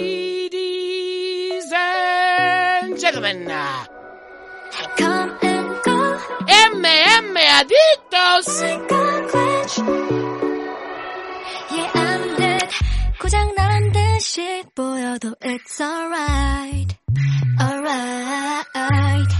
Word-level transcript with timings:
Ladies 0.00 1.72
and 1.72 2.98
gentlemen, 3.00 3.48
Come 4.98 5.30
and 5.42 5.68
go, 5.86 6.18
MM 6.46 7.36
Adictos. 7.56 8.48
yeah 11.70 11.90
I'm 11.94 12.22
dead. 12.36 12.68
고장 13.20 13.54
난 13.56 13.90
듯이 13.92 14.64
보여도 14.74 15.34
it's 15.42 15.80
alright, 15.80 16.94
alright. 17.58 19.32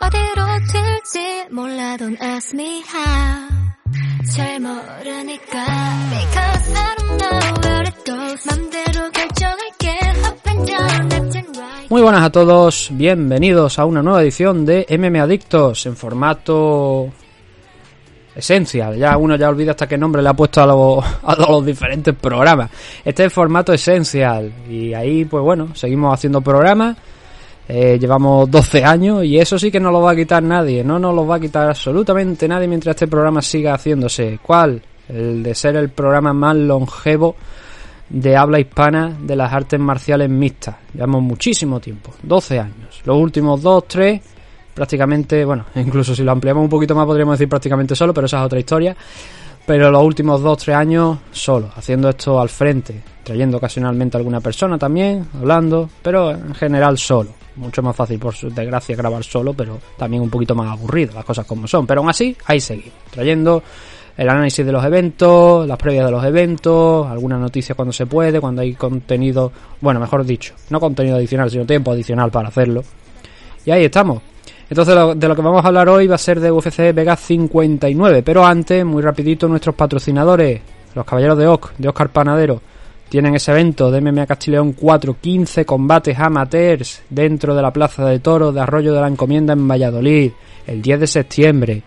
어디로 0.00 0.40
튈지 0.72 1.46
몰라 1.52 1.96
don't 1.98 2.20
ask 2.20 2.52
me 2.52 2.82
how. 2.82 3.48
잘 4.34 4.58
모르니까 4.60 5.66
because 6.10 6.72
I 6.74 6.94
don't 6.96 7.16
know 7.20 7.38
where 7.62 7.82
it 7.86 7.98
goes. 8.04 8.42
맘대로 8.46 8.85
Muy 11.89 12.01
buenas 12.01 12.23
a 12.23 12.29
todos, 12.31 12.89
bienvenidos 12.91 13.79
a 13.79 13.85
una 13.85 14.01
nueva 14.01 14.21
edición 14.21 14.65
de 14.65 14.85
MM 14.89 15.19
Adictos 15.21 15.85
en 15.85 15.95
formato 15.95 17.09
Essential. 18.35 18.97
Ya 18.97 19.17
uno 19.17 19.35
ya 19.35 19.49
olvida 19.49 19.71
hasta 19.71 19.87
qué 19.87 19.97
nombre 19.97 20.21
le 20.21 20.29
ha 20.29 20.33
puesto 20.33 20.61
a, 20.61 20.65
los- 20.65 21.05
a 21.23 21.35
los 21.35 21.65
diferentes 21.65 22.13
programas. 22.15 22.69
Este 23.05 23.25
es 23.25 23.33
formato 23.33 23.71
Essential 23.71 24.51
y 24.69 24.93
ahí 24.93 25.25
pues 25.25 25.43
bueno, 25.43 25.69
seguimos 25.75 26.13
haciendo 26.13 26.41
programas. 26.41 26.97
Eh, 27.69 27.97
llevamos 27.99 28.49
12 28.49 28.83
años 28.83 29.23
y 29.25 29.37
eso 29.39 29.59
sí 29.59 29.69
que 29.71 29.79
no 29.79 29.91
lo 29.91 30.01
va 30.01 30.11
a 30.11 30.15
quitar 30.15 30.41
nadie, 30.41 30.83
no 30.83 30.99
nos 30.99 31.13
lo 31.13 31.27
va 31.27 31.35
a 31.35 31.39
quitar 31.39 31.67
absolutamente 31.69 32.47
nadie 32.47 32.67
mientras 32.67 32.95
este 32.95 33.07
programa 33.07 33.41
siga 33.41 33.73
haciéndose. 33.75 34.39
¿Cuál? 34.41 34.81
El 35.09 35.43
de 35.43 35.53
ser 35.55 35.75
el 35.77 35.89
programa 35.89 36.33
más 36.33 36.55
longevo 36.55 37.35
de 38.09 38.35
habla 38.35 38.59
hispana 38.59 39.15
de 39.19 39.35
las 39.35 39.51
artes 39.51 39.79
marciales 39.79 40.29
mixtas. 40.29 40.75
Llevamos 40.93 41.21
muchísimo 41.21 41.79
tiempo, 41.79 42.13
12 42.23 42.59
años. 42.59 43.01
Los 43.05 43.17
últimos 43.17 43.61
2, 43.61 43.87
3, 43.87 44.21
prácticamente, 44.73 45.43
bueno, 45.45 45.65
incluso 45.75 46.15
si 46.15 46.23
lo 46.23 46.31
ampliamos 46.31 46.63
un 46.63 46.69
poquito 46.69 46.95
más 46.95 47.05
podríamos 47.05 47.37
decir 47.37 47.49
prácticamente 47.49 47.95
solo, 47.95 48.13
pero 48.13 48.25
esa 48.25 48.39
es 48.39 48.45
otra 48.45 48.59
historia. 48.59 48.95
Pero 49.65 49.91
los 49.91 50.01
últimos 50.01 50.41
2, 50.41 50.57
3 50.59 50.77
años 50.77 51.17
solo, 51.31 51.69
haciendo 51.75 52.07
esto 52.07 52.39
al 52.39 52.47
frente, 52.47 53.03
trayendo 53.23 53.57
ocasionalmente 53.57 54.15
a 54.15 54.19
alguna 54.19 54.39
persona 54.39 54.77
también, 54.77 55.27
hablando, 55.37 55.89
pero 56.01 56.31
en 56.31 56.55
general 56.55 56.97
solo. 56.97 57.31
Mucho 57.57 57.81
más 57.81 57.95
fácil, 57.95 58.19
por 58.19 58.33
su 58.33 58.49
desgracia, 58.49 58.95
grabar 58.95 59.23
solo, 59.23 59.53
pero 59.53 59.79
también 59.97 60.21
un 60.21 60.29
poquito 60.29 60.55
más 60.55 60.71
aburrido, 60.71 61.15
las 61.15 61.25
cosas 61.25 61.45
como 61.45 61.67
son. 61.67 61.85
Pero 61.85 61.99
aún 61.99 62.09
así, 62.09 62.37
ahí 62.45 62.61
seguimos, 62.61 62.93
trayendo 63.09 63.61
el 64.17 64.29
análisis 64.29 64.65
de 64.65 64.71
los 64.71 64.83
eventos, 64.83 65.67
las 65.67 65.77
previas 65.77 66.05
de 66.05 66.11
los 66.11 66.23
eventos, 66.25 67.05
alguna 67.07 67.37
noticia 67.37 67.75
cuando 67.75 67.93
se 67.93 68.05
puede, 68.07 68.41
cuando 68.41 68.61
hay 68.63 68.73
contenido, 68.73 69.51
bueno, 69.79 69.99
mejor 69.99 70.25
dicho, 70.25 70.53
no 70.71 70.79
contenido 70.79 71.17
adicional, 71.17 71.49
sino 71.51 71.65
tiempo 71.65 71.91
adicional 71.91 72.31
para 72.31 72.47
hacerlo. 72.49 72.83
Y 73.65 73.71
ahí 73.71 73.85
estamos. 73.85 74.21
Entonces 74.69 74.95
lo- 74.95 75.15
de 75.15 75.27
lo 75.27 75.35
que 75.35 75.41
vamos 75.41 75.63
a 75.63 75.67
hablar 75.67 75.87
hoy 75.87 76.07
va 76.07 76.15
a 76.15 76.17
ser 76.17 76.39
de 76.39 76.51
UFC 76.51 76.91
Vegas 76.93 77.19
59, 77.21 78.23
pero 78.23 78.45
antes, 78.45 78.83
muy 78.83 79.01
rapidito, 79.01 79.47
nuestros 79.47 79.75
patrocinadores, 79.75 80.61
los 80.95 81.05
Caballeros 81.05 81.37
de 81.37 81.47
Oc, 81.47 81.73
de 81.77 81.87
Oscar 81.87 82.09
Panadero, 82.09 82.59
tienen 83.07 83.35
ese 83.35 83.51
evento 83.51 83.89
de 83.89 84.01
MMA 84.01 84.25
Castileón 84.25 84.73
4, 84.73 85.15
15 85.21 85.63
combates 85.65 86.19
amateurs 86.19 87.01
dentro 87.09 87.55
de 87.55 87.61
la 87.61 87.71
Plaza 87.71 88.03
de 88.05 88.19
Toros 88.19 88.53
de 88.53 88.59
Arroyo 88.59 88.93
de 88.93 88.99
la 88.99 89.07
Encomienda 89.07 89.53
en 89.53 89.65
Valladolid, 89.65 90.31
el 90.65 90.81
10 90.81 90.99
de 90.99 91.07
septiembre. 91.07 91.83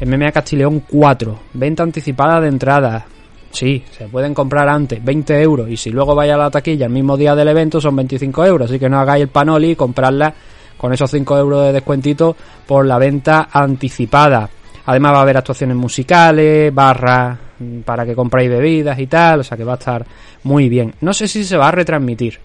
MMA 0.00 0.32
Castileón 0.32 0.80
4, 0.88 1.38
venta 1.54 1.82
anticipada 1.82 2.40
de 2.40 2.48
entrada. 2.48 3.06
Sí, 3.50 3.82
se 3.90 4.06
pueden 4.06 4.32
comprar 4.32 4.68
antes, 4.68 5.04
20 5.04 5.42
euros. 5.42 5.68
Y 5.68 5.76
si 5.76 5.90
luego 5.90 6.14
vais 6.14 6.32
a 6.32 6.36
la 6.36 6.50
taquilla 6.50 6.86
el 6.86 6.92
mismo 6.92 7.16
día 7.16 7.34
del 7.34 7.48
evento 7.48 7.80
son 7.80 7.96
25 7.96 8.46
euros. 8.46 8.70
Así 8.70 8.78
que 8.78 8.88
no 8.88 8.98
hagáis 8.98 9.22
el 9.22 9.28
panoli 9.28 9.72
y 9.72 9.76
comprarla 9.76 10.32
con 10.76 10.92
esos 10.92 11.10
5 11.10 11.36
euros 11.36 11.66
de 11.66 11.72
descuentito 11.72 12.36
por 12.66 12.86
la 12.86 12.98
venta 12.98 13.48
anticipada. 13.52 14.48
Además 14.86 15.12
va 15.12 15.18
a 15.18 15.22
haber 15.22 15.36
actuaciones 15.36 15.76
musicales, 15.76 16.74
barras 16.74 17.38
mm, 17.58 17.80
para 17.80 18.06
que 18.06 18.14
compráis 18.14 18.48
bebidas 18.48 18.98
y 18.98 19.06
tal. 19.06 19.40
O 19.40 19.44
sea 19.44 19.56
que 19.56 19.64
va 19.64 19.72
a 19.72 19.78
estar 19.78 20.06
muy 20.44 20.68
bien. 20.68 20.94
No 21.00 21.12
sé 21.12 21.28
si 21.28 21.44
se 21.44 21.56
va 21.56 21.68
a 21.68 21.72
retransmitir. 21.72 22.38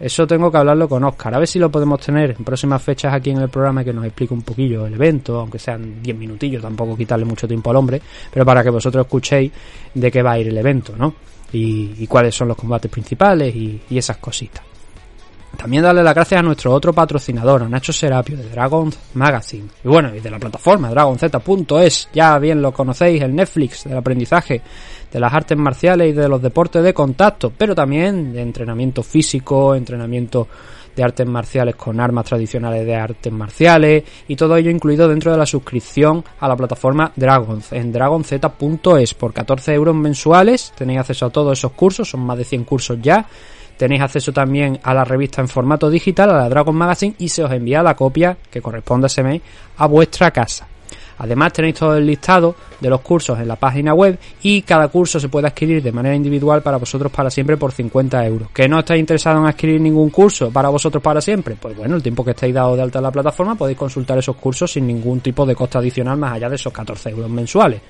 Eso 0.00 0.26
tengo 0.26 0.50
que 0.50 0.58
hablarlo 0.58 0.88
con 0.88 1.02
Oscar. 1.04 1.34
A 1.34 1.38
ver 1.38 1.48
si 1.48 1.58
lo 1.58 1.70
podemos 1.70 2.00
tener 2.00 2.30
en 2.30 2.44
próximas 2.44 2.82
fechas 2.82 3.12
aquí 3.12 3.30
en 3.30 3.38
el 3.38 3.48
programa 3.48 3.82
que 3.82 3.92
nos 3.92 4.04
explique 4.04 4.32
un 4.32 4.42
poquillo 4.42 4.86
el 4.86 4.94
evento, 4.94 5.40
aunque 5.40 5.58
sean 5.58 6.00
10 6.02 6.16
minutillos, 6.16 6.62
tampoco 6.62 6.96
quitarle 6.96 7.24
mucho 7.24 7.48
tiempo 7.48 7.70
al 7.70 7.76
hombre, 7.76 8.00
pero 8.32 8.44
para 8.44 8.62
que 8.62 8.70
vosotros 8.70 9.04
escuchéis 9.04 9.50
de 9.94 10.10
qué 10.10 10.22
va 10.22 10.32
a 10.32 10.38
ir 10.38 10.48
el 10.48 10.56
evento, 10.56 10.94
¿no? 10.96 11.14
Y, 11.52 11.94
y 11.98 12.06
cuáles 12.06 12.34
son 12.34 12.48
los 12.48 12.56
combates 12.56 12.90
principales 12.90 13.54
y, 13.54 13.80
esas 13.90 14.18
cositas. 14.18 14.62
También 15.56 15.82
darle 15.82 16.04
las 16.04 16.14
gracias 16.14 16.38
a 16.38 16.42
nuestro 16.42 16.72
otro 16.72 16.92
patrocinador, 16.92 17.64
a 17.64 17.68
Nacho 17.68 17.92
Serapio 17.92 18.36
de 18.36 18.48
Dragon 18.48 18.92
Magazine. 19.14 19.66
Y 19.82 19.88
bueno, 19.88 20.14
y 20.14 20.20
de 20.20 20.30
la 20.30 20.38
plataforma 20.38 20.90
dragonz.es, 20.90 22.10
ya 22.12 22.38
bien 22.38 22.62
lo 22.62 22.70
conocéis, 22.70 23.22
el 23.22 23.34
Netflix 23.34 23.84
del 23.84 23.96
aprendizaje 23.96 24.62
de 25.12 25.20
las 25.20 25.32
artes 25.32 25.56
marciales 25.56 26.10
y 26.10 26.12
de 26.12 26.28
los 26.28 26.42
deportes 26.42 26.82
de 26.82 26.94
contacto, 26.94 27.52
pero 27.56 27.74
también 27.74 28.32
de 28.32 28.42
entrenamiento 28.42 29.02
físico, 29.02 29.74
entrenamiento 29.74 30.48
de 30.94 31.04
artes 31.04 31.26
marciales 31.26 31.76
con 31.76 32.00
armas 32.00 32.24
tradicionales 32.24 32.84
de 32.84 32.96
artes 32.96 33.32
marciales 33.32 34.02
y 34.26 34.34
todo 34.34 34.56
ello 34.56 34.70
incluido 34.70 35.06
dentro 35.06 35.30
de 35.30 35.38
la 35.38 35.46
suscripción 35.46 36.24
a 36.40 36.48
la 36.48 36.56
plataforma 36.56 37.12
Dragonz 37.14 37.72
en 37.72 37.92
dragonz.es 37.92 39.14
por 39.14 39.32
14 39.32 39.74
euros 39.74 39.94
mensuales 39.94 40.72
tenéis 40.76 40.98
acceso 40.98 41.26
a 41.26 41.30
todos 41.30 41.56
esos 41.56 41.70
cursos, 41.72 42.10
son 42.10 42.20
más 42.20 42.36
de 42.36 42.44
100 42.44 42.64
cursos 42.64 42.98
ya 43.00 43.26
Tenéis 43.78 44.02
acceso 44.02 44.32
también 44.32 44.80
a 44.82 44.92
la 44.92 45.04
revista 45.04 45.40
en 45.40 45.46
formato 45.46 45.88
digital, 45.88 46.30
a 46.30 46.38
la 46.38 46.48
Dragon 46.48 46.74
Magazine, 46.74 47.14
y 47.16 47.28
se 47.28 47.44
os 47.44 47.52
envía 47.52 47.80
la 47.80 47.94
copia 47.94 48.36
que 48.50 48.60
corresponde 48.60 49.04
a 49.04 49.06
ese 49.06 49.22
mes 49.22 49.40
a 49.76 49.86
vuestra 49.86 50.32
casa. 50.32 50.66
Además 51.18 51.52
tenéis 51.52 51.76
todo 51.76 51.96
el 51.96 52.06
listado 52.06 52.54
de 52.80 52.88
los 52.88 53.00
cursos 53.00 53.38
en 53.38 53.48
la 53.48 53.56
página 53.56 53.94
web 53.94 54.18
y 54.42 54.62
cada 54.62 54.88
curso 54.88 55.18
se 55.18 55.28
puede 55.28 55.48
adquirir 55.48 55.82
de 55.82 55.92
manera 55.92 56.14
individual 56.14 56.62
para 56.62 56.76
vosotros 56.76 57.10
para 57.10 57.30
siempre 57.30 57.56
por 57.56 57.72
50 57.72 58.26
euros. 58.26 58.50
¿Que 58.50 58.68
no 58.68 58.78
estáis 58.78 59.00
interesados 59.00 59.40
en 59.40 59.46
adquirir 59.46 59.80
ningún 59.80 60.10
curso 60.10 60.50
para 60.50 60.68
vosotros 60.68 61.02
para 61.02 61.20
siempre? 61.20 61.56
Pues 61.60 61.76
bueno, 61.76 61.96
el 61.96 62.02
tiempo 62.02 62.24
que 62.24 62.30
estéis 62.30 62.54
dado 62.54 62.76
de 62.76 62.82
alta 62.82 62.98
en 62.98 63.04
la 63.04 63.10
plataforma 63.10 63.54
podéis 63.54 63.78
consultar 63.78 64.18
esos 64.18 64.36
cursos 64.36 64.70
sin 64.72 64.86
ningún 64.86 65.20
tipo 65.20 65.44
de 65.44 65.54
coste 65.54 65.78
adicional 65.78 66.16
más 66.16 66.34
allá 66.34 66.48
de 66.48 66.56
esos 66.56 66.72
14 66.72 67.10
euros 67.10 67.30
mensuales. 67.30 67.80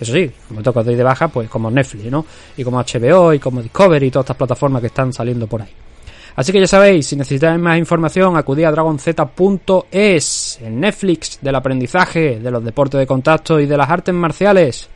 Eso 0.00 0.14
sí, 0.14 0.30
os 0.64 0.86
doy 0.86 0.94
de 0.94 1.02
baja, 1.02 1.28
pues 1.28 1.48
como 1.50 1.70
Netflix, 1.70 2.10
¿no? 2.10 2.24
Y 2.56 2.64
como 2.64 2.82
HBO 2.82 3.34
y 3.34 3.38
como 3.38 3.60
Discovery 3.60 4.06
y 4.06 4.10
todas 4.10 4.24
estas 4.24 4.36
plataformas 4.38 4.80
que 4.80 4.86
están 4.86 5.12
saliendo 5.12 5.46
por 5.46 5.60
ahí. 5.60 5.68
Así 6.36 6.52
que 6.52 6.60
ya 6.60 6.66
sabéis, 6.66 7.06
si 7.06 7.16
necesitáis 7.16 7.58
más 7.60 7.78
información, 7.78 8.36
acudid 8.36 8.64
a 8.64 8.70
dragonz.es, 8.70 10.58
el 10.62 10.80
Netflix 10.80 11.38
del 11.40 11.54
aprendizaje, 11.54 12.38
de 12.40 12.50
los 12.50 12.64
deportes 12.64 12.98
de 13.00 13.06
contacto 13.06 13.58
y 13.60 13.66
de 13.66 13.76
las 13.76 13.90
artes 13.90 14.14
marciales. 14.14 14.88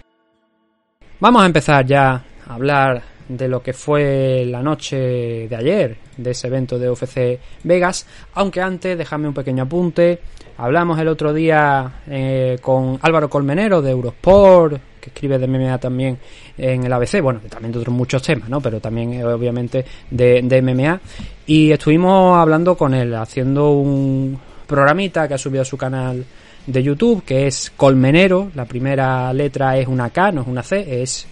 Vamos 1.21 1.43
a 1.43 1.47
empezar 1.47 1.87
ya 1.87 2.25
a 2.47 2.55
hablar 2.55 3.03
de 3.29 3.49
lo 3.49 3.63
que 3.63 3.73
fue 3.73 4.45
la 4.47 4.63
noche 4.63 5.49
de 5.49 5.57
ayer, 5.57 5.97
de 6.17 6.31
ese 6.31 6.47
evento 6.49 6.79
de 6.79 6.91
UFC 6.91 7.41
Vegas, 7.63 8.07
aunque 8.35 8.61
antes 8.61 8.99
dejadme 8.99 9.29
un 9.29 9.35
pequeño 9.35 9.65
apunte. 9.65 10.21
Hablamos 10.57 10.99
el 10.99 11.09
otro 11.09 11.33
día 11.33 12.03
eh, 12.07 12.59
con 12.61 12.99
Álvaro 13.03 13.29
Colmenero 13.29 13.83
de 13.83 13.91
Eurosport, 13.91 14.81
que 15.05 15.11
escribe 15.11 15.39
de 15.39 15.47
MMA 15.47 15.79
también 15.79 16.19
en 16.57 16.85
el 16.85 16.93
ABC, 16.93 17.21
bueno, 17.21 17.41
también 17.49 17.73
de 17.73 17.79
otros 17.79 17.95
muchos 17.95 18.23
temas, 18.23 18.49
¿no? 18.49 18.61
Pero 18.61 18.81
también 18.81 19.13
eh, 19.13 19.25
obviamente 19.25 19.85
de, 20.11 20.41
de 20.43 20.63
MMA. 20.63 21.01
Y 21.47 21.73
estuvimos 21.73 22.39
hablando 22.39 22.75
con 22.77 22.95
él, 22.95 23.15
haciendo 23.15 23.73
un 23.73 24.39
programita 24.67 25.29
que 25.29 25.35
ha 25.35 25.39
subido 25.39 25.63
a 25.63 25.67
su 25.67 25.77
canal 25.77 26.25
de 26.67 26.83
YouTube, 26.83 27.23
que 27.25 27.47
es 27.47 27.71
Colmenero. 27.77 28.51
La 28.55 28.65
primera 28.65 29.33
letra 29.35 29.77
es 29.77 29.87
una 29.87 30.09
K, 30.09 30.33
no 30.33 30.41
es 30.41 30.49
una 30.49 30.63
C, 30.63 31.03
es 31.03 31.27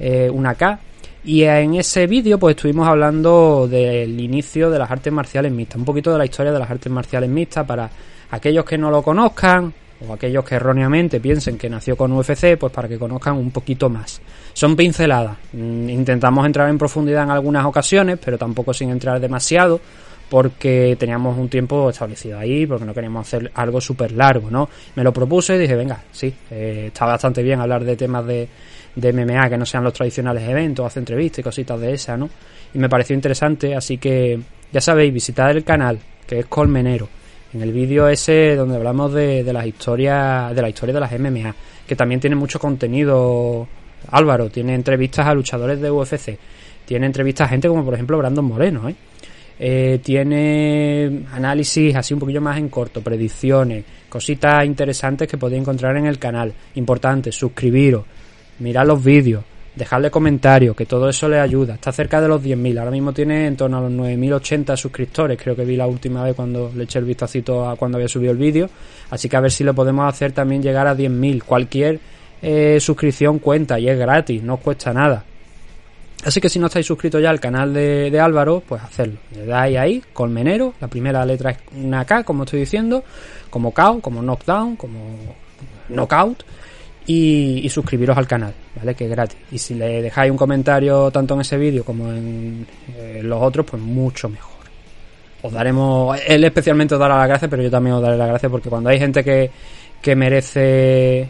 eh, 0.00 0.30
una 0.32 0.54
K. 0.54 0.80
Y 1.24 1.42
en 1.42 1.74
ese 1.74 2.06
vídeo 2.06 2.38
pues 2.38 2.56
estuvimos 2.56 2.88
hablando 2.88 3.68
del 3.68 4.18
inicio 4.18 4.70
de 4.70 4.78
las 4.78 4.90
artes 4.90 5.12
marciales 5.12 5.52
mixtas, 5.52 5.76
un 5.76 5.84
poquito 5.84 6.10
de 6.12 6.18
la 6.18 6.24
historia 6.24 6.52
de 6.52 6.58
las 6.58 6.70
artes 6.70 6.90
marciales 6.90 7.28
mixtas 7.28 7.66
para 7.66 7.90
aquellos 8.30 8.64
que 8.64 8.78
no 8.78 8.90
lo 8.90 9.02
conozcan 9.02 9.74
o 10.06 10.12
aquellos 10.12 10.44
que 10.44 10.54
erróneamente 10.54 11.20
piensen 11.20 11.58
que 11.58 11.68
nació 11.68 11.96
con 11.96 12.12
UFC, 12.12 12.56
pues 12.58 12.72
para 12.72 12.88
que 12.88 12.98
conozcan 12.98 13.36
un 13.36 13.50
poquito 13.50 13.88
más. 13.88 14.20
Son 14.52 14.76
pinceladas. 14.76 15.36
Mm, 15.52 15.88
Intentamos 15.88 16.46
entrar 16.46 16.68
en 16.68 16.78
profundidad 16.78 17.24
en 17.24 17.30
algunas 17.30 17.64
ocasiones, 17.64 18.18
pero 18.24 18.38
tampoco 18.38 18.72
sin 18.72 18.90
entrar 18.90 19.20
demasiado, 19.20 19.80
porque 20.28 20.96
teníamos 20.98 21.38
un 21.38 21.48
tiempo 21.48 21.90
establecido 21.90 22.38
ahí, 22.38 22.66
porque 22.66 22.84
no 22.84 22.94
queríamos 22.94 23.26
hacer 23.26 23.50
algo 23.54 23.80
súper 23.80 24.12
largo, 24.12 24.50
¿no? 24.50 24.68
Me 24.94 25.02
lo 25.02 25.12
propuse 25.12 25.56
y 25.56 25.58
dije, 25.58 25.74
venga, 25.74 26.02
sí, 26.12 26.32
eh, 26.50 26.84
está 26.88 27.06
bastante 27.06 27.42
bien 27.42 27.60
hablar 27.60 27.82
de 27.82 27.96
temas 27.96 28.26
de, 28.26 28.48
de 28.94 29.12
MMA 29.12 29.48
que 29.48 29.56
no 29.56 29.64
sean 29.64 29.84
los 29.84 29.92
tradicionales 29.92 30.46
eventos, 30.48 30.86
hacer 30.86 31.00
entrevistas 31.00 31.40
y 31.40 31.42
cositas 31.42 31.80
de 31.80 31.94
esa, 31.94 32.16
¿no? 32.16 32.28
Y 32.74 32.78
me 32.78 32.88
pareció 32.88 33.14
interesante, 33.14 33.74
así 33.74 33.98
que 33.98 34.38
ya 34.70 34.80
sabéis, 34.80 35.12
visitad 35.12 35.50
el 35.50 35.64
canal, 35.64 35.98
que 36.26 36.40
es 36.40 36.46
Colmenero. 36.46 37.08
En 37.54 37.62
el 37.62 37.72
vídeo 37.72 38.08
ese 38.08 38.56
donde 38.56 38.76
hablamos 38.76 39.12
de, 39.12 39.42
de 39.42 39.52
las 39.52 39.66
historias, 39.66 40.54
de 40.54 40.62
la 40.62 40.68
historia 40.68 40.94
de 40.94 41.00
las 41.00 41.18
MMA, 41.18 41.54
que 41.86 41.96
también 41.96 42.20
tiene 42.20 42.36
mucho 42.36 42.58
contenido 42.58 43.66
Álvaro, 44.10 44.50
tiene 44.50 44.74
entrevistas 44.74 45.26
a 45.26 45.34
luchadores 45.34 45.80
de 45.80 45.90
UFC. 45.90 46.38
Tiene 46.84 47.06
entrevistas 47.06 47.46
a 47.46 47.50
gente 47.50 47.68
como 47.68 47.84
por 47.84 47.94
ejemplo 47.94 48.18
Brandon 48.18 48.44
Moreno, 48.44 48.88
¿eh? 48.88 48.94
Eh, 49.60 49.98
tiene 50.04 51.24
análisis 51.32 51.94
así 51.96 52.14
un 52.14 52.20
poquillo 52.20 52.40
más 52.40 52.58
en 52.58 52.68
corto, 52.68 53.02
predicciones, 53.02 53.84
cositas 54.08 54.64
interesantes 54.64 55.26
que 55.26 55.36
podéis 55.36 55.62
encontrar 55.62 55.96
en 55.96 56.06
el 56.06 56.18
canal. 56.18 56.52
Importante, 56.76 57.32
suscribiros, 57.32 58.04
mirad 58.60 58.86
los 58.86 59.02
vídeos, 59.02 59.42
dejarle 59.78 60.10
comentarios, 60.10 60.76
que 60.76 60.84
todo 60.84 61.08
eso 61.08 61.28
le 61.28 61.40
ayuda. 61.40 61.74
Está 61.74 61.92
cerca 61.92 62.20
de 62.20 62.28
los 62.28 62.42
10.000, 62.42 62.78
ahora 62.78 62.90
mismo 62.90 63.12
tiene 63.12 63.46
en 63.46 63.56
torno 63.56 63.78
a 63.78 63.80
los 63.80 63.92
9.080 63.92 64.76
suscriptores, 64.76 65.40
creo 65.40 65.54
que 65.54 65.64
vi 65.64 65.76
la 65.76 65.86
última 65.86 66.24
vez 66.24 66.34
cuando 66.34 66.70
le 66.74 66.84
eché 66.84 66.98
el 66.98 67.04
vistacito 67.04 67.68
a 67.68 67.76
cuando 67.76 67.96
había 67.96 68.08
subido 68.08 68.32
el 68.32 68.38
vídeo. 68.38 68.68
Así 69.10 69.28
que 69.28 69.36
a 69.36 69.40
ver 69.40 69.52
si 69.52 69.64
lo 69.64 69.74
podemos 69.74 70.06
hacer 70.06 70.32
también 70.32 70.62
llegar 70.62 70.86
a 70.86 70.96
10.000. 70.96 71.44
Cualquier 71.44 72.00
eh, 72.42 72.78
suscripción 72.80 73.38
cuenta 73.38 73.78
y 73.78 73.88
es 73.88 73.98
gratis, 73.98 74.42
no 74.42 74.58
cuesta 74.58 74.92
nada. 74.92 75.24
Así 76.24 76.40
que 76.40 76.48
si 76.48 76.58
no 76.58 76.66
estáis 76.66 76.84
suscritos 76.84 77.22
ya 77.22 77.30
al 77.30 77.38
canal 77.38 77.72
de, 77.72 78.10
de, 78.10 78.20
Álvaro, 78.20 78.60
pues 78.66 78.82
hacerlo. 78.82 79.18
Le 79.32 79.46
dais 79.46 79.78
ahí, 79.78 80.02
colmenero, 80.12 80.74
la 80.80 80.88
primera 80.88 81.24
letra 81.24 81.52
es 81.52 81.58
una 81.76 82.04
K, 82.04 82.24
como 82.24 82.42
estoy 82.42 82.60
diciendo, 82.60 83.04
como 83.50 83.72
KO, 83.72 84.00
como 84.00 84.20
knockdown, 84.20 84.74
como 84.74 84.98
knockout, 85.88 86.42
y, 87.10 87.66
suscribiros 87.70 88.16
al 88.18 88.26
canal, 88.26 88.52
¿vale? 88.76 88.94
Que 88.94 89.04
es 89.04 89.10
gratis. 89.10 89.38
Y 89.50 89.58
si 89.58 89.74
le 89.74 90.02
dejáis 90.02 90.30
un 90.30 90.36
comentario 90.36 91.10
tanto 91.10 91.34
en 91.34 91.40
ese 91.40 91.56
vídeo 91.56 91.82
como 91.82 92.12
en 92.12 92.66
eh, 92.94 93.20
los 93.22 93.42
otros, 93.42 93.64
pues 93.64 93.82
mucho 93.82 94.28
mejor. 94.28 94.58
Os 95.40 95.50
daremos, 95.50 96.20
él 96.26 96.44
especialmente 96.44 96.94
os 96.94 97.00
dará 97.00 97.16
las 97.16 97.28
gracias, 97.28 97.50
pero 97.50 97.62
yo 97.62 97.70
también 97.70 97.96
os 97.96 98.02
daré 98.02 98.18
las 98.18 98.28
gracias 98.28 98.52
porque 98.52 98.68
cuando 98.68 98.90
hay 98.90 98.98
gente 98.98 99.24
que, 99.24 99.50
que 100.02 100.14
merece 100.14 101.26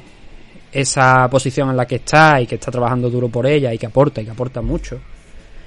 esa 0.72 1.30
posición 1.30 1.70
en 1.70 1.76
la 1.76 1.86
que 1.86 1.96
está 1.96 2.40
y 2.40 2.46
que 2.46 2.56
está 2.56 2.72
trabajando 2.72 3.08
duro 3.08 3.28
por 3.28 3.46
ella 3.46 3.72
y 3.72 3.78
que 3.78 3.86
aporta 3.86 4.20
y 4.20 4.24
que 4.24 4.32
aporta 4.32 4.60
mucho. 4.60 4.98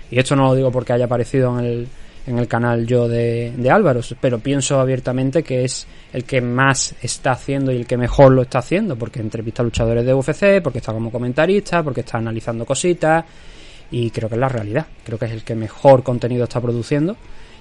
Y 0.09 0.19
esto 0.19 0.35
no 0.35 0.47
lo 0.47 0.55
digo 0.55 0.71
porque 0.73 0.91
haya 0.91 1.05
aparecido 1.05 1.57
en 1.57 1.65
el, 1.65 1.87
en 2.27 2.37
el 2.37 2.47
canal 2.47 2.85
yo 2.85 3.07
de, 3.07 3.53
de 3.55 3.71
Álvaro, 3.71 4.01
pero 4.19 4.39
pienso 4.39 4.79
abiertamente 4.79 5.43
que 5.43 5.63
es 5.63 5.87
el 6.13 6.23
que 6.23 6.41
más 6.41 6.93
está 7.01 7.31
haciendo 7.31 7.71
y 7.71 7.77
el 7.77 7.87
que 7.87 7.97
mejor 7.97 8.31
lo 8.31 8.43
está 8.43 8.59
haciendo, 8.59 8.95
porque 8.95 9.19
entrevista 9.19 9.61
a 9.61 9.65
luchadores 9.65 10.05
de 10.05 10.13
UFC, 10.13 10.61
porque 10.61 10.79
está 10.79 10.93
como 10.93 11.11
comentarista, 11.11 11.83
porque 11.83 12.01
está 12.01 12.17
analizando 12.17 12.65
cositas 12.65 13.25
y 13.89 14.09
creo 14.11 14.29
que 14.29 14.35
es 14.35 14.41
la 14.41 14.49
realidad, 14.49 14.85
creo 15.03 15.17
que 15.17 15.25
es 15.25 15.31
el 15.31 15.43
que 15.43 15.55
mejor 15.55 16.03
contenido 16.03 16.43
está 16.43 16.61
produciendo 16.61 17.17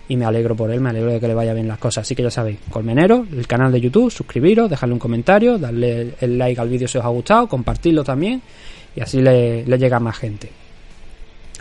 y 0.08 0.16
me 0.16 0.24
alegro 0.24 0.56
por 0.56 0.70
él, 0.70 0.80
me 0.80 0.90
alegro 0.90 1.12
de 1.12 1.20
que 1.20 1.28
le 1.28 1.34
vaya 1.34 1.54
bien 1.54 1.68
las 1.68 1.78
cosas. 1.78 2.02
Así 2.02 2.16
que 2.16 2.22
ya 2.24 2.30
sabéis, 2.30 2.58
Colmenero, 2.68 3.24
el 3.32 3.46
canal 3.46 3.70
de 3.70 3.80
YouTube, 3.80 4.10
suscribiros, 4.10 4.68
dejarle 4.68 4.92
un 4.92 4.98
comentario, 4.98 5.56
darle 5.56 6.14
el 6.20 6.36
like 6.36 6.60
al 6.60 6.68
vídeo 6.68 6.88
si 6.88 6.98
os 6.98 7.04
ha 7.04 7.08
gustado, 7.08 7.48
compartirlo 7.48 8.02
también 8.02 8.42
y 8.94 9.00
así 9.00 9.22
le, 9.22 9.64
le 9.64 9.78
llega 9.78 9.98
a 9.98 10.00
más 10.00 10.18
gente. 10.18 10.50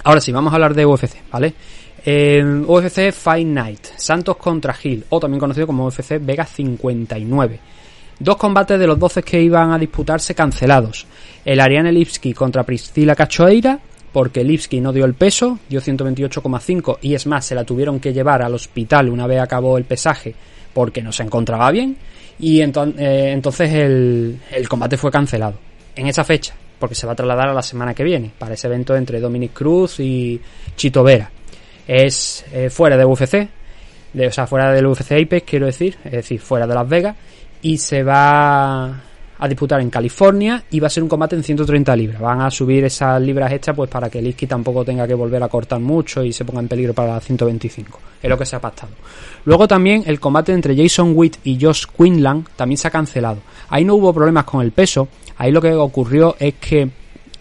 Ahora 0.04 0.22
sí, 0.22 0.31
vamos 0.31 0.51
a 0.51 0.56
hablar 0.56 0.74
de 0.74 0.86
UFC, 0.86 1.18
¿vale? 1.31 1.54
Eh, 2.06 2.44
UFC 2.66 3.12
Fight 3.12 3.48
Night, 3.48 3.88
Santos 3.96 4.38
contra 4.38 4.74
Gil, 4.74 5.06
o 5.10 5.19
también 5.19 5.40
conocido 5.40 5.68
como 5.68 5.86
UFC 5.86 6.19
Vega 6.19 6.46
59. 6.46 7.60
Dos 8.19 8.36
combates 8.36 8.78
de 8.78 8.88
los 8.88 9.00
12 9.00 9.24
que 9.24 9.42
iban 9.42 9.72
a 9.72 9.80
disputarse 9.80 10.36
cancelados. 10.36 11.06
El 11.46 11.60
Ariane 11.60 11.92
Lipski 11.92 12.34
contra 12.34 12.63
Priscila 12.63 13.16
Cachoeira 13.16 13.80
porque 14.12 14.44
Lipski 14.44 14.81
no 14.81 14.92
dio 14.92 15.06
el 15.06 15.13
peso, 15.13 15.60
dio 15.69 15.81
128,5 15.81 16.98
y 17.01 17.13
es 17.13 17.28
más, 17.28 17.46
se 17.46 17.56
la 17.56 17.63
tuvieron 17.63 18.00
que 18.00 18.12
llevar 18.12 18.42
al 18.42 18.54
hospital 18.54 19.10
una 19.10 19.28
vez 19.28 19.40
acabó 19.40 19.78
el 19.78 19.86
pesaje 19.86 20.34
porque 20.74 21.01
no 21.01 21.12
se 21.12 21.24
encontraba 21.24 21.72
bien 21.72 21.96
y 22.40 22.62
eh, 22.62 23.31
entonces 23.31 23.74
el, 23.74 24.40
el, 24.51 24.69
combate 24.69 24.98
fue 24.98 25.12
cancelado 25.12 25.60
en 25.96 26.07
esa 26.07 26.24
fecha 26.24 26.56
porque 26.80 26.96
se 26.96 27.06
va 27.06 27.13
a 27.13 27.16
trasladar 27.16 27.50
a 27.50 27.54
la 27.54 27.62
semana 27.62 27.94
que 27.94 28.04
viene 28.04 28.31
para 28.38 28.54
ese 28.54 28.68
evento 28.68 28.96
entre 28.96 29.19
Dominic 29.19 29.54
Cruz 29.54 30.00
y 30.00 30.40
Chito 30.75 31.04
Vera. 31.04 31.30
Es 31.91 32.45
eh, 32.53 32.69
fuera 32.69 32.97
de 32.97 33.06
UFC, 33.06 33.50
o 34.15 34.31
sea, 34.31 34.45
fuera 34.45 34.71
del 34.71 34.86
UFC 34.86 35.12
Apex 35.13 35.44
quiero 35.44 35.65
decir, 35.65 35.97
es 36.03 36.12
decir, 36.12 36.39
fuera 36.39 36.68
de 36.68 36.75
Las 36.75 36.88
Vegas 36.88 37.15
y 37.62 37.77
se 37.77 38.03
va 38.03 39.01
a 39.41 39.47
disputar 39.47 39.80
en 39.80 39.89
California 39.89 40.63
y 40.69 40.80
va 40.80 40.88
a 40.88 40.89
ser 40.89 41.01
un 41.01 41.09
combate 41.09 41.36
en 41.36 41.44
130 41.44 41.95
libras. 41.95 42.19
Van 42.19 42.41
a 42.41 42.51
subir 42.51 42.83
esas 42.83 43.21
libras 43.21 43.51
hechas 43.53 43.74
pues 43.75 43.89
para 43.89 44.09
que 44.09 44.21
Liski 44.21 44.47
tampoco 44.47 44.83
tenga 44.83 45.07
que 45.07 45.13
volver 45.13 45.41
a 45.41 45.47
cortar 45.47 45.80
mucho 45.80 46.24
y 46.24 46.33
se 46.33 46.44
ponga 46.44 46.59
en 46.59 46.68
peligro 46.68 46.94
para 46.94 47.13
las 47.13 47.24
125. 47.24 48.00
Es 48.21 48.30
lo 48.30 48.38
que 48.38 48.45
se 48.45 48.57
ha 48.57 48.59
pactado. 48.59 48.91
Luego 49.45 49.68
también 49.68 50.03
el 50.06 50.19
combate 50.19 50.51
entre 50.51 50.75
Jason 50.75 51.13
Witt 51.15 51.38
y 51.45 51.57
Josh 51.59 51.86
Quinlan 51.97 52.45
también 52.56 52.77
se 52.77 52.89
ha 52.89 52.91
cancelado. 52.91 53.39
Ahí 53.69 53.86
no 53.86 53.95
hubo 53.95 54.13
problemas 54.13 54.44
con 54.44 54.62
el 54.62 54.74
peso. 54.74 55.07
Ahí 55.38 55.51
lo 55.51 55.62
que 55.62 55.74
ocurrió 55.74 56.36
es 56.38 56.56
que 56.56 56.89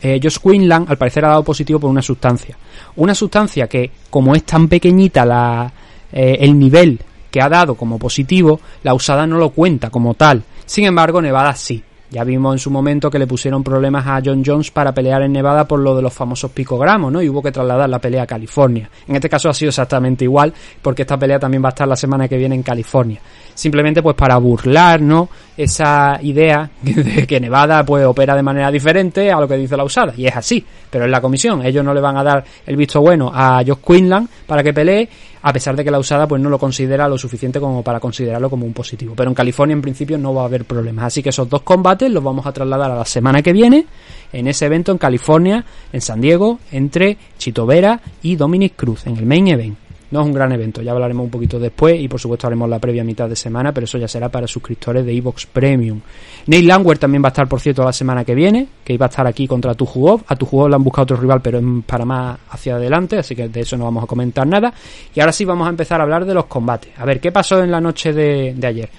eh, 0.01 0.21
Josh 0.23 0.39
Quinlan 0.39 0.87
al 0.89 0.97
parecer 0.97 1.25
ha 1.25 1.29
dado 1.29 1.43
positivo 1.43 1.81
por 1.81 1.91
una 1.91 2.03
sustancia. 2.03 2.57
Una 2.97 3.15
sustancia 3.15 3.67
que 3.67 3.91
como 4.11 4.35
es 4.35 4.45
tan 4.45 4.69
pequeñita 4.69 5.25
la, 5.25 5.73
eh, 6.13 6.39
el 6.41 6.59
nivel 6.59 7.01
que 7.31 7.41
ha 7.41 7.49
dado 7.49 7.75
como 7.75 7.99
positivo, 7.99 8.61
la 8.83 8.95
usada 8.95 9.27
no 9.27 9.39
lo 9.39 9.51
cuenta 9.51 9.91
como 9.91 10.15
tal. 10.15 10.43
Sin 10.65 10.85
embargo, 10.85 11.21
Nevada 11.21 11.55
sí. 11.55 11.83
Ya 12.11 12.25
vimos 12.25 12.55
en 12.55 12.59
su 12.59 12.71
momento 12.71 13.11
que 13.11 13.19
le 13.19 13.27
pusieron 13.27 13.63
problemas 13.63 14.07
a 14.07 14.23
John 14.25 14.43
Jones 14.45 14.71
para 14.71 14.95
pelear 14.95 15.21
en 15.23 15.33
Nevada 15.33 15.69
por 15.69 15.79
lo 15.79 15.95
de 15.95 16.01
los 16.01 16.13
famosos 16.15 16.51
picogramos, 16.53 17.13
¿no? 17.13 17.21
Y 17.21 17.29
hubo 17.29 17.43
que 17.43 17.53
trasladar 17.53 17.87
la 17.91 17.99
pelea 17.99 18.23
a 18.23 18.27
California. 18.27 18.89
En 19.07 19.17
este 19.17 19.29
caso 19.29 19.51
ha 19.51 19.55
sido 19.55 19.69
exactamente 19.69 20.25
igual, 20.25 20.55
porque 20.81 21.03
esta 21.03 21.19
pelea 21.19 21.39
también 21.39 21.63
va 21.63 21.69
a 21.69 21.77
estar 21.77 21.87
la 21.87 21.97
semana 21.97 22.27
que 22.27 22.39
viene 22.39 22.55
en 22.55 22.63
California. 22.63 23.21
Simplemente 23.55 24.03
pues 24.03 24.17
para 24.17 24.39
burlar, 24.39 25.03
¿no? 25.03 25.29
Esa 25.59 26.21
idea 26.23 26.71
de 26.83 27.27
que 27.27 27.41
Nevada 27.41 27.85
pues 27.85 28.07
opera 28.07 28.37
de 28.37 28.43
manera 28.43 28.71
diferente 28.71 29.31
a 29.33 29.41
lo 29.41 29.49
que 29.49 29.57
dice 29.57 29.77
la 29.77 29.83
usada. 29.83 30.15
Y 30.17 30.27
es 30.27 30.37
así, 30.37 30.65
pero 30.89 31.05
es 31.05 31.11
la 31.11 31.21
comisión. 31.21 31.67
Ellos 31.67 31.85
no 31.85 31.93
le 31.93 32.01
van 32.01 32.17
a 32.17 32.23
dar 32.23 32.45
el 32.65 32.77
visto 32.77 33.01
bueno 33.01 33.31
a 33.35 33.63
Josh 33.67 33.79
Quinlan 33.85 34.29
para 34.47 34.63
que 34.63 34.73
pelee, 34.73 35.09
a 35.43 35.53
pesar 35.53 35.75
de 35.75 35.85
que 35.85 35.91
la 35.91 35.99
usada 35.99 36.29
pues 36.29 36.41
no 36.41 36.49
lo 36.49 36.59
considera 36.59 37.09
lo 37.09 37.19
suficiente 37.19 37.59
como 37.59 37.83
para 37.83 37.99
considerarlo 37.99 38.49
como 38.49 38.65
un 38.65 38.73
positivo. 38.73 39.15
Pero 39.17 39.31
en 39.31 39.35
California 39.35 39.75
en 39.75 39.83
principio 39.83 40.17
no 40.17 40.33
va 40.33 40.43
a 40.43 40.45
haber 40.47 40.65
problemas. 40.65 41.07
Así 41.07 41.23
que 41.23 41.31
esos 41.31 41.49
dos 41.49 41.63
combates 41.63 42.11
los 42.11 42.23
vamos 42.23 42.47
a 42.47 42.53
trasladar 42.53 42.93
a 42.93 42.97
la 42.97 43.05
semana 43.05 43.43
que 43.43 43.53
viene 43.53 43.87
en 44.33 44.47
ese 44.47 44.67
evento 44.67 44.93
en 44.93 44.99
California, 44.99 45.65
en 45.93 46.01
San 46.01 46.21
Diego, 46.21 46.61
entre 46.71 47.19
Chito 47.37 47.67
Vera 47.67 48.01
y 48.23 48.37
Dominic 48.37 48.77
Cruz, 48.77 49.07
en 49.07 49.17
el 49.17 49.27
main 49.27 49.49
event. 49.49 49.88
No 50.11 50.21
es 50.21 50.27
un 50.27 50.33
gran 50.33 50.53
evento, 50.53 50.81
ya 50.81 50.93
hablaremos 50.93 51.25
un 51.25 51.31
poquito 51.31 51.59
después 51.59 52.01
y 52.01 52.09
por 52.09 52.19
supuesto 52.19 52.47
haremos 52.47 52.69
la 52.69 52.79
previa 52.79 53.05
mitad 53.05 53.29
de 53.29 53.37
semana, 53.37 53.73
pero 53.73 53.85
eso 53.85 53.99
ya 53.99 54.09
será 54.09 54.31
para 54.31 54.47
suscriptores 54.47 55.05
de 55.05 55.13
Evox 55.13 55.47
Premium. 55.47 56.01
Neil 56.47 56.67
Langwer 56.67 56.99
también 56.99 57.23
va 57.23 57.29
a 57.29 57.29
estar, 57.29 57.47
por 57.47 57.61
cierto, 57.61 57.85
la 57.85 57.93
semana 57.93 58.25
que 58.25 58.35
viene, 58.35 58.69
que 58.83 58.95
iba 58.95 59.05
a 59.05 59.09
estar 59.11 59.27
aquí 59.27 59.47
contra 59.47 59.75
tu 59.75 59.85
Tujugov. 59.85 60.23
A 60.27 60.35
tu 60.35 60.47
Tujugov 60.47 60.71
le 60.71 60.77
han 60.77 60.85
buscado 60.85 61.03
otro 61.03 61.17
rival, 61.17 61.43
pero 61.43 61.59
es 61.59 61.65
para 61.85 62.07
más 62.07 62.39
hacia 62.51 62.77
adelante, 62.77 63.19
así 63.19 63.37
que 63.37 63.49
de 63.49 63.61
eso 63.61 63.77
no 63.77 63.85
vamos 63.85 64.05
a 64.05 64.07
comentar 64.07 64.47
nada. 64.47 64.73
Y 65.15 65.21
ahora 65.21 65.33
sí 65.33 65.45
vamos 65.45 65.67
a 65.67 65.71
empezar 65.71 66.01
a 66.01 66.05
hablar 66.05 66.25
de 66.25 66.33
los 66.33 66.47
combates. 66.47 66.91
A 66.97 67.05
ver, 67.05 67.21
¿qué 67.21 67.31
pasó 67.31 67.63
en 67.63 67.71
la 67.71 67.81
noche 67.81 68.13
de, 68.13 68.55
de 68.57 68.67
ayer? 68.67 68.91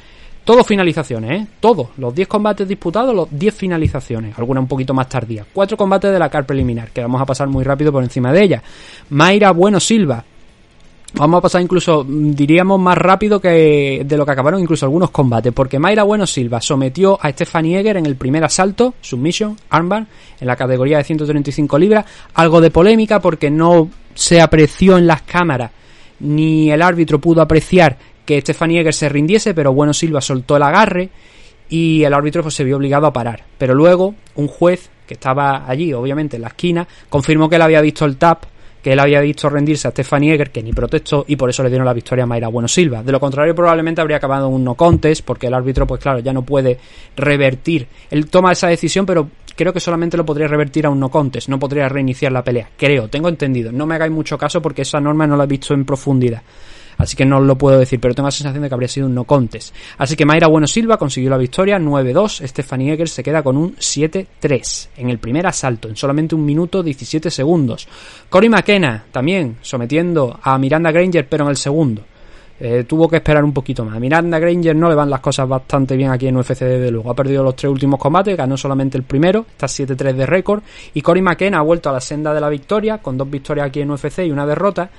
Todo 0.44 0.64
finalizaciones, 0.64 1.42
¿eh? 1.42 1.48
Todos. 1.60 1.90
Los 1.98 2.16
10 2.16 2.28
combates 2.28 2.68
disputados, 2.68 3.16
los 3.16 3.28
10 3.32 3.54
finalizaciones. 3.54 4.38
Alguna 4.38 4.60
un 4.60 4.68
poquito 4.68 4.96
más 4.96 5.08
tardía. 5.08 5.46
Cuatro 5.54 5.78
combates 5.78 6.12
de 6.12 6.18
la 6.18 6.30
car 6.30 6.46
preliminar, 6.46 6.90
que 6.90 7.02
vamos 7.02 7.22
a 7.22 7.26
pasar 7.26 7.48
muy 7.48 7.64
rápido 7.64 7.92
por 7.92 8.04
encima 8.04 8.34
de 8.34 8.44
ella. 8.44 8.64
Mayra 9.10 9.52
Bueno 9.52 9.80
Silva, 9.80 10.24
Vamos 11.14 11.40
a 11.40 11.42
pasar 11.42 11.62
incluso, 11.62 12.06
diríamos, 12.08 12.80
más 12.80 12.98
rápido 12.98 13.42
que 13.42 14.04
de 14.06 14.18
lo 14.18 14.26
que 14.26 14.32
acabaron 14.32 14.62
incluso 14.62 14.86
algunos 14.86 15.10
combates, 15.10 15.52
porque 15.52 15.80
Mayra 15.80 16.04
Bueno 16.04 16.28
Silva 16.28 16.62
sometió 16.62 17.18
a 17.20 17.32
Stephanie 17.32 17.80
Eger 17.80 17.98
en 17.98 18.06
el 18.06 18.16
primer 18.16 18.44
asalto, 18.44 18.94
submission, 19.02 19.58
armbar, 19.72 20.06
en 20.40 20.48
la 20.48 20.56
categoría 20.56 20.98
de 20.98 21.04
135 21.04 21.80
libras, 21.80 22.06
algo 22.36 22.62
de 22.62 22.70
polémica 22.70 23.20
porque 23.20 23.50
no 23.50 23.90
se 24.14 24.40
apreció 24.40 24.98
en 24.98 25.08
las 25.08 25.24
cámaras, 25.24 25.72
ni 26.20 26.70
el 26.70 26.82
árbitro 26.82 27.20
pudo 27.20 27.42
apreciar 27.42 27.98
que 28.24 28.42
Stephanie 28.42 28.82
Eger 28.82 28.94
se 28.94 29.10
rindiese, 29.10 29.56
pero 29.56 29.74
Bueno 29.74 29.94
Silva 29.94 30.22
soltó 30.22 30.58
el 30.58 30.64
agarre 30.64 31.10
y 31.70 32.04
el 32.04 32.14
árbitro 32.14 32.44
pues, 32.44 32.54
se 32.54 32.64
vio 32.64 32.78
obligado 32.78 33.08
a 33.08 33.14
parar. 33.14 33.46
Pero 33.58 33.74
luego 33.74 34.14
un 34.36 34.48
juez 34.48 34.92
que 35.08 35.16
estaba 35.16 35.68
allí, 35.68 35.92
obviamente 35.94 36.36
en 36.36 36.44
la 36.44 36.50
esquina, 36.50 36.88
confirmó 37.10 37.50
que 37.50 37.56
él 37.56 37.64
había 37.64 37.82
visto 37.82 38.06
el 38.06 38.18
tap 38.18 38.44
que 38.82 38.94
él 38.94 39.00
había 39.00 39.20
visto 39.22 39.50
rendirse 39.50 39.88
a 39.88 39.92
Stephanie 39.92 40.34
Eger, 40.34 40.52
que 40.52 40.64
ni 40.64 40.74
protestó, 40.74 41.26
y 41.28 41.36
por 41.36 41.50
eso 41.50 41.64
le 41.64 41.70
dieron 41.70 41.86
la 41.86 41.94
victoria 41.94 42.24
a 42.24 42.28
Mayra 42.28 42.48
Bueno 42.48 42.68
Silva. 42.68 43.04
De 43.04 43.12
lo 43.12 43.20
contrario, 43.20 43.54
probablemente 43.54 44.02
habría 44.02 44.18
acabado 44.18 44.48
un 44.48 44.64
no 44.64 44.76
contest, 44.76 45.24
porque 45.26 45.48
el 45.48 45.54
árbitro, 45.54 45.86
pues 45.86 46.02
claro, 46.02 46.20
ya 46.20 46.34
no 46.34 46.44
puede 46.44 46.78
revertir. 47.16 47.88
Él 48.10 48.30
toma 48.30 48.52
esa 48.52 48.68
decisión, 48.68 49.06
pero 49.06 49.30
creo 49.56 49.74
que 49.74 49.80
solamente 49.80 50.16
lo 50.16 50.26
podría 50.26 50.48
revertir 50.48 50.86
a 50.86 50.90
un 50.90 51.00
no 51.00 51.10
contest, 51.10 51.50
no 51.50 51.60
podría 51.60 51.90
reiniciar 51.90 52.32
la 52.32 52.44
pelea. 52.44 52.70
Creo, 52.78 53.10
tengo 53.10 53.28
entendido. 53.28 53.72
No 53.72 53.86
me 53.86 53.96
hagáis 53.96 54.12
mucho 54.12 54.38
caso 54.38 54.62
porque 54.62 54.84
esa 54.84 55.00
norma 55.02 55.28
no 55.28 55.36
la 55.36 55.44
he 55.44 55.48
visto 55.48 55.74
en 55.74 55.84
profundidad. 55.84 56.42
Así 57.00 57.16
que 57.16 57.26
no 57.26 57.38
os 57.38 57.46
lo 57.46 57.58
puedo 57.58 57.80
decir, 57.80 58.00
pero 58.00 58.14
tengo 58.14 58.28
la 58.28 58.32
sensación 58.32 58.62
de 58.62 58.68
que 58.68 58.76
habría 58.76 58.90
sido 58.90 59.08
un 59.08 59.16
no 59.16 59.24
contest. 59.24 59.74
Así 59.98 60.18
que 60.18 60.26
Mayra 60.26 60.48
Bueno 60.48 60.68
Silva 60.68 60.98
consiguió 60.98 61.30
la 61.30 61.38
victoria 61.38 61.80
9-2. 61.80 62.46
Stephanie 62.46 62.94
Eger 62.94 63.08
se 63.08 63.24
queda 63.24 63.42
con 63.42 63.56
un 63.56 63.76
7-3 63.78 64.90
en 64.98 65.10
el 65.10 65.18
primer 65.18 65.48
asalto, 65.48 65.88
en 65.88 65.96
solamente 65.96 66.36
un 66.36 66.46
minuto 66.46 66.84
17 66.84 67.32
segundos. 67.32 67.88
Cory 68.30 68.50
McKenna 68.50 69.06
también 69.12 69.58
sometiendo 69.62 70.38
a 70.44 70.58
Miranda 70.58 70.92
Granger, 70.92 71.28
pero 71.30 71.46
en 71.46 71.52
el 71.52 71.58
segundo. 71.58 72.04
Eh, 72.62 72.84
tuvo 72.86 73.08
que 73.08 73.18
esperar 73.18 73.44
un 73.44 73.54
poquito 73.54 73.86
más. 73.86 73.98
Miranda 74.00 74.38
Granger 74.38 74.76
no 74.76 74.90
le 74.90 74.96
van 74.96 75.10
las 75.10 75.22
cosas 75.22 75.48
bastante 75.48 75.96
bien 75.96 76.12
aquí 76.12 76.28
en 76.28 76.36
UFC 76.36 76.60
desde 76.60 76.92
luego. 76.92 77.10
Ha 77.10 77.16
perdido 77.16 77.42
los 77.42 77.56
tres 77.56 77.72
últimos 77.72 78.00
combates, 78.00 78.36
ganó 78.36 78.58
solamente 78.58 78.98
el 78.98 79.04
primero, 79.04 79.46
está 79.50 79.68
7-3 79.68 80.14
de 80.14 80.26
récord. 80.26 80.62
Y 80.94 81.02
Cory 81.02 81.22
McKenna 81.22 81.60
ha 81.60 81.62
vuelto 81.62 81.90
a 81.90 81.94
la 81.94 82.02
senda 82.02 82.34
de 82.34 82.42
la 82.42 82.50
victoria, 82.50 82.98
con 82.98 83.18
dos 83.18 83.30
victorias 83.30 83.68
aquí 83.68 83.80
en 83.80 83.92
UFC 83.92 84.20
y 84.26 84.32
una 84.32 84.46
derrota. 84.46 84.90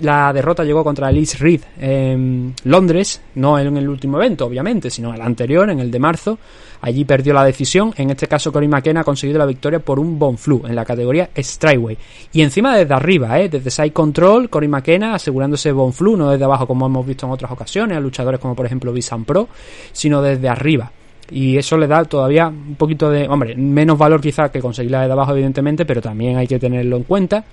La 0.00 0.32
derrota 0.32 0.64
llegó 0.64 0.84
contra 0.84 1.10
Liz 1.10 1.38
Reed 1.38 1.62
en 1.80 2.54
Londres, 2.64 3.22
no 3.36 3.58
en 3.58 3.76
el 3.76 3.88
último 3.88 4.18
evento, 4.18 4.44
obviamente, 4.44 4.90
sino 4.90 5.14
el 5.14 5.20
anterior, 5.22 5.70
en 5.70 5.80
el 5.80 5.90
de 5.90 5.98
marzo. 5.98 6.38
Allí 6.80 7.04
perdió 7.04 7.34
la 7.34 7.44
decisión. 7.44 7.92
En 7.96 8.10
este 8.10 8.26
caso, 8.26 8.52
Cory 8.52 8.68
McKenna 8.68 9.00
ha 9.00 9.04
conseguido 9.04 9.38
la 9.38 9.46
victoria 9.46 9.78
por 9.80 9.98
un 9.98 10.18
Bonflu 10.18 10.62
en 10.66 10.74
la 10.74 10.84
categoría 10.84 11.30
Strikeway. 11.36 11.98
Y 12.32 12.42
encima 12.42 12.76
desde 12.76 12.94
arriba, 12.94 13.38
¿eh? 13.40 13.48
desde 13.48 13.70
Side 13.70 13.92
Control, 13.92 14.48
Cory 14.48 14.68
McKenna 14.68 15.14
asegurándose 15.14 15.72
Bonflu, 15.72 16.16
no 16.16 16.30
desde 16.30 16.44
abajo 16.44 16.66
como 16.66 16.86
hemos 16.86 17.06
visto 17.06 17.26
en 17.26 17.32
otras 17.32 17.50
ocasiones, 17.50 17.96
a 17.96 18.00
luchadores 18.00 18.40
como 18.40 18.54
por 18.54 18.66
ejemplo 18.66 18.92
Visan 18.92 19.24
Pro, 19.24 19.48
sino 19.92 20.22
desde 20.22 20.48
arriba. 20.48 20.90
Y 21.30 21.58
eso 21.58 21.76
le 21.76 21.86
da 21.86 22.04
todavía 22.04 22.48
un 22.48 22.76
poquito 22.76 23.10
de, 23.10 23.28
hombre, 23.28 23.54
menos 23.54 23.98
valor 23.98 24.20
quizá 24.20 24.50
que 24.50 24.60
conseguirla 24.60 25.00
desde 25.00 25.12
abajo, 25.12 25.32
evidentemente, 25.32 25.84
pero 25.84 26.00
también 26.00 26.38
hay 26.38 26.46
que 26.46 26.58
tenerlo 26.58 26.96
en 26.96 27.02
cuenta. 27.02 27.44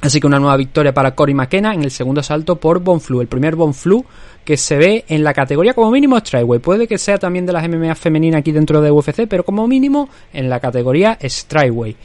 Así 0.00 0.18
que 0.18 0.26
una 0.26 0.38
nueva 0.38 0.56
victoria 0.56 0.94
para 0.94 1.14
Cory 1.14 1.34
McKenna 1.34 1.74
en 1.74 1.84
el 1.84 1.90
segundo 1.90 2.22
salto 2.22 2.56
por 2.56 2.80
Bonflu, 2.80 3.20
el 3.20 3.26
primer 3.26 3.54
Bonflu 3.54 4.04
que 4.44 4.56
se 4.56 4.76
ve 4.76 5.04
en 5.08 5.22
la 5.22 5.34
categoría 5.34 5.74
como 5.74 5.90
mínimo 5.90 6.18
Strikeway. 6.18 6.58
Puede 6.58 6.88
que 6.88 6.96
sea 6.96 7.18
también 7.18 7.44
de 7.44 7.52
las 7.52 7.68
MMA 7.68 7.94
femeninas 7.94 8.40
aquí 8.40 8.52
dentro 8.52 8.80
de 8.80 8.90
UFC, 8.90 9.26
pero 9.28 9.44
como 9.44 9.68
mínimo 9.68 10.08
en 10.32 10.48
la 10.48 10.58
categoría 10.58 11.18
Strikeway. 11.22 11.96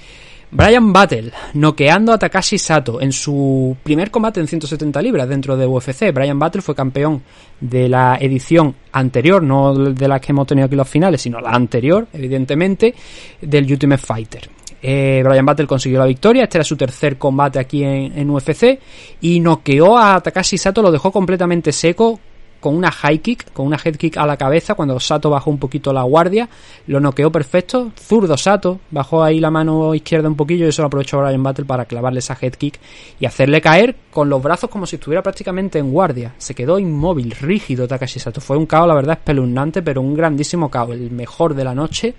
Brian 0.51 0.93
Battle, 0.93 1.31
noqueando 1.53 2.13
a 2.13 2.19
Takashi 2.19 2.57
Sato 2.57 3.01
en 3.01 3.11
su 3.11 3.75
primer 3.83 4.11
combate 4.11 4.39
en 4.39 4.47
170 4.47 5.01
libras 5.01 5.27
dentro 5.27 5.57
de 5.57 5.65
UFC. 5.65 6.13
Brian 6.13 6.37
Battle 6.39 6.61
fue 6.61 6.75
campeón 6.75 7.23
de 7.59 7.89
la 7.89 8.17
edición 8.21 8.75
anterior, 8.91 9.41
no 9.41 9.73
de 9.73 10.07
la 10.07 10.19
que 10.19 10.31
hemos 10.31 10.47
tenido 10.47 10.67
aquí 10.67 10.75
los 10.75 10.87
finales, 10.87 11.21
sino 11.21 11.41
la 11.41 11.49
anterior, 11.49 12.07
evidentemente, 12.13 12.93
del 13.41 13.69
Ultimate 13.69 14.01
Fighter. 14.01 14.54
Eh, 14.82 15.22
Brian 15.25 15.46
Battle 15.46 15.67
consiguió 15.67 16.00
la 16.00 16.05
victoria, 16.05 16.44
este 16.44 16.58
era 16.58 16.63
su 16.63 16.77
tercer 16.77 17.17
combate 17.17 17.60
aquí 17.60 17.84
en, 17.84 18.17
en 18.17 18.29
UFC 18.29 18.79
y 19.22 19.39
noqueó 19.39 19.98
a 19.98 20.22
Takashi 20.22 20.58
Sato, 20.58 20.82
lo 20.82 20.91
dejó 20.91 21.12
completamente 21.12 21.72
seco 21.72 22.20
con 22.65 22.75
una 22.75 22.89
high 22.89 23.19
kick, 23.19 23.53
con 23.53 23.67
una 23.67 23.77
head 23.77 23.95
kick 23.95 24.17
a 24.17 24.25
la 24.25 24.38
cabeza 24.38 24.74
cuando 24.74 25.00
Sato 25.00 25.29
bajó 25.29 25.51
un 25.51 25.60
poquito 25.60 25.93
la 25.93 26.01
guardia, 26.01 26.50
lo 26.88 27.00
noqueó 27.00 27.31
perfecto, 27.31 27.91
zurdo 27.95 28.36
Sato, 28.38 28.79
bajó 28.89 29.24
ahí 29.24 29.39
la 29.39 29.51
mano 29.51 29.93
izquierda 29.93 30.27
un 30.27 30.36
poquillo 30.36 30.65
y 30.65 30.69
eso 30.69 30.81
lo 30.81 30.88
aprovechó 30.88 31.22
Brian 31.22 31.43
Battle 31.43 31.65
para 31.65 31.86
clavarle 31.86 32.17
esa 32.17 32.36
head 32.41 32.53
kick 32.53 32.79
y 33.19 33.27
hacerle 33.27 33.62
caer 33.62 33.95
con 34.10 34.29
los 34.29 34.41
brazos 34.41 34.72
como 34.72 34.88
si 34.88 34.95
estuviera 34.95 35.22
prácticamente 35.22 35.77
en 35.77 35.91
guardia. 35.91 36.34
Se 36.39 36.55
quedó 36.55 36.79
inmóvil, 36.79 37.36
rígido 37.39 37.88
Takashi 37.88 38.19
Sato. 38.19 38.41
Fue 38.41 38.57
un 38.57 38.65
caos, 38.65 38.88
la 38.88 38.95
verdad, 38.95 39.19
espeluznante, 39.19 39.84
pero 39.84 40.01
un 40.01 40.15
grandísimo 40.15 40.72
caos, 40.72 40.93
el 40.93 41.12
mejor 41.12 41.53
de 41.53 41.63
la 41.65 41.75
noche. 41.75 42.15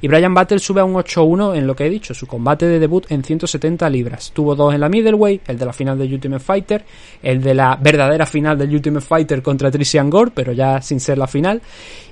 Y 0.00 0.08
Brian 0.08 0.34
Battle 0.34 0.58
sube 0.58 0.80
a 0.80 0.84
un 0.84 0.94
8-1 0.94 1.56
en 1.56 1.66
lo 1.66 1.74
que 1.74 1.86
he 1.86 1.90
dicho, 1.90 2.12
su 2.12 2.26
combate 2.26 2.66
de 2.66 2.78
debut 2.78 3.10
en 3.10 3.24
170 3.24 3.88
libras. 3.88 4.30
Tuvo 4.34 4.54
dos 4.54 4.74
en 4.74 4.80
la 4.80 4.88
middleweight, 4.88 5.48
el 5.48 5.58
de 5.58 5.64
la 5.64 5.72
final 5.72 5.98
del 5.98 6.12
Ultimate 6.12 6.44
Fighter, 6.44 6.84
el 7.22 7.42
de 7.42 7.54
la 7.54 7.76
verdadera 7.80 8.26
final 8.26 8.58
del 8.58 8.74
Ultimate 8.74 9.04
Fighter 9.04 9.42
contra 9.42 9.70
Trissian 9.86 10.10
Gore, 10.10 10.32
pero 10.34 10.52
ya 10.52 10.82
sin 10.82 10.98
ser 10.98 11.16
la 11.16 11.28
final. 11.28 11.62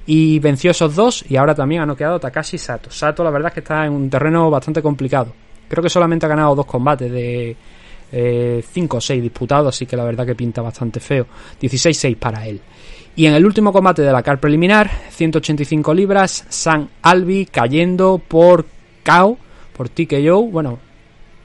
Y 0.07 0.39
venció 0.39 0.71
esos 0.71 0.95
dos 0.95 1.25
y 1.29 1.37
ahora 1.37 1.55
también 1.55 1.83
ha 1.83 1.87
noqueado 1.87 2.21
Takashi 2.21 2.57
Sato. 2.57 2.91
Sato 2.91 3.25
la 3.25 3.31
verdad 3.31 3.49
es 3.49 3.55
que 3.55 3.61
está 3.61 3.85
en 3.85 3.93
un 3.93 4.09
terreno 4.09 4.49
bastante 4.51 4.81
complicado. 4.81 5.33
Creo 5.69 5.83
que 5.83 5.91
solamente 5.91 6.27
ha 6.27 6.29
ganado 6.29 6.55
dos 6.55 6.67
combates 6.67 7.11
de 7.11 7.57
5 8.13 8.13
eh, 8.13 8.99
o 8.99 9.01
6 9.01 9.23
disputados, 9.23 9.75
así 9.75 9.87
que 9.87 9.97
la 9.97 10.05
verdad 10.05 10.25
que 10.25 10.35
pinta 10.35 10.63
bastante 10.63 11.01
feo. 11.01 11.27
16-6 11.61 12.17
para 12.17 12.47
él. 12.47 12.61
Y 13.17 13.27
en 13.27 13.35
el 13.35 13.45
último 13.45 13.73
combate 13.73 14.03
de 14.03 14.13
la 14.13 14.23
car 14.23 14.39
preliminar, 14.39 14.91
185 15.11 15.95
libras, 15.95 16.45
San 16.49 16.91
Albi 17.03 17.47
cayendo 17.47 18.19
por 18.19 18.67
KO, 19.05 19.39
por 19.73 19.89
TKO, 19.89 20.43
bueno, 20.43 20.79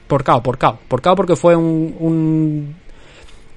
por 0.06 0.22
KO, 0.22 0.42
por 0.42 0.58
KO, 0.58 0.78
por 0.86 1.00
KO 1.00 1.16
porque 1.16 1.36
fue 1.36 1.56
un, 1.56 1.96
un, 1.98 2.76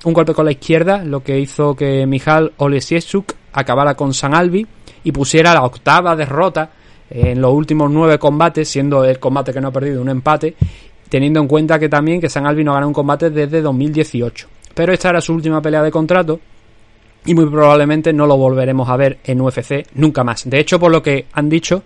un 0.04 0.14
golpe 0.14 0.34
con 0.34 0.46
la 0.46 0.52
izquierda 0.52 1.04
lo 1.04 1.24
que 1.24 1.40
hizo 1.40 1.76
que 1.76 2.06
Mijal 2.06 2.54
Olesieszuk 2.58 3.34
acabara 3.54 3.96
con 3.96 4.14
San 4.14 4.34
Albi 4.34 4.66
y 5.04 5.12
pusiera 5.12 5.54
la 5.54 5.64
octava 5.64 6.16
derrota 6.16 6.70
en 7.10 7.42
los 7.42 7.54
últimos 7.54 7.92
nueve 7.92 8.18
combates, 8.18 8.68
siendo 8.68 9.04
el 9.04 9.20
combate 9.20 9.54
que 9.54 9.62
no 9.62 9.68
ha 9.68 9.72
perdido 9.72 10.02
un 10.02 10.10
empate, 10.10 10.56
teniendo 11.10 11.40
en 11.40 11.48
cuenta 11.48 11.78
que 11.78 11.90
también 11.90 12.20
que 12.20 12.30
San 12.30 12.48
Albi 12.48 12.64
no 12.64 12.74
gana 12.74 12.88
un 12.88 12.94
combate 12.94 13.30
desde 13.30 13.62
2018. 13.62 14.48
Pero 14.74 14.94
esta 14.94 15.10
era 15.10 15.22
su 15.22 15.34
última 15.34 15.62
pelea 15.62 15.84
de 15.84 15.92
contrato 15.92 16.40
y 17.26 17.36
muy 17.36 17.46
probablemente 17.46 18.12
no 18.12 18.26
lo 18.26 18.36
volveremos 18.38 18.90
a 18.90 18.98
ver 18.98 19.20
en 19.24 19.42
UFC 19.42 19.86
nunca 19.96 20.24
más. 20.24 20.50
De 20.50 20.60
hecho, 20.60 20.80
por 20.80 20.92
lo 20.92 21.04
que 21.04 21.28
han 21.34 21.50
dicho, 21.50 21.84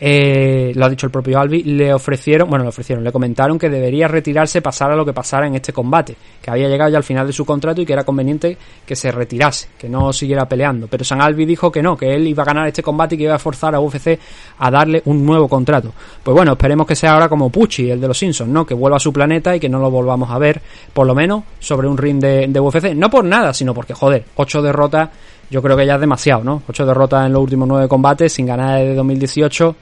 eh, 0.00 0.72
lo 0.74 0.84
ha 0.84 0.88
dicho 0.88 1.06
el 1.06 1.12
propio 1.12 1.38
Albi, 1.38 1.62
le 1.62 1.92
ofrecieron, 1.94 2.48
bueno, 2.48 2.64
le 2.64 2.70
ofrecieron, 2.70 3.04
le 3.04 3.12
comentaron 3.12 3.58
que 3.58 3.70
debería 3.70 4.08
retirarse 4.08 4.60
pasara 4.60 4.96
lo 4.96 5.04
que 5.04 5.12
pasara 5.12 5.46
en 5.46 5.54
este 5.54 5.72
combate, 5.72 6.16
que 6.42 6.50
había 6.50 6.68
llegado 6.68 6.90
ya 6.90 6.96
al 6.98 7.04
final 7.04 7.26
de 7.26 7.32
su 7.32 7.44
contrato 7.44 7.80
y 7.80 7.86
que 7.86 7.92
era 7.92 8.04
conveniente 8.04 8.56
que 8.84 8.96
se 8.96 9.12
retirase, 9.12 9.68
que 9.78 9.88
no 9.88 10.12
siguiera 10.12 10.48
peleando. 10.48 10.88
Pero 10.88 11.04
San 11.04 11.20
Albi 11.20 11.44
dijo 11.46 11.70
que 11.70 11.82
no, 11.82 11.96
que 11.96 12.14
él 12.14 12.26
iba 12.26 12.42
a 12.42 12.46
ganar 12.46 12.66
este 12.66 12.82
combate 12.82 13.14
y 13.14 13.18
que 13.18 13.24
iba 13.24 13.34
a 13.34 13.38
forzar 13.38 13.74
a 13.74 13.80
UFC 13.80 14.18
a 14.58 14.70
darle 14.70 15.02
un 15.04 15.24
nuevo 15.24 15.48
contrato. 15.48 15.92
Pues 16.22 16.34
bueno, 16.34 16.52
esperemos 16.52 16.86
que 16.86 16.96
sea 16.96 17.14
ahora 17.14 17.28
como 17.28 17.50
Pucci, 17.50 17.90
el 17.90 18.00
de 18.00 18.08
los 18.08 18.18
Simpsons, 18.18 18.50
¿no? 18.50 18.66
Que 18.66 18.74
vuelva 18.74 18.96
a 18.96 19.00
su 19.00 19.12
planeta 19.12 19.54
y 19.54 19.60
que 19.60 19.68
no 19.68 19.78
lo 19.78 19.90
volvamos 19.90 20.30
a 20.30 20.38
ver, 20.38 20.60
por 20.92 21.06
lo 21.06 21.14
menos, 21.14 21.44
sobre 21.60 21.86
un 21.86 21.96
ring 21.96 22.20
de, 22.20 22.46
de 22.48 22.60
UFC. 22.60 22.94
No 22.94 23.10
por 23.10 23.24
nada, 23.24 23.54
sino 23.54 23.72
porque, 23.72 23.94
joder, 23.94 24.24
ocho 24.36 24.60
derrotas 24.60 25.10
yo 25.50 25.62
creo 25.62 25.76
que 25.76 25.86
ya 25.86 25.94
es 25.94 26.00
demasiado, 26.00 26.44
¿no? 26.44 26.62
Ocho 26.68 26.86
derrotas 26.86 27.26
en 27.26 27.32
los 27.32 27.42
últimos 27.42 27.68
nueve 27.68 27.88
combates 27.88 28.32
sin 28.32 28.46
ganar 28.46 28.80
desde 28.80 28.94
2018. 28.94 29.76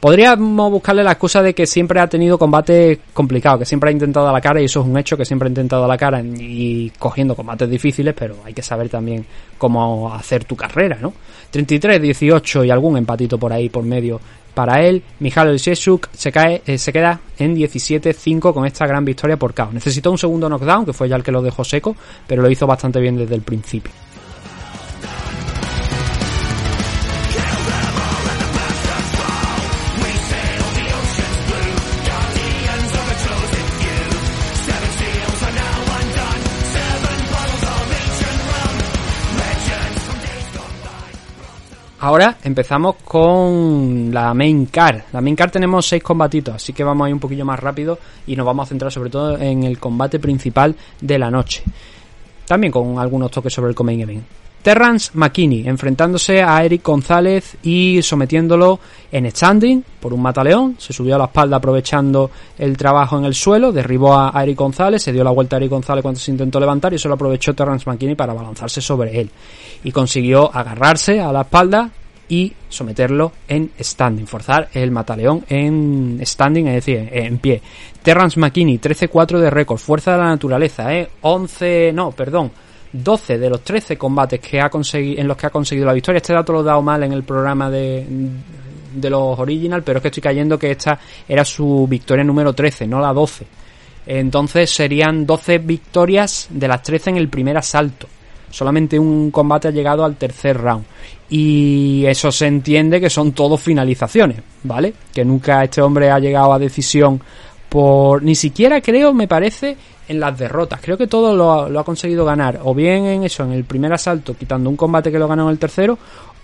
Podríamos 0.00 0.70
buscarle 0.70 1.04
la 1.04 1.12
excusa 1.12 1.42
de 1.42 1.54
que 1.54 1.66
siempre 1.66 2.00
ha 2.00 2.06
tenido 2.06 2.38
combates 2.38 3.00
complicados, 3.12 3.58
que 3.58 3.64
siempre 3.66 3.90
ha 3.90 3.92
intentado 3.92 4.26
a 4.28 4.32
la 4.32 4.40
cara, 4.40 4.58
y 4.62 4.64
eso 4.64 4.80
es 4.80 4.86
un 4.86 4.96
hecho, 4.96 5.14
que 5.14 5.26
siempre 5.26 5.46
ha 5.46 5.50
intentado 5.50 5.84
a 5.84 5.88
la 5.88 5.98
cara 5.98 6.22
y 6.22 6.90
cogiendo 6.98 7.36
combates 7.36 7.68
difíciles, 7.68 8.14
pero 8.18 8.36
hay 8.42 8.54
que 8.54 8.62
saber 8.62 8.88
también 8.88 9.26
cómo 9.58 10.10
hacer 10.14 10.44
tu 10.44 10.56
carrera, 10.56 10.96
¿no? 11.02 11.12
33, 11.50 12.00
18 12.00 12.64
y 12.64 12.70
algún 12.70 12.96
empatito 12.96 13.36
por 13.36 13.52
ahí 13.52 13.68
por 13.68 13.84
medio 13.84 14.18
para 14.54 14.80
él. 14.82 15.02
Mijail 15.18 15.58
Sheshuk 15.58 16.08
se, 16.12 16.32
cae, 16.32 16.62
eh, 16.66 16.78
se 16.78 16.92
queda 16.92 17.20
en 17.38 17.54
17-5 17.54 18.54
con 18.54 18.66
esta 18.66 18.86
gran 18.86 19.04
victoria 19.04 19.36
por 19.36 19.54
KO. 19.54 19.68
Necesitó 19.72 20.10
un 20.10 20.18
segundo 20.18 20.48
knockdown, 20.48 20.86
que 20.86 20.92
fue 20.92 21.08
ya 21.08 21.16
el 21.16 21.22
que 21.22 21.32
lo 21.32 21.42
dejó 21.42 21.64
seco, 21.64 21.94
pero 22.26 22.42
lo 22.42 22.50
hizo 22.50 22.66
bastante 22.66 23.00
bien 23.00 23.16
desde 23.16 23.34
el 23.34 23.42
principio. 23.42 23.92
Ahora 42.02 42.38
empezamos 42.44 42.96
con 43.04 44.08
la 44.10 44.32
main 44.32 44.64
car. 44.66 45.04
La 45.12 45.20
main 45.20 45.36
car 45.36 45.50
tenemos 45.50 45.86
seis 45.86 46.02
combatitos, 46.02 46.54
así 46.54 46.72
que 46.72 46.82
vamos 46.82 47.04
a 47.04 47.08
ir 47.08 47.14
un 47.14 47.20
poquillo 47.20 47.44
más 47.44 47.60
rápido 47.60 47.98
y 48.26 48.36
nos 48.36 48.46
vamos 48.46 48.66
a 48.66 48.68
centrar 48.70 48.90
sobre 48.90 49.10
todo 49.10 49.36
en 49.36 49.64
el 49.64 49.78
combate 49.78 50.18
principal 50.18 50.74
de 50.98 51.18
la 51.18 51.30
noche. 51.30 51.62
También 52.46 52.72
con 52.72 52.98
algunos 52.98 53.30
toques 53.30 53.52
sobre 53.52 53.72
el 53.72 53.76
main 53.84 54.00
event. 54.00 54.24
Terrance 54.62 55.10
McKinney 55.14 55.66
enfrentándose 55.66 56.42
a 56.42 56.62
Eric 56.62 56.84
González 56.84 57.56
y 57.62 58.02
sometiéndolo 58.02 58.78
en 59.10 59.30
standing 59.30 59.82
por 59.98 60.12
un 60.12 60.20
mataleón. 60.20 60.76
Se 60.78 60.92
subió 60.92 61.14
a 61.14 61.18
la 61.18 61.24
espalda 61.24 61.56
aprovechando 61.56 62.30
el 62.58 62.76
trabajo 62.76 63.18
en 63.18 63.24
el 63.24 63.34
suelo, 63.34 63.72
derribó 63.72 64.18
a 64.18 64.32
Eric 64.42 64.58
González, 64.58 65.02
se 65.02 65.12
dio 65.12 65.24
la 65.24 65.30
vuelta 65.30 65.56
a 65.56 65.58
Eric 65.58 65.70
González 65.70 66.02
cuando 66.02 66.20
se 66.20 66.30
intentó 66.30 66.60
levantar 66.60 66.92
y 66.92 66.96
eso 66.96 67.08
lo 67.08 67.14
aprovechó 67.14 67.54
Terrance 67.54 67.88
McKinney 67.88 68.14
para 68.14 68.34
balanzarse 68.34 68.80
sobre 68.80 69.20
él. 69.20 69.30
Y 69.82 69.92
consiguió 69.92 70.54
agarrarse 70.54 71.20
a 71.20 71.32
la 71.32 71.42
espalda 71.42 71.90
y 72.28 72.52
someterlo 72.68 73.32
en 73.48 73.72
standing, 73.80 74.26
forzar 74.26 74.68
el 74.72 74.90
mataleón 74.92 75.44
en 75.48 76.20
standing, 76.22 76.68
es 76.68 76.74
decir, 76.74 77.08
en 77.12 77.38
pie. 77.38 77.60
Terrance 78.02 78.38
McKinney, 78.38 78.78
13-4 78.78 79.38
de 79.38 79.50
récord, 79.50 79.78
fuerza 79.78 80.12
de 80.12 80.18
la 80.18 80.28
naturaleza, 80.28 80.94
¿eh? 80.94 81.08
11, 81.22 81.92
no, 81.92 82.12
perdón, 82.12 82.52
12 82.92 83.38
de 83.38 83.50
los 83.50 83.62
13 83.62 83.96
combates 83.96 84.40
que 84.40 84.60
ha 84.60 84.68
conseguido, 84.68 85.20
en 85.20 85.28
los 85.28 85.36
que 85.36 85.46
ha 85.46 85.50
conseguido 85.50 85.86
la 85.86 85.92
victoria. 85.92 86.18
Este 86.18 86.32
dato 86.32 86.52
lo 86.52 86.60
he 86.60 86.64
dado 86.64 86.82
mal 86.82 87.02
en 87.02 87.12
el 87.12 87.22
programa 87.22 87.70
de, 87.70 88.06
de 88.94 89.10
los 89.10 89.38
original, 89.38 89.82
pero 89.82 89.98
es 89.98 90.02
que 90.02 90.08
estoy 90.08 90.22
cayendo 90.22 90.58
que 90.58 90.70
esta 90.70 90.98
era 91.28 91.44
su 91.44 91.86
victoria 91.88 92.24
número 92.24 92.52
13, 92.52 92.86
no 92.86 93.00
la 93.00 93.12
12. 93.12 93.46
Entonces 94.06 94.70
serían 94.70 95.26
12 95.26 95.58
victorias 95.58 96.48
de 96.50 96.68
las 96.68 96.82
13 96.82 97.10
en 97.10 97.16
el 97.16 97.28
primer 97.28 97.56
asalto. 97.56 98.08
Solamente 98.50 98.98
un 98.98 99.30
combate 99.30 99.68
ha 99.68 99.70
llegado 99.70 100.04
al 100.04 100.16
tercer 100.16 100.58
round. 100.58 100.84
Y 101.28 102.04
eso 102.06 102.32
se 102.32 102.46
entiende 102.46 103.00
que 103.00 103.08
son 103.08 103.32
todos 103.32 103.60
finalizaciones, 103.60 104.38
¿vale? 104.64 104.92
Que 105.14 105.24
nunca 105.24 105.62
este 105.62 105.80
hombre 105.80 106.10
ha 106.10 106.18
llegado 106.18 106.52
a 106.52 106.58
decisión 106.58 107.20
por... 107.68 108.22
Ni 108.24 108.34
siquiera 108.34 108.80
creo, 108.80 109.14
me 109.14 109.28
parece, 109.28 109.76
en 110.10 110.18
las 110.18 110.36
derrotas. 110.36 110.80
Creo 110.82 110.98
que 110.98 111.06
todo 111.06 111.36
lo, 111.36 111.78
ha 111.78 111.84
conseguido 111.84 112.24
ganar, 112.24 112.58
o 112.64 112.74
bien 112.74 113.06
en 113.06 113.22
eso, 113.22 113.44
en 113.44 113.52
el 113.52 113.62
primer 113.62 113.92
asalto, 113.92 114.34
quitando 114.36 114.68
un 114.68 114.76
combate 114.76 115.12
que 115.12 115.20
lo 115.20 115.28
ganó 115.28 115.44
en 115.44 115.50
el 115.50 115.58
tercero, 115.58 115.96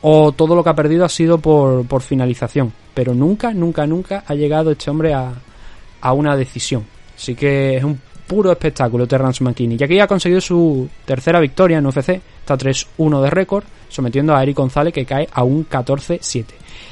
o 0.03 0.31
todo 0.31 0.55
lo 0.55 0.63
que 0.63 0.71
ha 0.71 0.75
perdido 0.75 1.05
ha 1.05 1.09
sido 1.09 1.39
por, 1.39 1.85
por 1.85 2.01
finalización. 2.01 2.73
Pero 2.95 3.13
nunca, 3.13 3.53
nunca, 3.53 3.85
nunca 3.85 4.23
ha 4.25 4.35
llegado 4.37 4.71
este 4.71 4.89
hombre 4.89 5.13
a, 5.15 5.33
una 6.13 6.37
decisión. 6.37 6.87
Así 7.17 7.35
que 7.35 7.79
es 7.79 7.83
un 7.83 8.01
puro 8.29 8.53
espectáculo 8.53 9.09
Terrence 9.09 9.43
McKinney. 9.43 9.77
Y 9.81 9.83
aquí 9.83 9.99
ha 9.99 10.07
conseguido 10.07 10.41
su 10.41 10.89
tercera 11.05 11.41
victoria 11.41 11.79
en 11.79 11.87
UFC, 11.87 12.11
está 12.11 12.57
3-1 12.57 13.21
de 13.21 13.31
récord, 13.31 13.65
sometiendo 13.89 14.37
a 14.37 14.45
Eric 14.45 14.57
González 14.57 14.95
que 14.95 15.05
cae 15.05 15.29
a 15.33 15.43
un 15.43 15.69
14-7. 15.69 16.45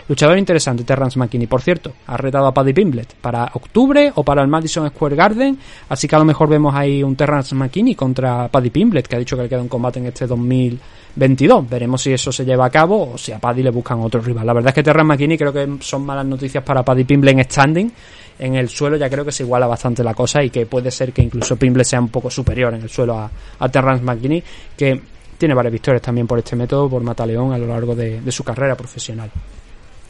Luchador 0.08 0.36
interesante, 0.36 0.84
Terrence 0.84 1.18
McKinney. 1.18 1.46
Por 1.46 1.62
cierto, 1.62 1.92
ha 2.06 2.16
retado 2.16 2.46
a 2.46 2.52
Paddy 2.52 2.72
Pimblet 2.74 3.14
para 3.14 3.50
octubre 3.54 4.12
o 4.14 4.22
para 4.22 4.42
el 4.42 4.48
Madison 4.48 4.88
Square 4.90 5.16
Garden. 5.16 5.58
Así 5.88 6.06
que 6.06 6.14
a 6.14 6.18
lo 6.18 6.24
mejor 6.24 6.48
vemos 6.48 6.74
ahí 6.74 7.02
un 7.02 7.16
Terrence 7.16 7.54
McKinney 7.54 7.94
contra 7.94 8.48
Paddy 8.48 8.70
Pimblet, 8.70 9.06
que 9.06 9.16
ha 9.16 9.18
dicho 9.18 9.36
que 9.36 9.44
le 9.44 9.48
queda 9.48 9.62
un 9.62 9.68
combate 9.68 10.00
en 10.00 10.06
este 10.06 10.26
2022. 10.26 11.68
Veremos 11.68 12.02
si 12.02 12.12
eso 12.12 12.30
se 12.30 12.44
lleva 12.44 12.66
a 12.66 12.70
cabo 12.70 13.12
o 13.14 13.18
si 13.18 13.32
a 13.32 13.38
Paddy 13.38 13.62
le 13.62 13.70
buscan 13.70 14.00
otro 14.00 14.20
rival. 14.20 14.46
La 14.46 14.52
verdad 14.52 14.68
es 14.68 14.74
que 14.74 14.82
Terrence 14.82 15.06
McKinney 15.06 15.38
creo 15.38 15.52
que 15.52 15.76
son 15.80 16.04
malas 16.04 16.26
noticias 16.26 16.62
para 16.62 16.82
Paddy 16.82 17.04
Pimblet 17.04 17.38
en 17.38 17.44
standing. 17.44 17.92
En 18.38 18.56
el 18.56 18.68
suelo 18.68 18.96
ya 18.96 19.08
creo 19.08 19.24
que 19.24 19.32
se 19.32 19.44
iguala 19.44 19.66
bastante 19.66 20.02
la 20.04 20.12
cosa 20.12 20.42
y 20.42 20.50
que 20.50 20.66
puede 20.66 20.90
ser 20.90 21.12
que 21.12 21.22
incluso 21.22 21.56
Pimblet 21.56 21.86
sea 21.86 22.00
un 22.00 22.08
poco 22.08 22.30
superior 22.30 22.74
en 22.74 22.82
el 22.82 22.90
suelo 22.90 23.18
a, 23.18 23.30
a 23.58 23.68
Terrence 23.70 24.04
McKinney, 24.04 24.42
que 24.76 25.00
tiene 25.38 25.54
varias 25.54 25.72
victorias 25.72 26.02
también 26.02 26.26
por 26.26 26.38
este 26.38 26.56
método, 26.56 26.90
por 26.90 27.02
Mataleón 27.02 27.52
a 27.52 27.58
lo 27.58 27.66
largo 27.66 27.94
de 27.94 28.30
su 28.30 28.44
carrera 28.44 28.74
profesional. 28.74 29.30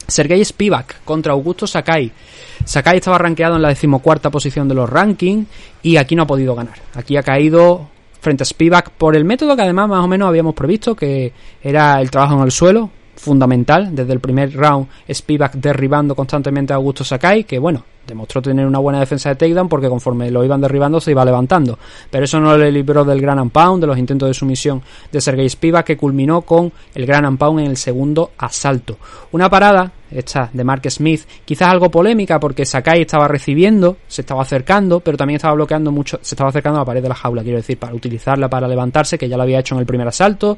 Sergei 0.07 0.43
Spivak 0.43 1.03
contra 1.03 1.33
Augusto 1.33 1.67
Sakai. 1.67 2.11
Sakai 2.63 2.97
estaba 2.97 3.17
rankeado 3.17 3.55
en 3.55 3.61
la 3.61 3.69
decimocuarta 3.69 4.29
posición 4.29 4.67
de 4.67 4.75
los 4.75 4.89
rankings 4.89 5.47
y 5.83 5.97
aquí 5.97 6.15
no 6.15 6.23
ha 6.23 6.27
podido 6.27 6.55
ganar. 6.55 6.75
Aquí 6.93 7.17
ha 7.17 7.23
caído 7.23 7.89
frente 8.21 8.43
a 8.43 8.45
Spivak 8.45 8.91
por 8.91 9.15
el 9.15 9.25
método 9.25 9.55
que 9.55 9.61
además 9.61 9.89
más 9.89 10.03
o 10.03 10.07
menos 10.07 10.27
habíamos 10.27 10.55
previsto, 10.55 10.95
que 10.95 11.31
era 11.61 12.01
el 12.01 12.09
trabajo 12.09 12.35
en 12.35 12.41
el 12.41 12.51
suelo, 12.51 12.89
fundamental. 13.15 13.95
Desde 13.95 14.13
el 14.13 14.19
primer 14.19 14.53
round, 14.53 14.87
Spivak 15.11 15.53
derribando 15.53 16.15
constantemente 16.15 16.73
a 16.73 16.77
Augusto 16.77 17.03
Sakai, 17.03 17.43
que 17.43 17.59
bueno, 17.59 17.83
demostró 18.07 18.41
tener 18.41 18.65
una 18.65 18.79
buena 18.79 18.99
defensa 18.99 19.29
de 19.29 19.35
takedown 19.35 19.69
porque 19.69 19.89
conforme 19.89 20.31
lo 20.31 20.43
iban 20.43 20.61
derribando 20.61 20.99
se 20.99 21.11
iba 21.11 21.25
levantando. 21.25 21.77
Pero 22.09 22.25
eso 22.25 22.39
no 22.39 22.57
le 22.57 22.71
libró 22.71 23.03
del 23.03 23.21
Gran 23.21 23.49
Pound, 23.49 23.81
de 23.81 23.87
los 23.87 23.97
intentos 23.97 24.27
de 24.27 24.33
sumisión 24.33 24.81
de 25.11 25.21
Sergei 25.21 25.49
Spivak 25.49 25.85
que 25.85 25.97
culminó 25.97 26.41
con 26.41 26.71
el 26.93 27.05
Gran 27.05 27.37
Pound 27.37 27.59
en 27.61 27.67
el 27.67 27.77
segundo 27.77 28.31
asalto. 28.37 28.97
Una 29.31 29.49
parada 29.49 29.91
esta 30.11 30.49
de 30.51 30.63
Mark 30.63 30.89
Smith, 30.89 31.21
quizás 31.43 31.69
algo 31.69 31.89
polémica 31.89 32.39
porque 32.39 32.65
Sakai 32.65 33.01
estaba 33.01 33.27
recibiendo, 33.27 33.97
se 34.07 34.21
estaba 34.21 34.41
acercando, 34.41 34.99
pero 34.99 35.17
también 35.17 35.37
estaba 35.37 35.55
bloqueando 35.55 35.91
mucho, 35.91 36.19
se 36.21 36.35
estaba 36.35 36.49
acercando 36.49 36.79
a 36.79 36.81
la 36.81 36.85
pared 36.85 37.01
de 37.01 37.09
la 37.09 37.15
jaula, 37.15 37.43
quiero 37.43 37.57
decir, 37.57 37.77
para 37.77 37.93
utilizarla 37.93 38.49
para 38.49 38.67
levantarse, 38.67 39.17
que 39.17 39.27
ya 39.27 39.37
lo 39.37 39.43
había 39.43 39.59
hecho 39.59 39.75
en 39.75 39.79
el 39.79 39.85
primer 39.85 40.07
asalto, 40.07 40.57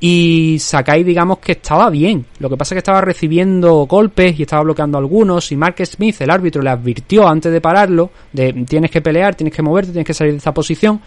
y 0.00 0.58
Sakai 0.58 1.04
digamos 1.04 1.38
que 1.38 1.52
estaba 1.52 1.90
bien, 1.90 2.24
lo 2.38 2.48
que 2.48 2.56
pasa 2.56 2.74
es 2.74 2.76
que 2.76 2.80
estaba 2.80 3.00
recibiendo 3.00 3.86
golpes 3.86 4.38
y 4.38 4.42
estaba 4.42 4.62
bloqueando 4.62 4.98
algunos, 4.98 5.50
y 5.52 5.56
Mark 5.56 5.76
Smith, 5.84 6.20
el 6.20 6.30
árbitro, 6.30 6.62
le 6.62 6.70
advirtió 6.70 7.26
antes 7.26 7.52
de 7.52 7.60
pararlo, 7.60 8.10
de 8.32 8.52
tienes 8.68 8.90
que 8.90 9.00
pelear, 9.00 9.34
tienes 9.34 9.54
que 9.54 9.62
moverte, 9.62 9.92
tienes 9.92 10.06
que 10.06 10.14
salir 10.14 10.32
de 10.32 10.38
esta 10.38 10.52
posición, 10.52 11.00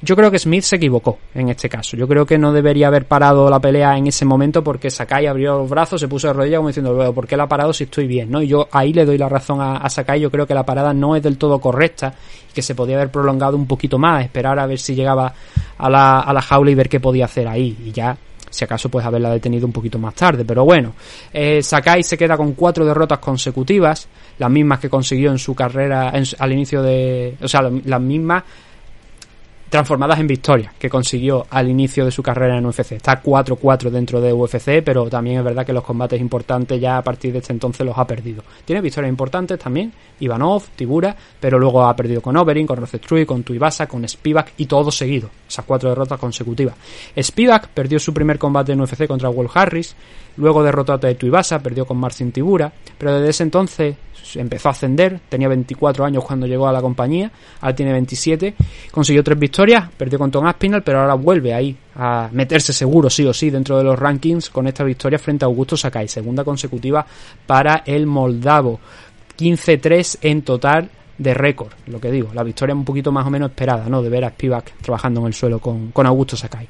yo 0.00 0.14
creo 0.14 0.30
que 0.30 0.38
Smith 0.38 0.62
se 0.62 0.76
equivocó 0.76 1.18
en 1.34 1.48
este 1.48 1.68
caso. 1.68 1.96
Yo 1.96 2.06
creo 2.06 2.24
que 2.24 2.38
no 2.38 2.52
debería 2.52 2.86
haber 2.86 3.06
parado 3.06 3.50
la 3.50 3.58
pelea 3.58 3.96
en 3.96 4.06
ese 4.06 4.24
momento 4.24 4.62
porque 4.62 4.90
Sakai 4.90 5.26
abrió 5.26 5.58
los 5.58 5.68
brazos, 5.68 6.00
se 6.00 6.06
puso 6.06 6.28
de 6.28 6.34
rodillas 6.34 6.58
como 6.58 6.68
diciendo, 6.68 7.12
¿por 7.12 7.26
qué 7.26 7.36
la 7.36 7.44
ha 7.44 7.48
parado 7.48 7.72
si 7.72 7.84
estoy 7.84 8.06
bien? 8.06 8.30
¿no? 8.30 8.40
Y 8.40 8.46
yo 8.46 8.68
ahí 8.70 8.92
le 8.92 9.04
doy 9.04 9.18
la 9.18 9.28
razón 9.28 9.60
a, 9.60 9.78
a, 9.78 9.90
Sakai. 9.90 10.20
Yo 10.20 10.30
creo 10.30 10.46
que 10.46 10.54
la 10.54 10.64
parada 10.64 10.94
no 10.94 11.16
es 11.16 11.22
del 11.22 11.36
todo 11.36 11.60
correcta 11.60 12.14
y 12.48 12.52
que 12.52 12.62
se 12.62 12.74
podía 12.74 12.96
haber 12.96 13.10
prolongado 13.10 13.56
un 13.56 13.66
poquito 13.66 13.98
más, 13.98 14.24
esperar 14.24 14.58
a 14.58 14.66
ver 14.66 14.78
si 14.78 14.94
llegaba 14.94 15.34
a 15.76 15.90
la, 15.90 16.20
a 16.20 16.32
la 16.32 16.42
jaula 16.42 16.70
y 16.70 16.74
ver 16.74 16.88
qué 16.88 17.00
podía 17.00 17.24
hacer 17.24 17.48
ahí. 17.48 17.76
Y 17.84 17.90
ya 17.90 18.16
si 18.50 18.64
acaso 18.64 18.88
pues 18.88 19.04
haberla 19.04 19.30
detenido 19.30 19.66
un 19.66 19.72
poquito 19.72 19.98
más 19.98 20.14
tarde, 20.14 20.44
pero 20.44 20.64
bueno, 20.64 20.94
eh, 21.32 21.62
Sakai 21.62 22.02
se 22.02 22.16
queda 22.16 22.36
con 22.36 22.52
cuatro 22.52 22.84
derrotas 22.84 23.18
consecutivas, 23.18 24.08
las 24.38 24.50
mismas 24.50 24.78
que 24.78 24.88
consiguió 24.88 25.30
en 25.30 25.38
su 25.38 25.54
carrera 25.54 26.10
en, 26.14 26.24
al 26.38 26.52
inicio 26.52 26.82
de, 26.82 27.36
o 27.42 27.48
sea, 27.48 27.62
las 27.62 28.00
mismas 28.00 28.44
transformadas 29.68 30.18
en 30.18 30.26
victorias 30.26 30.72
que 30.78 30.88
consiguió 30.88 31.46
al 31.50 31.68
inicio 31.68 32.04
de 32.04 32.10
su 32.10 32.22
carrera 32.22 32.56
en 32.56 32.66
UFC. 32.66 32.92
Está 32.92 33.22
4-4 33.22 33.90
dentro 33.90 34.20
de 34.20 34.32
UFC, 34.32 34.82
pero 34.84 35.08
también 35.08 35.38
es 35.38 35.44
verdad 35.44 35.66
que 35.66 35.72
los 35.72 35.84
combates 35.84 36.20
importantes 36.20 36.80
ya 36.80 36.98
a 36.98 37.02
partir 37.02 37.32
de 37.32 37.38
este 37.38 37.52
entonces 37.52 37.84
los 37.84 37.96
ha 37.96 38.06
perdido. 38.06 38.42
Tiene 38.64 38.80
victorias 38.80 39.10
importantes 39.10 39.58
también, 39.58 39.92
Ivanov, 40.20 40.64
Tibura, 40.74 41.14
pero 41.40 41.58
luego 41.58 41.84
ha 41.84 41.94
perdido 41.94 42.20
con 42.20 42.36
Overin, 42.36 42.66
con 42.66 42.78
Rocetrui, 42.78 43.26
con 43.26 43.42
Tuivasa, 43.42 43.86
con 43.86 44.06
Spivak 44.08 44.52
y 44.56 44.66
todo 44.66 44.90
seguido. 44.90 45.30
Esas 45.48 45.64
cuatro 45.64 45.88
derrotas 45.90 46.18
consecutivas. 46.18 46.74
Spivak 47.20 47.68
perdió 47.68 47.98
su 47.98 48.14
primer 48.14 48.38
combate 48.38 48.72
en 48.72 48.80
UFC 48.80 49.06
contra 49.06 49.28
Wolf 49.28 49.56
Harris, 49.56 49.94
luego 50.36 50.62
derrotó 50.62 50.92
a 50.92 50.98
Tuivasa, 50.98 51.58
perdió 51.58 51.84
con 51.84 51.98
Marcin 51.98 52.32
Tibura, 52.32 52.72
pero 52.96 53.14
desde 53.14 53.30
ese 53.30 53.42
entonces 53.42 53.96
empezó 54.36 54.68
a 54.68 54.72
ascender, 54.72 55.20
tenía 55.28 55.48
24 55.48 56.04
años 56.04 56.24
cuando 56.24 56.46
llegó 56.46 56.68
a 56.68 56.72
la 56.72 56.80
compañía, 56.80 57.30
ahora 57.60 57.74
tiene 57.74 57.92
27, 57.92 58.54
consiguió 58.90 59.24
tres 59.24 59.38
victorias, 59.38 59.57
perdió 59.96 60.18
con 60.18 60.30
Tom 60.30 60.46
Aspinall, 60.46 60.82
pero 60.82 61.00
ahora 61.00 61.14
vuelve 61.14 61.52
ahí 61.52 61.76
a 61.96 62.28
meterse 62.32 62.72
seguro, 62.72 63.10
sí 63.10 63.24
o 63.26 63.34
sí, 63.34 63.50
dentro 63.50 63.76
de 63.76 63.84
los 63.84 63.98
rankings 63.98 64.50
con 64.50 64.66
esta 64.68 64.84
victoria 64.84 65.18
frente 65.18 65.44
a 65.44 65.46
Augusto 65.46 65.76
Sakai, 65.76 66.06
segunda 66.06 66.44
consecutiva 66.44 67.04
para 67.46 67.82
el 67.84 68.06
moldavo. 68.06 68.78
15-3 69.36 70.18
en 70.22 70.42
total 70.42 70.90
de 71.16 71.34
récord, 71.34 71.72
lo 71.86 72.00
que 72.00 72.10
digo, 72.10 72.30
la 72.34 72.42
victoria 72.42 72.74
un 72.74 72.84
poquito 72.84 73.10
más 73.10 73.26
o 73.26 73.30
menos 73.30 73.50
esperada, 73.50 73.88
¿no? 73.88 74.02
De 74.02 74.08
ver 74.08 74.24
a 74.24 74.30
Spivak 74.30 74.74
trabajando 74.80 75.20
en 75.20 75.26
el 75.26 75.34
suelo 75.34 75.58
con, 75.58 75.90
con 75.90 76.06
Augusto 76.06 76.36
Sakai. 76.36 76.68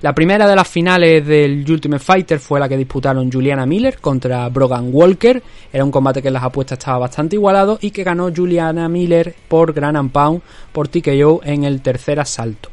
La 0.00 0.14
primera 0.14 0.46
de 0.46 0.54
las 0.54 0.68
finales 0.68 1.26
del 1.26 1.68
Ultimate 1.68 2.02
Fighter 2.02 2.38
fue 2.38 2.60
la 2.60 2.68
que 2.68 2.76
disputaron 2.76 3.32
Juliana 3.32 3.66
Miller 3.66 3.98
contra 3.98 4.48
Brogan 4.48 4.90
Walker. 4.92 5.42
Era 5.72 5.84
un 5.84 5.90
combate 5.90 6.22
que 6.22 6.28
en 6.28 6.34
las 6.34 6.44
apuestas 6.44 6.78
estaba 6.78 6.98
bastante 6.98 7.34
igualado 7.34 7.78
y 7.80 7.90
que 7.90 8.04
ganó 8.04 8.30
Juliana 8.34 8.88
Miller 8.88 9.34
por 9.48 9.72
Gran 9.72 10.08
Pound 10.10 10.40
por 10.70 10.86
TKO 10.86 11.40
en 11.42 11.64
el 11.64 11.82
tercer 11.82 12.20
asalto. 12.20 12.70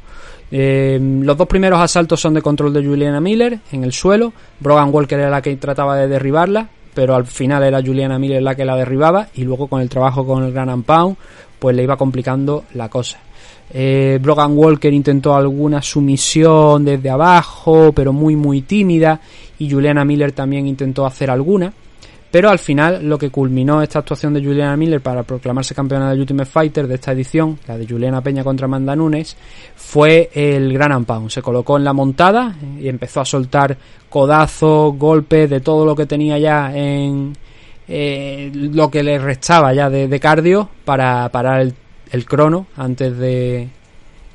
Eh, 0.51 0.99
los 1.01 1.35
dos 1.35 1.47
primeros 1.47 1.79
asaltos 1.79 2.21
son 2.21 2.35
de 2.35 2.43
control 2.43 2.71
de 2.73 2.85
Juliana 2.85 3.19
Miller 3.19 3.57
en 3.71 3.83
el 3.83 3.91
suelo. 3.91 4.31
Brogan 4.59 4.93
Walker 4.93 5.17
era 5.17 5.31
la 5.31 5.41
que 5.41 5.55
trataba 5.55 5.97
de 5.97 6.07
derribarla, 6.07 6.69
pero 6.93 7.15
al 7.15 7.25
final 7.25 7.63
era 7.63 7.81
Juliana 7.81 8.19
Miller 8.19 8.43
la 8.43 8.53
que 8.53 8.65
la 8.65 8.75
derribaba 8.75 9.29
y 9.33 9.45
luego 9.45 9.65
con 9.65 9.81
el 9.81 9.89
trabajo 9.89 10.27
con 10.27 10.43
el 10.43 10.53
Gran 10.53 10.83
Pound 10.83 11.17
pues 11.57 11.75
le 11.75 11.81
iba 11.81 11.97
complicando 11.97 12.65
la 12.75 12.87
cosa. 12.87 13.17
Eh, 13.73 14.19
Brogan 14.21 14.57
Walker 14.57 14.93
intentó 14.93 15.35
alguna 15.35 15.81
sumisión 15.81 16.85
desde 16.85 17.09
abajo, 17.09 17.91
pero 17.93 18.13
muy 18.13 18.35
muy 18.35 18.61
tímida, 18.61 19.19
y 19.59 19.69
Juliana 19.69 20.05
Miller 20.05 20.31
también 20.31 20.67
intentó 20.67 21.05
hacer 21.05 21.29
alguna. 21.29 21.73
Pero 22.35 22.49
al 22.49 22.59
final 22.59 23.07
lo 23.07 23.17
que 23.17 23.29
culminó 23.29 23.81
esta 23.81 23.99
actuación 23.99 24.33
de 24.33 24.43
Juliana 24.43 24.75
Miller 24.75 24.99
para 24.99 25.23
proclamarse 25.23 25.73
campeona 25.73 26.09
del 26.09 26.19
Ultimate 26.19 26.49
Fighter 26.49 26.85
de 26.85 26.95
esta 26.95 27.13
edición, 27.13 27.57
la 27.65 27.77
de 27.77 27.87
Juliana 27.87 28.19
Peña 28.19 28.43
contra 28.43 28.65
Amanda 28.65 28.93
Nunes, 28.93 29.37
fue 29.73 30.29
el 30.33 30.73
Gran 30.73 31.05
Pound. 31.05 31.29
Se 31.29 31.41
colocó 31.41 31.77
en 31.77 31.85
la 31.85 31.93
montada 31.93 32.53
y 32.77 32.89
empezó 32.89 33.21
a 33.21 33.25
soltar 33.25 33.77
codazos, 34.09 34.97
golpes, 34.97 35.49
de 35.49 35.61
todo 35.61 35.85
lo 35.85 35.95
que 35.95 36.07
tenía 36.07 36.37
ya 36.37 36.75
en 36.75 37.37
eh, 37.87 38.51
lo 38.53 38.91
que 38.91 39.01
le 39.01 39.17
restaba 39.17 39.73
ya 39.73 39.89
de, 39.89 40.09
de 40.09 40.19
cardio 40.19 40.67
para 40.83 41.29
parar 41.29 41.61
el 41.61 41.73
el 42.11 42.25
crono 42.25 42.67
antes 42.77 43.17
de 43.17 43.67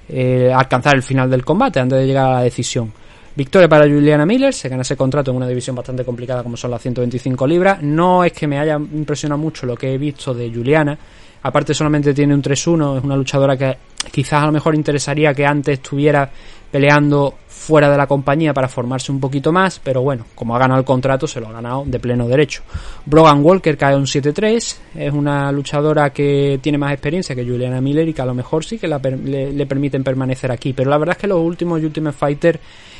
eh, 0.08 0.52
alcanzar 0.52 0.94
el 0.96 1.02
final 1.02 1.30
del 1.30 1.44
combate, 1.44 1.80
antes 1.80 1.98
de 1.98 2.06
llegar 2.06 2.26
a 2.26 2.34
la 2.36 2.42
decisión. 2.42 2.92
Victoria 3.34 3.68
para 3.68 3.84
Juliana 3.84 4.26
Miller, 4.26 4.52
se 4.52 4.68
gana 4.68 4.82
ese 4.82 4.96
contrato 4.96 5.30
en 5.30 5.36
una 5.36 5.46
división 5.46 5.76
bastante 5.76 6.04
complicada 6.04 6.42
como 6.42 6.56
son 6.56 6.72
las 6.72 6.82
125 6.82 7.46
libras. 7.46 7.82
No 7.82 8.24
es 8.24 8.32
que 8.32 8.46
me 8.46 8.58
haya 8.58 8.74
impresionado 8.74 9.40
mucho 9.40 9.66
lo 9.66 9.76
que 9.76 9.94
he 9.94 9.98
visto 9.98 10.34
de 10.34 10.50
Juliana, 10.50 10.98
aparte 11.42 11.72
solamente 11.72 12.12
tiene 12.12 12.34
un 12.34 12.42
3-1, 12.42 12.98
es 12.98 13.04
una 13.04 13.16
luchadora 13.16 13.56
que 13.56 13.76
quizás 14.10 14.42
a 14.42 14.46
lo 14.46 14.52
mejor 14.52 14.74
interesaría 14.74 15.32
que 15.32 15.46
antes 15.46 15.74
estuviera 15.74 16.28
peleando 16.70 17.38
fuera 17.70 17.88
de 17.88 17.96
la 17.96 18.08
compañía 18.08 18.52
para 18.52 18.66
formarse 18.66 19.12
un 19.12 19.20
poquito 19.20 19.52
más, 19.52 19.78
pero 19.78 20.02
bueno, 20.02 20.26
como 20.34 20.56
ha 20.56 20.58
ganado 20.58 20.80
el 20.80 20.84
contrato, 20.84 21.28
se 21.28 21.38
lo 21.40 21.46
ha 21.46 21.52
ganado 21.52 21.84
de 21.86 22.00
pleno 22.00 22.26
derecho. 22.26 22.64
Brogan 23.06 23.44
Walker 23.44 23.76
cae 23.76 23.94
un 23.94 24.06
7-3, 24.06 24.76
es 24.96 25.12
una 25.12 25.52
luchadora 25.52 26.10
que 26.10 26.58
tiene 26.60 26.78
más 26.78 26.92
experiencia 26.92 27.32
que 27.36 27.44
Juliana 27.44 27.80
Miller 27.80 28.08
y 28.08 28.12
que 28.12 28.22
a 28.22 28.24
lo 28.24 28.34
mejor 28.34 28.64
sí 28.64 28.76
que 28.76 28.88
la, 28.88 28.98
le, 28.98 29.52
le, 29.52 29.66
permiten 29.66 30.02
permanecer 30.02 30.50
aquí, 30.50 30.72
pero 30.72 30.90
la 30.90 30.98
verdad 30.98 31.14
es 31.16 31.20
que 31.20 31.28
los 31.28 31.38
últimos 31.38 31.80
Ultimate 31.80 32.16
Fighter 32.16 32.58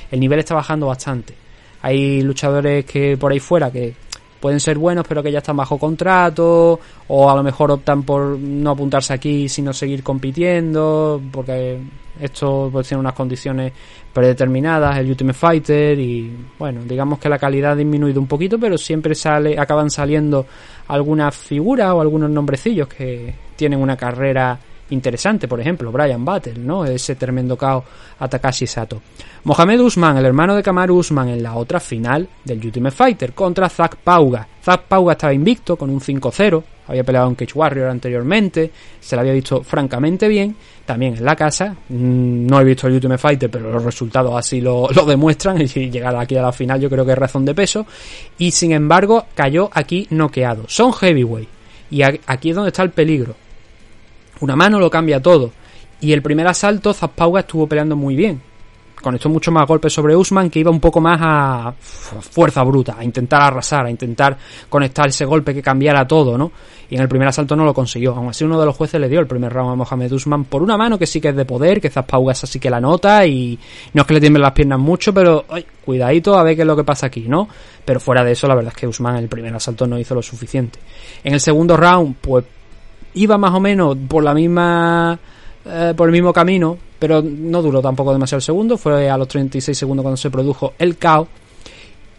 el 0.08 0.20
nivel 0.20 0.38
está 0.38 0.54
bajando 0.54 0.86
bastante. 0.86 1.34
Hay 1.82 2.22
luchadores 2.22 2.84
que 2.84 3.16
por 3.16 3.32
ahí 3.32 3.40
fuera 3.40 3.72
que 3.72 3.92
pueden 4.38 4.60
ser 4.60 4.78
buenos 4.78 5.04
pero 5.08 5.20
que 5.20 5.32
ya 5.32 5.38
están 5.38 5.56
bajo 5.56 5.78
contrato 5.78 6.78
o 7.08 7.28
a 7.28 7.34
lo 7.34 7.42
mejor 7.42 7.72
optan 7.72 8.04
por 8.04 8.38
no 8.38 8.70
apuntarse 8.70 9.12
aquí 9.12 9.48
sino 9.48 9.72
seguir 9.72 10.02
compitiendo 10.02 11.20
porque 11.32 11.78
esto 12.18 12.68
pues 12.72 12.88
tiene 12.88 13.00
unas 13.00 13.12
condiciones 13.12 13.72
predeterminadas 14.12 14.98
el 14.98 15.10
Ultimate 15.10 15.38
Fighter 15.38 15.98
y 15.98 16.34
bueno 16.58 16.82
digamos 16.84 17.18
que 17.18 17.28
la 17.28 17.38
calidad 17.38 17.72
ha 17.72 17.76
disminuido 17.76 18.20
un 18.20 18.26
poquito 18.26 18.58
pero 18.58 18.76
siempre 18.76 19.14
sale 19.14 19.58
acaban 19.58 19.90
saliendo 19.90 20.46
algunas 20.88 21.36
figuras 21.36 21.92
o 21.92 22.00
algunos 22.00 22.30
nombrecillos 22.30 22.88
que 22.88 23.34
tienen 23.56 23.80
una 23.80 23.96
carrera 23.96 24.58
interesante, 24.90 25.48
por 25.48 25.60
ejemplo, 25.60 25.90
Brian 25.90 26.24
Battle, 26.24 26.54
¿no? 26.58 26.84
Ese 26.84 27.16
tremendo 27.16 27.56
KO 27.56 27.84
a 28.18 28.28
Takashi 28.28 28.66
Sato. 28.66 29.00
Mohamed 29.44 29.80
Usman, 29.80 30.18
el 30.18 30.26
hermano 30.26 30.54
de 30.54 30.62
Kamaru 30.62 30.98
Usman, 30.98 31.28
en 31.28 31.42
la 31.42 31.54
otra 31.54 31.80
final 31.80 32.28
del 32.44 32.64
Ultimate 32.64 32.94
Fighter 32.94 33.32
contra 33.32 33.68
Zack 33.68 33.96
Pauga. 33.96 34.46
Zack 34.62 34.82
Pauga 34.82 35.12
estaba 35.12 35.32
invicto 35.32 35.76
con 35.76 35.88
un 35.88 36.00
5-0, 36.00 36.62
había 36.88 37.04
peleado 37.04 37.28
en 37.28 37.34
Cage 37.34 37.52
Warrior 37.54 37.88
anteriormente, 37.88 38.70
se 39.00 39.16
le 39.16 39.20
había 39.20 39.32
visto 39.32 39.62
francamente 39.62 40.28
bien, 40.28 40.54
también 40.84 41.16
en 41.16 41.24
la 41.24 41.36
casa. 41.36 41.74
Mm, 41.88 42.46
no 42.46 42.60
he 42.60 42.64
visto 42.64 42.86
el 42.86 42.94
Ultimate 42.94 43.18
Fighter, 43.18 43.50
pero 43.50 43.70
los 43.70 43.84
resultados 43.84 44.34
así 44.34 44.60
lo, 44.60 44.88
lo 44.94 45.04
demuestran. 45.06 45.60
Y 45.60 45.66
llegar 45.90 46.16
aquí 46.16 46.36
a 46.36 46.42
la 46.42 46.52
final, 46.52 46.80
yo 46.80 46.90
creo 46.90 47.06
que 47.06 47.12
es 47.12 47.18
razón 47.18 47.44
de 47.44 47.54
peso. 47.54 47.86
Y 48.38 48.50
sin 48.50 48.72
embargo, 48.72 49.26
cayó 49.34 49.70
aquí 49.72 50.06
noqueado. 50.10 50.64
Son 50.66 50.92
heavyweight. 50.92 51.48
Y 51.90 52.02
aquí 52.02 52.50
es 52.50 52.56
donde 52.56 52.68
está 52.68 52.82
el 52.82 52.90
peligro. 52.90 53.34
Una 54.40 54.56
mano 54.56 54.78
lo 54.78 54.90
cambia 54.90 55.20
todo. 55.20 55.50
Y 56.00 56.12
el 56.12 56.22
primer 56.22 56.46
asalto, 56.46 56.92
Zapauga 56.94 57.40
estuvo 57.40 57.66
peleando 57.66 57.96
muy 57.96 58.16
bien 58.16 58.40
conectó 59.00 59.28
mucho 59.28 59.50
más 59.50 59.66
golpes 59.66 59.92
sobre 59.92 60.14
Usman, 60.14 60.50
que 60.50 60.60
iba 60.60 60.70
un 60.70 60.80
poco 60.80 61.00
más 61.00 61.18
a 61.22 61.72
fuerza 61.78 62.62
bruta, 62.62 62.96
a 62.98 63.04
intentar 63.04 63.42
arrasar, 63.42 63.86
a 63.86 63.90
intentar 63.90 64.36
conectar 64.68 65.08
ese 65.08 65.24
golpe 65.24 65.54
que 65.54 65.62
cambiara 65.62 66.06
todo, 66.06 66.36
¿no? 66.36 66.52
Y 66.88 66.96
en 66.96 67.02
el 67.02 67.08
primer 67.08 67.28
asalto 67.28 67.54
no 67.54 67.64
lo 67.64 67.72
consiguió. 67.72 68.14
Aún 68.14 68.28
así, 68.28 68.44
uno 68.44 68.58
de 68.58 68.66
los 68.66 68.76
jueces 68.76 69.00
le 69.00 69.08
dio 69.08 69.20
el 69.20 69.26
primer 69.26 69.52
round 69.52 69.72
a 69.72 69.76
Mohamed 69.76 70.12
Usman 70.12 70.44
por 70.44 70.62
una 70.62 70.76
mano 70.76 70.98
que 70.98 71.06
sí 71.06 71.20
que 71.20 71.28
es 71.28 71.36
de 71.36 71.44
poder, 71.44 71.80
que 71.80 71.88
Zaspauga 71.88 72.32
es 72.32 72.44
así 72.44 72.58
que 72.58 72.68
la 72.68 72.80
nota 72.80 73.24
y 73.26 73.58
no 73.94 74.02
es 74.02 74.08
que 74.08 74.14
le 74.14 74.20
tiemblen 74.20 74.42
las 74.42 74.52
piernas 74.52 74.78
mucho, 74.78 75.14
pero 75.14 75.44
ay, 75.48 75.64
cuidadito 75.84 76.36
a 76.36 76.42
ver 76.42 76.56
qué 76.56 76.62
es 76.62 76.68
lo 76.68 76.76
que 76.76 76.84
pasa 76.84 77.06
aquí, 77.06 77.26
¿no? 77.28 77.48
Pero 77.84 78.00
fuera 78.00 78.24
de 78.24 78.32
eso, 78.32 78.46
la 78.46 78.54
verdad 78.54 78.72
es 78.74 78.80
que 78.80 78.88
Usman 78.88 79.16
en 79.16 79.22
el 79.24 79.28
primer 79.28 79.54
asalto 79.54 79.86
no 79.86 79.98
hizo 79.98 80.14
lo 80.14 80.22
suficiente. 80.22 80.78
En 81.22 81.34
el 81.34 81.40
segundo 81.40 81.76
round, 81.76 82.16
pues 82.20 82.44
iba 83.14 83.38
más 83.38 83.54
o 83.54 83.60
menos 83.60 83.96
por 84.08 84.22
la 84.22 84.34
misma 84.34 85.18
eh, 85.64 85.92
por 85.94 86.08
el 86.08 86.12
mismo 86.12 86.32
camino, 86.32 86.78
pero 86.98 87.22
no 87.22 87.60
duró 87.60 87.82
tampoco 87.82 88.12
demasiado 88.12 88.38
el 88.38 88.42
segundo, 88.42 88.78
fue 88.78 89.10
a 89.10 89.18
los 89.18 89.28
36 89.28 89.76
segundos 89.76 90.02
cuando 90.02 90.16
se 90.16 90.30
produjo 90.30 90.72
el 90.78 90.96
caos. 90.96 91.28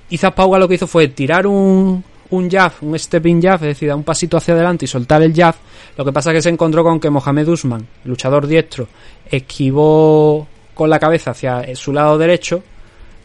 Y 0.10 0.18
Zapauga 0.18 0.60
lo 0.60 0.68
que 0.68 0.76
hizo 0.76 0.88
fue 0.88 1.08
tirar 1.08 1.48
un, 1.48 2.04
un 2.30 2.50
jab, 2.50 2.72
un 2.82 2.98
stepping 2.98 3.42
jab, 3.42 3.56
es 3.56 3.70
decir, 3.70 3.88
dar 3.88 3.98
un 3.98 4.04
pasito 4.04 4.38
hacia 4.38 4.54
adelante 4.54 4.86
y 4.86 4.88
soltar 4.88 5.24
el 5.24 5.34
jab. 5.34 5.56
Lo 5.98 6.06
que 6.06 6.12
pasa 6.12 6.32
es 6.32 6.36
que 6.36 6.42
se 6.44 6.50
encontró 6.50 6.84
con 6.84 7.00
que 7.00 7.10
Mohamed 7.10 7.48
Usman, 7.48 7.88
luchador 8.04 8.46
diestro, 8.46 8.88
esquivó 9.30 10.48
con 10.74 10.90
la 10.90 11.00
cabeza 11.00 11.32
hacia 11.32 11.76
su 11.76 11.94
lado 11.94 12.18
derecho, 12.18 12.62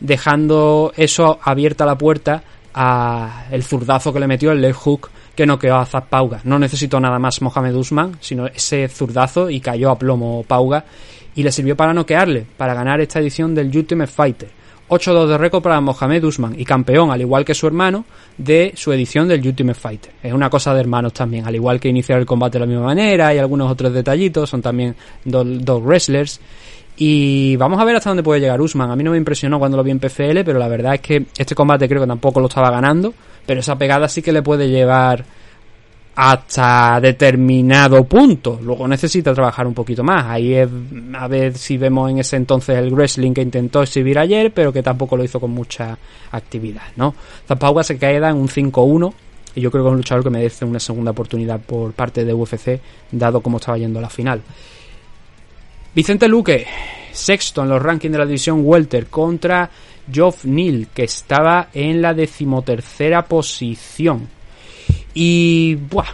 dejando 0.00 0.92
eso 0.96 1.38
abierta 1.42 1.85
la 1.85 1.98
puerta 1.98 2.42
a 2.74 3.46
el 3.50 3.62
zurdazo 3.62 4.12
que 4.12 4.20
le 4.20 4.26
metió 4.26 4.52
el 4.52 4.61
left 4.61 4.79
hook 4.81 5.11
que 5.37 5.46
noqueó 5.46 5.77
a 5.77 5.87
Zap 5.87 6.09
Pauga. 6.09 6.40
No 6.44 6.59
necesitó 6.59 6.99
nada 6.99 7.18
más 7.18 7.40
Mohamed 7.42 7.75
Usman, 7.75 8.16
sino 8.20 8.46
ese 8.46 8.88
zurdazo 8.88 9.51
y 9.51 9.61
cayó 9.61 9.90
a 9.90 9.99
plomo 9.99 10.44
Pauga 10.49 10.85
y 11.37 11.42
le 11.42 11.53
sirvió 11.53 11.77
para 11.77 11.92
noquearle, 11.92 12.46
para 12.57 12.75
ganar 12.75 13.01
esta 13.01 13.20
edición 13.20 13.55
del 13.55 13.66
Ultimate 13.77 14.11
Fighter. 14.11 14.49
8-2 14.88 15.27
de 15.27 15.38
récord 15.38 15.62
para 15.62 15.81
Mohamed 15.81 16.25
Usman 16.25 16.59
y 16.59 16.64
campeón, 16.64 17.11
al 17.11 17.20
igual 17.20 17.44
que 17.44 17.55
su 17.55 17.66
hermano, 17.66 18.05
de 18.38 18.72
su 18.77 18.92
edición 18.92 19.27
del 19.27 19.44
Ultimate 19.44 19.79
Fighter. 19.79 20.12
Es 20.22 20.33
una 20.33 20.49
cosa 20.49 20.72
de 20.72 20.81
hermanos 20.81 21.12
también, 21.12 21.44
al 21.44 21.55
igual 21.55 21.81
que 21.81 21.88
iniciar 21.88 22.20
el 22.20 22.27
combate 22.27 22.59
de 22.59 22.61
la 22.61 22.66
misma 22.66 22.87
manera 22.87 23.35
y 23.35 23.38
algunos 23.38 23.70
otros 23.70 23.92
detallitos, 23.92 24.49
son 24.49 24.62
también 24.62 24.94
dos, 25.25 25.44
dos 25.64 25.83
wrestlers. 25.83 26.40
Y 26.96 27.56
vamos 27.56 27.78
a 27.78 27.85
ver 27.85 27.96
hasta 27.96 28.11
dónde 28.11 28.22
puede 28.22 28.40
llegar 28.40 28.61
Usman. 28.61 28.90
A 28.90 28.96
mí 28.96 29.04
no 29.04 29.11
me 29.11 29.18
impresionó 29.18 29.59
cuando 29.59 29.76
lo 29.76 29.85
vi 29.85 29.90
en 29.90 30.00
PFL, 30.00 30.42
pero 30.44 30.59
la 30.59 30.68
verdad 30.68 30.94
es 30.94 31.00
que 31.00 31.26
este 31.37 31.54
combate 31.54 31.88
creo 31.88 32.00
que 32.00 32.09
tampoco 32.09 32.40
lo 32.40 32.46
estaba 32.46 32.70
ganando. 32.70 33.12
Pero 33.44 33.61
esa 33.61 33.76
pegada 33.76 34.09
sí 34.09 34.22
que 34.22 34.32
le 34.32 34.42
puede 34.42 34.68
llevar 34.68 35.24
hasta 36.16 36.98
determinado 37.00 38.02
punto. 38.04 38.59
Luego 38.62 38.88
necesita 38.88 39.35
trabajar 39.35 39.66
un 39.66 39.74
poquito 39.74 40.02
más. 40.02 40.24
Ahí 40.24 40.54
es 40.54 40.68
a 41.14 41.28
ver 41.28 41.56
si 41.56 41.76
vemos 41.76 42.11
en 42.11 42.18
ese 42.18 42.37
entonces 42.37 42.78
el 42.78 42.90
wrestling 42.90 43.32
que 43.32 43.42
intentó 43.42 43.82
exhibir 43.82 44.18
ayer, 44.18 44.50
pero 44.52 44.72
que 44.72 44.82
tampoco 44.82 45.16
lo 45.16 45.24
hizo 45.24 45.38
con 45.38 45.50
mucha 45.50 45.98
actividad, 46.32 46.85
¿no? 46.96 47.14
Zapauga 47.46 47.85
se 47.85 47.98
queda 47.98 48.30
en 48.30 48.37
un 48.37 48.48
5-1 48.48 49.12
y 49.54 49.61
yo 49.61 49.70
creo 49.70 49.85
que 49.85 49.88
es 49.88 49.92
un 49.92 49.98
luchador 49.98 50.24
que 50.24 50.30
merece 50.30 50.64
una 50.64 50.80
segunda 50.80 51.11
oportunidad 51.11 51.61
por 51.61 51.92
parte 51.92 52.24
de 52.24 52.32
UFC, 52.32 52.80
dado 53.12 53.40
cómo 53.42 53.59
estaba 53.59 53.76
yendo 53.76 54.00
la 54.00 54.11
final. 54.11 54.40
Vicente 55.96 56.28
Luque, 56.28 56.66
sexto 57.11 57.62
en 57.62 57.70
los 57.70 57.82
rankings 57.82 58.12
de 58.12 58.18
la 58.18 58.26
división 58.26 58.61
Welter 58.62 59.06
contra 59.06 59.70
Geoff 60.12 60.44
Neal, 60.44 60.88
que 60.92 61.04
estaba 61.04 61.70
en 61.72 62.02
la 62.02 62.12
decimotercera 62.12 63.24
posición. 63.24 64.28
Y, 65.14 65.74
¡buah! 65.76 66.04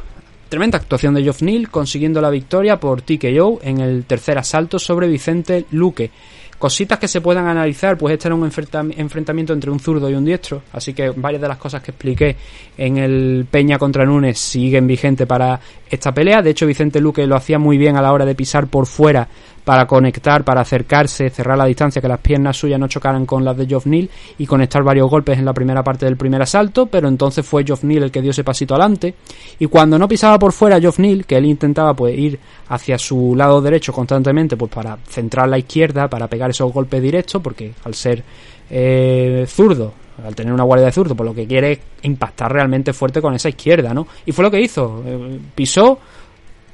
Tremenda 0.49 0.79
actuación 0.79 1.15
de 1.15 1.25
Geoff 1.25 1.43
Neal 1.43 1.69
consiguiendo 1.69 2.21
la 2.21 2.31
victoria 2.31 2.79
por 2.79 3.03
TKO 3.03 3.59
en 3.65 3.81
el 3.81 4.05
tercer 4.05 4.39
asalto 4.39 4.79
sobre 4.79 5.09
Vicente 5.09 5.65
Luque. 5.73 6.13
Cositas 6.61 7.01
que 7.01 7.09
se 7.09 7.21
puedan 7.21 7.49
analizar, 7.49 7.99
pues 7.99 8.13
este 8.15 8.29
era 8.29 8.37
un 8.37 8.45
enfrentamiento 8.45 9.53
entre 9.53 9.69
un 9.69 9.81
zurdo 9.81 10.09
y 10.09 10.15
un 10.15 10.25
diestro, 10.25 10.63
así 10.73 10.95
que 10.95 11.11
varias 11.11 11.43
de 11.43 11.49
las 11.49 11.57
cosas 11.59 11.83
que 11.83 11.91
expliqué 11.91 12.37
en 12.79 12.99
el 12.99 13.49
Peña 13.51 13.79
contra 13.79 14.05
Nunes 14.05 14.39
siguen 14.39 14.87
vigentes 14.87 15.27
para 15.27 15.59
esta 15.91 16.15
pelea. 16.15 16.41
De 16.41 16.51
hecho, 16.51 16.65
Vicente 16.65 17.01
Luque 17.01 17.27
lo 17.27 17.35
hacía 17.35 17.59
muy 17.59 17.79
bien 17.79 17.97
a 17.97 18.01
la 18.01 18.13
hora 18.13 18.25
de 18.25 18.37
pisar 18.37 18.69
por 18.69 18.87
fuera 18.87 19.27
para 19.65 19.87
conectar, 19.87 20.45
para 20.45 20.63
acercarse, 20.63 21.31
cerrar 21.31 21.57
la 21.57 21.67
distancia, 21.67 22.03
que 22.03 22.09
las 22.09 22.21
piernas 22.21 22.57
suyas 22.57 22.81
no 22.81 22.89
chocaran 22.89 23.27
con 23.27 23.45
las 23.45 23.57
de 23.57 23.67
Geoff 23.67 23.87
Neal 23.87 24.11
y 24.39 24.47
conectar 24.47 24.83
varios 24.83 25.09
golpes 25.09 25.39
en 25.39 25.45
la 25.45 25.53
primera 25.53 25.85
parte 25.85 26.05
del 26.07 26.17
primer 26.17 26.43
asalto, 26.43 26.87
pero 26.87 27.09
entonces 27.09 27.47
fue 27.47 27.65
Geoff 27.65 27.85
Neal 27.85 28.05
el 28.05 28.11
que 28.11 28.21
dio 28.21 28.33
ese 28.33 28.45
pasito 28.45 28.75
adelante 28.75 29.15
y 29.59 29.67
cuando 29.67 29.99
no 29.99 30.09
pisaba 30.09 30.39
por 30.39 30.53
fuera 30.53 30.81
Geoff 30.81 30.99
Neal, 30.99 31.25
que 31.25 31.37
él 31.37 31.47
intentaba 31.47 31.95
pues 31.95 32.19
ir 32.19 32.39
hacia 32.69 32.99
su 32.99 33.35
lado 33.37 33.61
derecho 33.61 33.93
constantemente 33.93 34.57
pues 34.57 34.71
para 34.71 34.99
centrar 35.09 35.49
la 35.49 35.59
izquierda, 35.59 36.09
para 36.09 36.27
pegar 36.27 36.51
esos 36.51 36.73
golpes 36.73 37.01
directos, 37.01 37.41
porque 37.41 37.73
al 37.85 37.95
ser 37.95 38.25
eh, 38.69 39.45
zurdo, 39.49 39.93
al 40.25 40.35
tener 40.35 40.53
una 40.53 40.65
guardia 40.65 40.87
de 40.87 40.93
zurdo, 40.93 41.15
pues 41.15 41.29
lo 41.29 41.35
que 41.35 41.47
quiere 41.47 41.73
es 41.73 41.81
impactar 42.03 42.53
realmente 42.53 42.93
fuerte 42.93 43.21
con 43.21 43.35
esa 43.35 43.49
izquierda, 43.49 43.95
¿no? 43.95 44.07
Y 44.27 44.33
fue 44.33 44.45
lo 44.45 44.51
que 44.51 44.61
hizo, 44.61 45.03
eh, 45.07 45.39
pisó, 45.55 45.99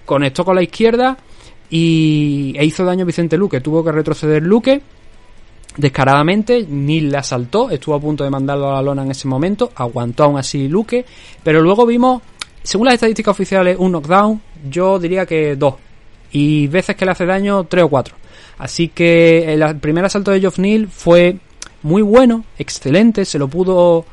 conectó 0.05 0.45
con 0.45 0.55
la 0.55 0.63
izquierda 0.63 1.17
y 1.71 2.55
e 2.57 2.65
hizo 2.65 2.85
daño 2.85 3.05
Vicente 3.05 3.37
Luque. 3.37 3.61
Tuvo 3.61 3.85
que 3.85 3.93
retroceder 3.93 4.43
Luque 4.43 4.81
descaradamente. 5.77 6.67
Neil 6.69 7.11
le 7.11 7.19
asaltó, 7.19 7.71
estuvo 7.71 7.95
a 7.95 8.01
punto 8.01 8.25
de 8.25 8.31
mandarlo 8.31 8.71
a 8.71 8.75
la 8.75 8.83
lona 8.83 9.03
en 9.03 9.11
ese 9.11 9.29
momento. 9.29 9.71
Aguantó 9.75 10.25
aún 10.25 10.39
así 10.39 10.69
Luque. 10.69 11.05
Pero 11.43 11.61
luego 11.61 11.87
vimos, 11.87 12.23
según 12.63 12.87
las 12.87 12.95
estadísticas 12.95 13.33
oficiales, 13.33 13.77
un 13.79 13.93
knockdown. 13.93 14.41
Yo 14.69 14.99
diría 14.99 15.27
que 15.27 15.57
dos. 15.57 15.75
Y 16.33 16.67
veces 16.67 16.97
que 16.97 17.05
le 17.05 17.13
hace 17.13 17.27
daño, 17.27 17.65
tres 17.65 17.85
o 17.85 17.89
cuatro. 17.89 18.17
Así 18.59 18.89
que 18.89 19.55
el 19.55 19.79
primer 19.79 20.05
asalto 20.05 20.31
de 20.31 20.41
Geoff 20.41 20.59
Neal 20.59 20.89
fue 20.89 21.37
muy 21.83 22.03
bueno, 22.03 22.45
excelente. 22.59 23.25
Se 23.25 23.39
lo 23.39 23.49
pudo 23.49 24.05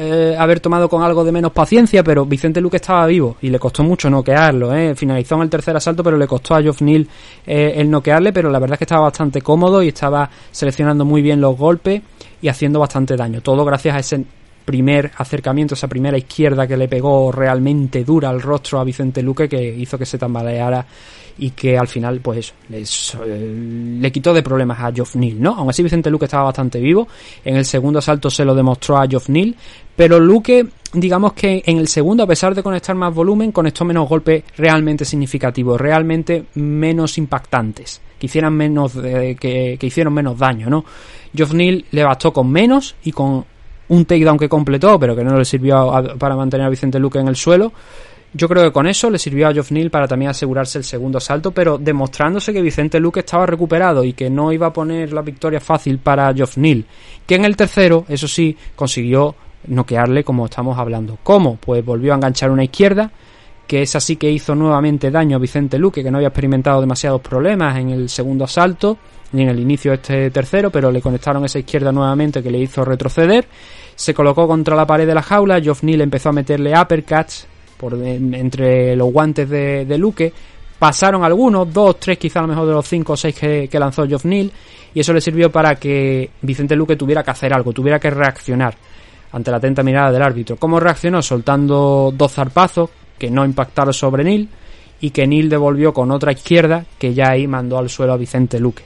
eh, 0.00 0.36
haber 0.38 0.60
tomado 0.60 0.88
con 0.88 1.02
algo 1.02 1.24
de 1.24 1.32
menos 1.32 1.50
paciencia, 1.50 2.04
pero 2.04 2.24
Vicente 2.24 2.60
Luque 2.60 2.76
estaba 2.76 3.04
vivo 3.06 3.36
y 3.42 3.50
le 3.50 3.58
costó 3.58 3.82
mucho 3.82 4.08
noquearlo. 4.08 4.72
¿eh? 4.72 4.94
Finalizó 4.94 5.34
en 5.34 5.42
el 5.42 5.50
tercer 5.50 5.74
asalto, 5.76 6.04
pero 6.04 6.16
le 6.16 6.28
costó 6.28 6.54
a 6.54 6.62
Geoff 6.62 6.82
Neal 6.82 7.08
eh, 7.44 7.72
el 7.74 7.90
noquearle, 7.90 8.32
pero 8.32 8.48
la 8.48 8.60
verdad 8.60 8.74
es 8.74 8.78
que 8.78 8.84
estaba 8.84 9.00
bastante 9.00 9.42
cómodo 9.42 9.82
y 9.82 9.88
estaba 9.88 10.30
seleccionando 10.52 11.04
muy 11.04 11.20
bien 11.20 11.40
los 11.40 11.56
golpes 11.56 12.00
y 12.40 12.46
haciendo 12.46 12.78
bastante 12.78 13.16
daño. 13.16 13.40
Todo 13.40 13.64
gracias 13.64 13.96
a 13.96 13.98
ese 13.98 14.24
primer 14.68 15.10
acercamiento, 15.16 15.72
esa 15.72 15.88
primera 15.88 16.18
izquierda 16.18 16.66
que 16.66 16.76
le 16.76 16.88
pegó 16.88 17.32
realmente 17.32 18.04
dura 18.04 18.28
al 18.28 18.42
rostro 18.42 18.78
a 18.78 18.84
Vicente 18.84 19.22
Luque, 19.22 19.48
que 19.48 19.66
hizo 19.66 19.96
que 19.96 20.04
se 20.04 20.18
tambaleara 20.18 20.84
y 21.38 21.52
que 21.52 21.78
al 21.78 21.88
final, 21.88 22.20
pues 22.20 22.52
eso, 22.70 23.24
eh, 23.24 23.96
le 23.98 24.12
quitó 24.12 24.34
de 24.34 24.42
problemas 24.42 24.78
a 24.80 24.92
Geoff 24.92 25.16
Neal, 25.16 25.40
¿no? 25.40 25.54
Aún 25.54 25.70
así 25.70 25.82
Vicente 25.82 26.10
Luque 26.10 26.26
estaba 26.26 26.42
bastante 26.42 26.80
vivo, 26.80 27.08
en 27.46 27.56
el 27.56 27.64
segundo 27.64 28.00
asalto 28.00 28.28
se 28.28 28.44
lo 28.44 28.54
demostró 28.54 28.98
a 28.98 29.06
Geoff 29.08 29.30
Neal, 29.30 29.56
pero 29.96 30.20
Luque, 30.20 30.66
digamos 30.92 31.32
que 31.32 31.62
en 31.64 31.78
el 31.78 31.88
segundo, 31.88 32.24
a 32.24 32.26
pesar 32.26 32.54
de 32.54 32.62
conectar 32.62 32.94
más 32.94 33.14
volumen, 33.14 33.52
conectó 33.52 33.86
menos 33.86 34.06
golpes 34.06 34.44
realmente 34.58 35.06
significativos, 35.06 35.80
realmente 35.80 36.44
menos 36.56 37.16
impactantes, 37.16 38.02
que 38.18 38.26
hicieran 38.26 38.52
menos, 38.52 38.96
eh, 39.02 39.34
que, 39.40 39.78
que, 39.80 39.86
hicieron 39.86 40.12
menos 40.12 40.38
daño, 40.38 40.68
¿no? 40.68 40.84
Geoff 41.34 41.54
Neal 41.54 41.86
le 41.90 42.04
bastó 42.04 42.34
con 42.34 42.50
menos 42.52 42.96
y 43.02 43.12
con 43.12 43.46
un 43.88 44.04
takedown 44.04 44.38
que 44.38 44.48
completó, 44.48 44.98
pero 44.98 45.16
que 45.16 45.24
no 45.24 45.36
le 45.36 45.44
sirvió 45.44 45.92
para 46.18 46.36
mantener 46.36 46.66
a 46.66 46.70
Vicente 46.70 46.98
Luque 46.98 47.18
en 47.18 47.28
el 47.28 47.36
suelo, 47.36 47.72
yo 48.34 48.46
creo 48.48 48.62
que 48.62 48.72
con 48.72 48.86
eso 48.86 49.08
le 49.08 49.18
sirvió 49.18 49.48
a 49.48 49.54
Geoff 49.54 49.70
Neal 49.70 49.90
para 49.90 50.06
también 50.06 50.30
asegurarse 50.30 50.78
el 50.78 50.84
segundo 50.84 51.18
salto, 51.18 51.50
pero 51.50 51.78
demostrándose 51.78 52.52
que 52.52 52.60
Vicente 52.60 53.00
Luque 53.00 53.20
estaba 53.20 53.46
recuperado 53.46 54.04
y 54.04 54.12
que 54.12 54.28
no 54.28 54.52
iba 54.52 54.66
a 54.66 54.72
poner 54.72 55.12
la 55.12 55.22
victoria 55.22 55.60
fácil 55.60 55.98
para 55.98 56.32
Geoff 56.34 56.58
Neal, 56.58 56.84
que 57.26 57.36
en 57.36 57.46
el 57.46 57.56
tercero, 57.56 58.04
eso 58.08 58.28
sí, 58.28 58.54
consiguió 58.76 59.34
noquearle 59.66 60.24
como 60.24 60.44
estamos 60.44 60.78
hablando. 60.78 61.18
¿Cómo? 61.22 61.56
Pues 61.56 61.84
volvió 61.84 62.12
a 62.12 62.16
enganchar 62.16 62.50
una 62.50 62.64
izquierda, 62.64 63.10
que 63.68 63.82
es 63.82 63.94
así 63.94 64.16
que 64.16 64.30
hizo 64.30 64.54
nuevamente 64.54 65.10
daño 65.10 65.36
a 65.36 65.38
Vicente 65.38 65.78
Luque, 65.78 66.02
que 66.02 66.10
no 66.10 66.16
había 66.16 66.28
experimentado 66.28 66.80
demasiados 66.80 67.20
problemas 67.20 67.76
en 67.76 67.90
el 67.90 68.08
segundo 68.08 68.44
asalto, 68.44 68.96
ni 69.32 69.42
en 69.42 69.50
el 69.50 69.60
inicio 69.60 69.90
de 69.90 69.96
este 69.96 70.30
tercero, 70.30 70.70
pero 70.70 70.90
le 70.90 71.02
conectaron 71.02 71.44
esa 71.44 71.58
izquierda 71.58 71.92
nuevamente 71.92 72.42
que 72.42 72.50
le 72.50 72.58
hizo 72.58 72.82
retroceder. 72.82 73.46
Se 73.94 74.14
colocó 74.14 74.48
contra 74.48 74.74
la 74.74 74.86
pared 74.86 75.06
de 75.06 75.14
la 75.14 75.22
jaula, 75.22 75.60
Geoff 75.60 75.82
Neal 75.82 76.00
empezó 76.00 76.30
a 76.30 76.32
meterle 76.32 76.72
uppercuts, 76.80 77.46
por 77.76 77.94
entre 77.94 78.96
los 78.96 79.12
guantes 79.12 79.50
de, 79.50 79.98
Luque, 79.98 80.32
pasaron 80.78 81.22
algunos, 81.22 81.70
dos, 81.70 82.00
tres 82.00 82.16
quizá 82.16 82.38
a 82.38 82.42
lo 82.42 82.48
mejor 82.48 82.66
de 82.66 82.72
los 82.72 82.88
cinco 82.88 83.12
o 83.12 83.16
seis 83.18 83.38
que, 83.38 83.68
que 83.70 83.78
lanzó 83.78 84.08
Geoff 84.08 84.24
Neal, 84.24 84.50
y 84.94 85.00
eso 85.00 85.12
le 85.12 85.20
sirvió 85.20 85.52
para 85.52 85.74
que 85.74 86.30
Vicente 86.40 86.74
Luque 86.74 86.96
tuviera 86.96 87.22
que 87.22 87.32
hacer 87.32 87.52
algo, 87.52 87.74
tuviera 87.74 88.00
que 88.00 88.08
reaccionar 88.08 88.74
ante 89.30 89.50
la 89.50 89.58
atenta 89.58 89.82
mirada 89.82 90.10
del 90.10 90.22
árbitro. 90.22 90.56
¿Cómo 90.56 90.80
reaccionó? 90.80 91.20
Soltando 91.20 92.14
dos 92.16 92.32
zarpazos 92.32 92.88
que 93.18 93.30
no 93.30 93.44
impactaron 93.44 93.92
sobre 93.92 94.24
Neal 94.24 94.48
y 95.00 95.10
que 95.10 95.26
Neal 95.26 95.48
devolvió 95.48 95.92
con 95.92 96.10
otra 96.10 96.32
izquierda 96.32 96.84
que 96.98 97.14
ya 97.14 97.30
ahí 97.30 97.46
mandó 97.46 97.78
al 97.78 97.90
suelo 97.90 98.12
a 98.12 98.16
Vicente 98.16 98.58
Luque. 98.58 98.84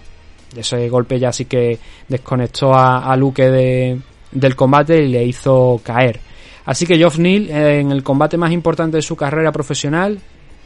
Ese 0.57 0.89
golpe 0.89 1.19
ya 1.19 1.33
sí 1.33 1.47
que 1.47 1.79
desconectó 2.09 2.75
a, 2.75 3.11
a 3.11 3.17
Luque 3.17 3.51
de, 3.51 3.99
del 4.33 4.57
combate 4.57 5.03
y 5.03 5.09
le 5.09 5.25
hizo 5.25 5.81
caer. 5.83 6.21
Así 6.65 6.87
que 6.87 6.97
Geoff 6.97 7.19
Neal 7.19 7.51
en 7.51 7.91
el 7.91 8.03
combate 8.03 8.37
más 8.37 8.53
importante 8.53 8.97
de 8.97 9.03
su 9.03 9.17
carrera 9.17 9.51
profesional 9.51 10.19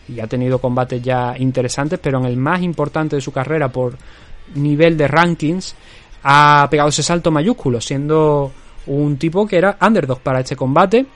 y 0.09 0.21
ha 0.21 0.27
tenido 0.27 0.61
combates 0.61 1.03
ya 1.03 1.35
interesantes, 1.39 1.99
pero 2.01 2.19
en 2.19 2.27
el 2.27 2.37
más 2.37 2.63
importante 2.63 3.17
de 3.17 3.23
su 3.23 3.33
carrera 3.33 3.69
por 3.69 3.97
nivel 4.55 4.97
de 4.97 5.09
rankings 5.09 5.75
ha 6.23 6.67
pegado 6.71 6.89
ese 6.89 7.03
salto 7.03 7.31
mayúsculo, 7.31 7.81
siendo 7.81 8.53
un 8.87 9.17
tipo 9.17 9.47
que 9.47 9.57
era 9.57 9.77
underdog 9.81 10.21
para 10.21 10.41
este 10.41 10.55
combate 10.55 11.07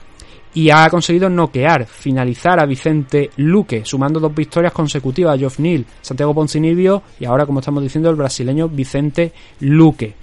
y 0.53 0.69
ha 0.69 0.89
conseguido 0.89 1.29
noquear, 1.29 1.85
finalizar 1.85 2.59
a 2.59 2.65
Vicente 2.65 3.29
Luque, 3.37 3.85
sumando 3.85 4.19
dos 4.19 4.33
victorias 4.35 4.73
consecutivas 4.73 5.35
a 5.35 5.37
Geoff 5.37 5.59
Neal, 5.59 5.85
Santiago 6.01 6.33
Poncinibio 6.33 7.03
y 7.19 7.25
ahora, 7.25 7.45
como 7.45 7.59
estamos 7.59 7.81
diciendo, 7.83 8.09
el 8.09 8.15
brasileño 8.15 8.67
Vicente 8.67 9.31
Luque. 9.61 10.15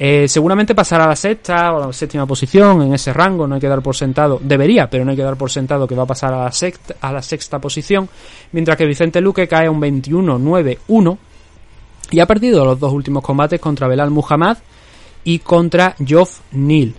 Eh, 0.00 0.28
seguramente 0.28 0.76
pasará 0.76 1.04
a 1.04 1.08
la 1.08 1.16
sexta 1.16 1.72
o 1.72 1.82
a 1.82 1.86
la 1.88 1.92
séptima 1.92 2.24
posición 2.24 2.82
en 2.82 2.94
ese 2.94 3.12
rango, 3.12 3.48
no 3.48 3.56
hay 3.56 3.60
que 3.60 3.68
dar 3.68 3.82
por 3.82 3.96
sentado, 3.96 4.38
debería, 4.40 4.88
pero 4.88 5.04
no 5.04 5.10
hay 5.10 5.16
que 5.16 5.24
dar 5.24 5.36
por 5.36 5.50
sentado 5.50 5.88
que 5.88 5.96
va 5.96 6.04
a 6.04 6.06
pasar 6.06 6.32
a 6.32 6.44
la 6.44 6.52
sexta, 6.52 6.94
a 7.00 7.12
la 7.12 7.20
sexta 7.20 7.58
posición, 7.58 8.08
mientras 8.52 8.76
que 8.76 8.86
Vicente 8.86 9.20
Luque 9.20 9.48
cae 9.48 9.66
a 9.66 9.70
un 9.70 9.80
21-9-1 9.80 11.18
y 12.12 12.20
ha 12.20 12.26
perdido 12.26 12.64
los 12.64 12.78
dos 12.78 12.92
últimos 12.92 13.24
combates 13.24 13.60
contra 13.60 13.88
Belal 13.88 14.10
Muhammad 14.10 14.58
y 15.24 15.40
contra 15.40 15.96
Geoff 15.98 16.40
Neal. 16.52 16.94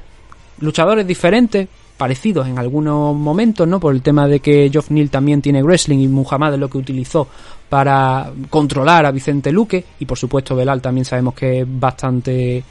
Luchadores 0.60 1.08
diferentes, 1.08 1.70
parecidos 2.00 2.48
en 2.48 2.58
algunos 2.58 3.14
momentos, 3.14 3.68
¿no? 3.68 3.78
Por 3.78 3.94
el 3.94 4.02
tema 4.02 4.26
de 4.26 4.40
que 4.40 4.70
Geoff 4.72 4.90
Neal 4.90 5.10
también 5.10 5.42
tiene 5.42 5.62
wrestling 5.62 6.00
y 6.00 6.08
Muhammad 6.08 6.54
es 6.54 6.60
lo 6.60 6.70
que 6.70 6.78
utilizó 6.78 7.28
para 7.68 8.32
controlar 8.50 9.06
a 9.06 9.12
Vicente 9.12 9.52
Luque. 9.52 9.84
Y 10.00 10.06
por 10.06 10.18
supuesto 10.18 10.56
Belal 10.56 10.82
también 10.82 11.04
sabemos 11.04 11.34
que 11.34 11.60
es 11.60 11.68
bastante 11.68 12.64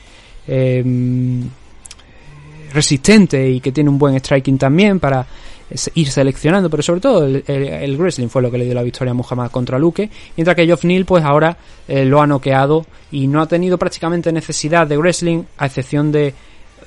eh, 0.46 1.42
resistente 2.72 3.50
y 3.50 3.60
que 3.60 3.70
tiene 3.70 3.90
un 3.90 3.98
buen 3.98 4.18
striking 4.18 4.56
también 4.56 4.98
para 4.98 5.26
ir 5.94 6.10
seleccionando, 6.10 6.70
pero 6.70 6.82
sobre 6.82 7.00
todo 7.00 7.26
el, 7.26 7.96
wrestling 7.98 8.28
fue 8.28 8.40
lo 8.40 8.50
que 8.50 8.56
le 8.56 8.64
dio 8.64 8.72
la 8.72 8.82
victoria 8.82 9.10
a 9.10 9.14
Muhammad 9.14 9.50
contra 9.50 9.78
Luque, 9.78 10.08
mientras 10.38 10.56
que 10.56 10.64
Geoff 10.64 10.84
Neal 10.84 11.04
pues 11.04 11.22
ahora 11.22 11.54
eh, 11.86 12.06
lo 12.06 12.22
ha 12.22 12.26
noqueado 12.26 12.86
y 13.10 13.26
no 13.26 13.42
ha 13.42 13.46
tenido 13.46 13.76
prácticamente 13.76 14.32
necesidad 14.32 14.86
de 14.86 14.96
wrestling 14.96 15.42
a 15.58 15.66
excepción 15.66 16.10
de 16.10 16.32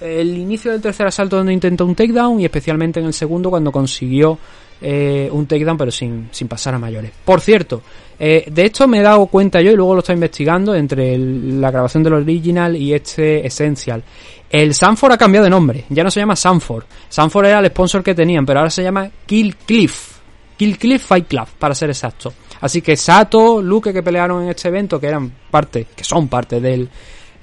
el 0.01 0.37
inicio 0.37 0.71
del 0.71 0.81
tercer 0.81 1.07
asalto 1.07 1.37
donde 1.37 1.53
intentó 1.53 1.85
un 1.85 1.95
takedown 1.95 2.39
y 2.39 2.45
especialmente 2.45 2.99
en 2.99 3.05
el 3.05 3.13
segundo 3.13 3.49
cuando 3.49 3.71
consiguió 3.71 4.37
eh, 4.81 5.29
un 5.31 5.45
takedown 5.45 5.77
pero 5.77 5.91
sin, 5.91 6.29
sin 6.31 6.47
pasar 6.47 6.73
a 6.73 6.79
mayores. 6.79 7.11
Por 7.23 7.39
cierto, 7.39 7.83
eh, 8.19 8.45
de 8.51 8.65
esto 8.65 8.87
me 8.87 8.99
he 8.99 9.01
dado 9.01 9.27
cuenta 9.27 9.61
yo 9.61 9.71
y 9.71 9.75
luego 9.75 9.93
lo 9.93 9.99
estoy 9.99 10.15
investigando 10.15 10.73
entre 10.75 11.17
la 11.17 11.69
grabación 11.69 12.03
del 12.03 12.13
original 12.13 12.75
y 12.75 12.93
este 12.93 13.45
Essential. 13.45 14.03
El 14.49 14.73
Sanford 14.73 15.13
ha 15.13 15.17
cambiado 15.17 15.45
de 15.45 15.49
nombre, 15.49 15.85
ya 15.89 16.03
no 16.03 16.11
se 16.11 16.19
llama 16.19 16.35
Sanford. 16.35 16.83
Sanford 17.07 17.45
era 17.45 17.59
el 17.59 17.67
sponsor 17.67 18.03
que 18.03 18.15
tenían, 18.15 18.45
pero 18.45 18.59
ahora 18.59 18.69
se 18.69 18.83
llama 18.83 19.09
Kill 19.25 19.55
Cliff. 19.55 20.17
Kill 20.57 20.77
Cliff 20.77 21.05
Fight 21.05 21.27
Club, 21.27 21.47
para 21.57 21.73
ser 21.73 21.89
exacto. 21.89 22.33
Así 22.59 22.81
que 22.81 22.95
Sato, 22.95 23.61
Luke 23.61 23.93
que 23.93 24.03
pelearon 24.03 24.43
en 24.43 24.49
este 24.49 24.67
evento, 24.67 24.99
que 24.99 25.07
eran 25.07 25.31
parte, 25.49 25.87
que 25.95 26.03
son 26.03 26.27
parte 26.27 26.59
del, 26.59 26.89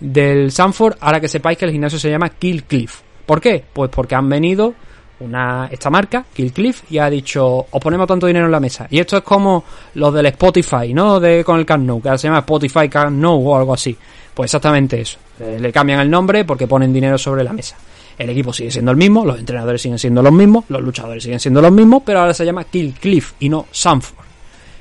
del 0.00 0.52
Sanford, 0.52 0.96
ahora 1.00 1.20
que 1.20 1.28
sepáis 1.28 1.58
que 1.58 1.64
el 1.64 1.72
gimnasio 1.72 1.98
se 1.98 2.10
llama 2.10 2.30
Kill 2.30 2.64
Cliff. 2.64 3.00
¿Por 3.26 3.40
qué? 3.40 3.64
Pues 3.72 3.90
porque 3.90 4.14
han 4.14 4.28
venido 4.28 4.74
una, 5.20 5.68
esta 5.70 5.90
marca, 5.90 6.24
Kill 6.32 6.52
Cliff, 6.52 6.82
y 6.90 6.98
ha 6.98 7.10
dicho, 7.10 7.66
os 7.70 7.80
ponemos 7.80 8.06
tanto 8.06 8.26
dinero 8.26 8.46
en 8.46 8.52
la 8.52 8.60
mesa. 8.60 8.86
Y 8.90 8.98
esto 8.98 9.16
es 9.16 9.22
como 9.22 9.64
los 9.94 10.14
del 10.14 10.26
Spotify, 10.26 10.94
¿no? 10.94 11.18
De, 11.18 11.44
con 11.44 11.58
el 11.58 11.66
Camp 11.66 11.84
Nou, 11.84 12.00
que 12.00 12.08
ahora 12.08 12.18
se 12.18 12.28
llama 12.28 12.40
Spotify 12.40 12.88
Camp 12.88 13.16
Nou 13.18 13.46
o 13.46 13.56
algo 13.56 13.74
así. 13.74 13.96
Pues 14.32 14.48
exactamente 14.48 15.00
eso. 15.00 15.18
Eh, 15.40 15.58
le 15.60 15.72
cambian 15.72 16.00
el 16.00 16.10
nombre 16.10 16.44
porque 16.44 16.66
ponen 16.66 16.92
dinero 16.92 17.18
sobre 17.18 17.42
la 17.42 17.52
mesa. 17.52 17.76
El 18.16 18.30
equipo 18.30 18.52
sigue 18.52 18.70
siendo 18.70 18.90
el 18.90 18.96
mismo, 18.96 19.24
los 19.24 19.38
entrenadores 19.38 19.80
siguen 19.80 19.98
siendo 19.98 20.22
los 20.22 20.32
mismos, 20.32 20.64
los 20.68 20.82
luchadores 20.82 21.22
siguen 21.22 21.38
siendo 21.38 21.62
los 21.62 21.70
mismos, 21.70 22.02
pero 22.04 22.20
ahora 22.20 22.34
se 22.34 22.44
llama 22.44 22.64
Kill 22.64 22.94
Cliff 22.94 23.32
y 23.38 23.48
no 23.48 23.66
Sanford. 23.70 24.17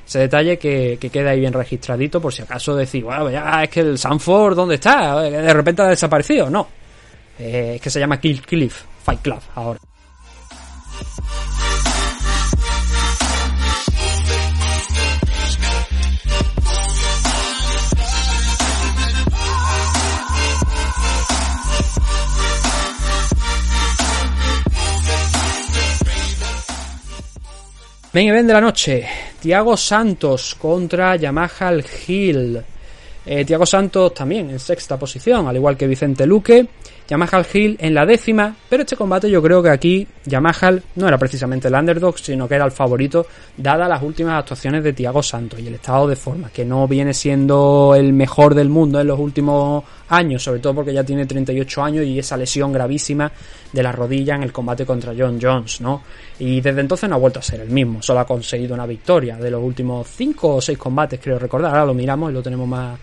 Ese 0.07 0.19
detalle 0.19 0.57
que, 0.57 0.97
que 1.01 1.09
queda 1.09 1.31
ahí 1.31 1.41
bien 1.41 1.51
registradito 1.51 2.21
por 2.21 2.33
si 2.33 2.41
acaso 2.41 2.73
decir, 2.73 3.03
bueno, 3.03 3.29
ya 3.29 3.63
es 3.63 3.69
que 3.69 3.81
el 3.81 3.97
Sanford, 3.97 4.55
¿dónde 4.55 4.75
está? 4.75 5.19
De 5.21 5.53
repente 5.53 5.81
ha 5.81 5.87
desaparecido. 5.87 6.49
No. 6.49 6.65
Eh, 7.37 7.73
es 7.75 7.81
que 7.81 7.89
se 7.89 7.99
llama 7.99 8.17
Kill 8.17 8.41
Cliff 8.41 8.83
Fight 9.03 9.21
Club 9.21 9.41
ahora. 9.55 9.79
Main 28.17 28.29
event 28.29 28.47
de 28.47 28.53
la 28.53 28.61
noche. 28.61 29.05
Tiago 29.39 29.77
Santos 29.77 30.55
contra 30.55 31.17
Yamaha 31.17 31.71
Hill. 32.07 32.59
Eh, 33.23 33.45
Tiago 33.45 33.63
Santos 33.63 34.11
también 34.15 34.49
en 34.49 34.57
sexta 34.57 34.97
posición, 34.97 35.47
al 35.47 35.55
igual 35.55 35.77
que 35.77 35.85
Vicente 35.85 36.25
Luque. 36.25 36.67
Yamaha 37.07 37.41
Hill 37.53 37.77
en 37.79 37.93
la 37.93 38.05
décima, 38.05 38.53
pero 38.69 38.83
este 38.83 38.97
combate 38.97 39.29
yo 39.29 39.41
creo 39.41 39.63
que 39.63 39.69
aquí 39.69 40.07
Yamaha 40.25 40.77
no 40.95 41.07
era 41.07 41.17
precisamente 41.17 41.69
el 41.69 41.73
underdog, 41.73 42.17
sino 42.19 42.47
que 42.47 42.55
era 42.55 42.65
el 42.65 42.71
favorito, 42.71 43.25
dada 43.55 43.87
las 43.87 44.03
últimas 44.03 44.39
actuaciones 44.39 44.83
de 44.83 44.91
Tiago 44.91 45.23
Santos 45.23 45.59
y 45.59 45.67
el 45.67 45.75
estado 45.75 46.07
de 46.07 46.17
forma, 46.17 46.49
que 46.49 46.65
no 46.65 46.87
viene 46.87 47.13
siendo 47.13 47.93
el 47.95 48.11
mejor 48.11 48.53
del 48.53 48.69
mundo 48.69 48.99
en 48.99 49.07
los 49.07 49.19
últimos 49.19 49.83
años, 50.09 50.43
sobre 50.43 50.59
todo 50.59 50.75
porque 50.75 50.93
ya 50.93 51.03
tiene 51.03 51.25
38 51.25 51.83
años 51.83 52.05
y 52.05 52.19
esa 52.19 52.35
lesión 52.35 52.73
gravísima 52.73 53.31
de 53.71 53.83
la 53.83 53.91
rodilla 53.91 54.35
en 54.35 54.43
el 54.43 54.51
combate 54.51 54.85
contra 54.85 55.13
John 55.17 55.39
Jones, 55.41 55.79
¿no? 55.79 56.03
Y 56.39 56.59
desde 56.59 56.81
entonces 56.81 57.09
no 57.09 57.15
ha 57.15 57.19
vuelto 57.19 57.39
a 57.39 57.43
ser 57.43 57.61
el 57.61 57.69
mismo, 57.69 58.01
solo 58.01 58.19
ha 58.19 58.25
conseguido 58.25 58.73
una 58.73 58.85
victoria 58.85 59.37
de 59.37 59.49
los 59.49 59.63
últimos 59.63 60.07
5 60.07 60.55
o 60.55 60.61
6 60.61 60.77
combates, 60.77 61.19
creo 61.21 61.39
recordar, 61.39 61.71
ahora 61.71 61.85
lo 61.85 61.93
miramos 61.93 62.31
y 62.31 62.33
lo 62.33 62.43
tenemos 62.43 62.67
más 62.67 62.99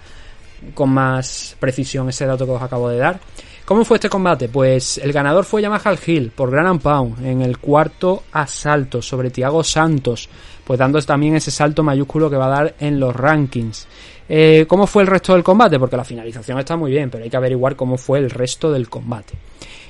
con 0.72 0.90
más 0.90 1.56
precisión 1.58 2.08
ese 2.08 2.24
dato 2.26 2.46
que 2.46 2.52
os 2.52 2.62
acabo 2.62 2.88
de 2.88 2.98
dar. 2.98 3.20
¿Cómo 3.64 3.82
fue 3.86 3.96
este 3.96 4.10
combate? 4.10 4.48
Pues 4.48 4.98
el 4.98 5.10
ganador 5.10 5.46
fue 5.46 5.62
Yamaha 5.62 5.94
Hill 6.06 6.32
por 6.34 6.50
Gran 6.50 6.78
Pound 6.78 7.24
en 7.24 7.40
el 7.40 7.56
cuarto 7.56 8.24
asalto 8.32 9.00
sobre 9.00 9.30
Thiago 9.30 9.64
Santos, 9.64 10.28
pues 10.64 10.78
dando 10.78 11.00
también 11.00 11.36
ese 11.36 11.50
salto 11.50 11.82
mayúsculo 11.82 12.28
que 12.28 12.36
va 12.36 12.44
a 12.44 12.62
dar 12.62 12.74
en 12.78 13.00
los 13.00 13.16
rankings. 13.16 13.86
Eh, 14.28 14.66
¿Cómo 14.68 14.86
fue 14.86 15.02
el 15.02 15.08
resto 15.08 15.32
del 15.32 15.42
combate? 15.42 15.78
Porque 15.78 15.96
la 15.96 16.04
finalización 16.04 16.58
está 16.58 16.76
muy 16.76 16.90
bien, 16.90 17.08
pero 17.08 17.24
hay 17.24 17.30
que 17.30 17.38
averiguar 17.38 17.74
cómo 17.74 17.96
fue 17.96 18.18
el 18.18 18.28
resto 18.28 18.70
del 18.70 18.90
combate. 18.90 19.32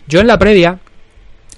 Yo 0.06 0.20
en 0.20 0.28
la 0.28 0.38
previa 0.38 0.78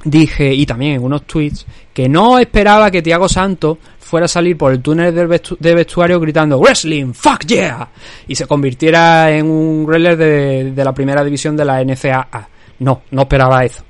dije, 0.04 0.54
y 0.54 0.64
también 0.64 0.92
en 0.92 1.02
unos 1.02 1.24
tweets, 1.24 1.66
que 1.92 2.08
no 2.08 2.38
esperaba 2.38 2.90
que 2.90 3.02
Thiago 3.02 3.28
Santos 3.28 3.76
fuera 4.06 4.26
a 4.26 4.28
salir 4.28 4.56
por 4.56 4.72
el 4.72 4.80
túnel 4.80 5.12
del 5.12 5.26
vestu 5.26 5.56
de 5.58 5.74
vestuario 5.74 6.20
gritando 6.20 6.60
Wrestling, 6.60 7.12
fuck 7.12 7.44
yeah, 7.44 7.88
y 8.28 8.36
se 8.36 8.46
convirtiera 8.46 9.32
en 9.32 9.46
un 9.46 9.84
wrestler 9.84 10.16
de, 10.16 10.72
de 10.72 10.84
la 10.84 10.94
primera 10.94 11.24
división 11.24 11.56
de 11.56 11.64
la 11.64 11.82
NCAA. 11.82 12.48
No, 12.78 13.02
no 13.10 13.22
esperaba 13.22 13.64
eso. 13.64 13.82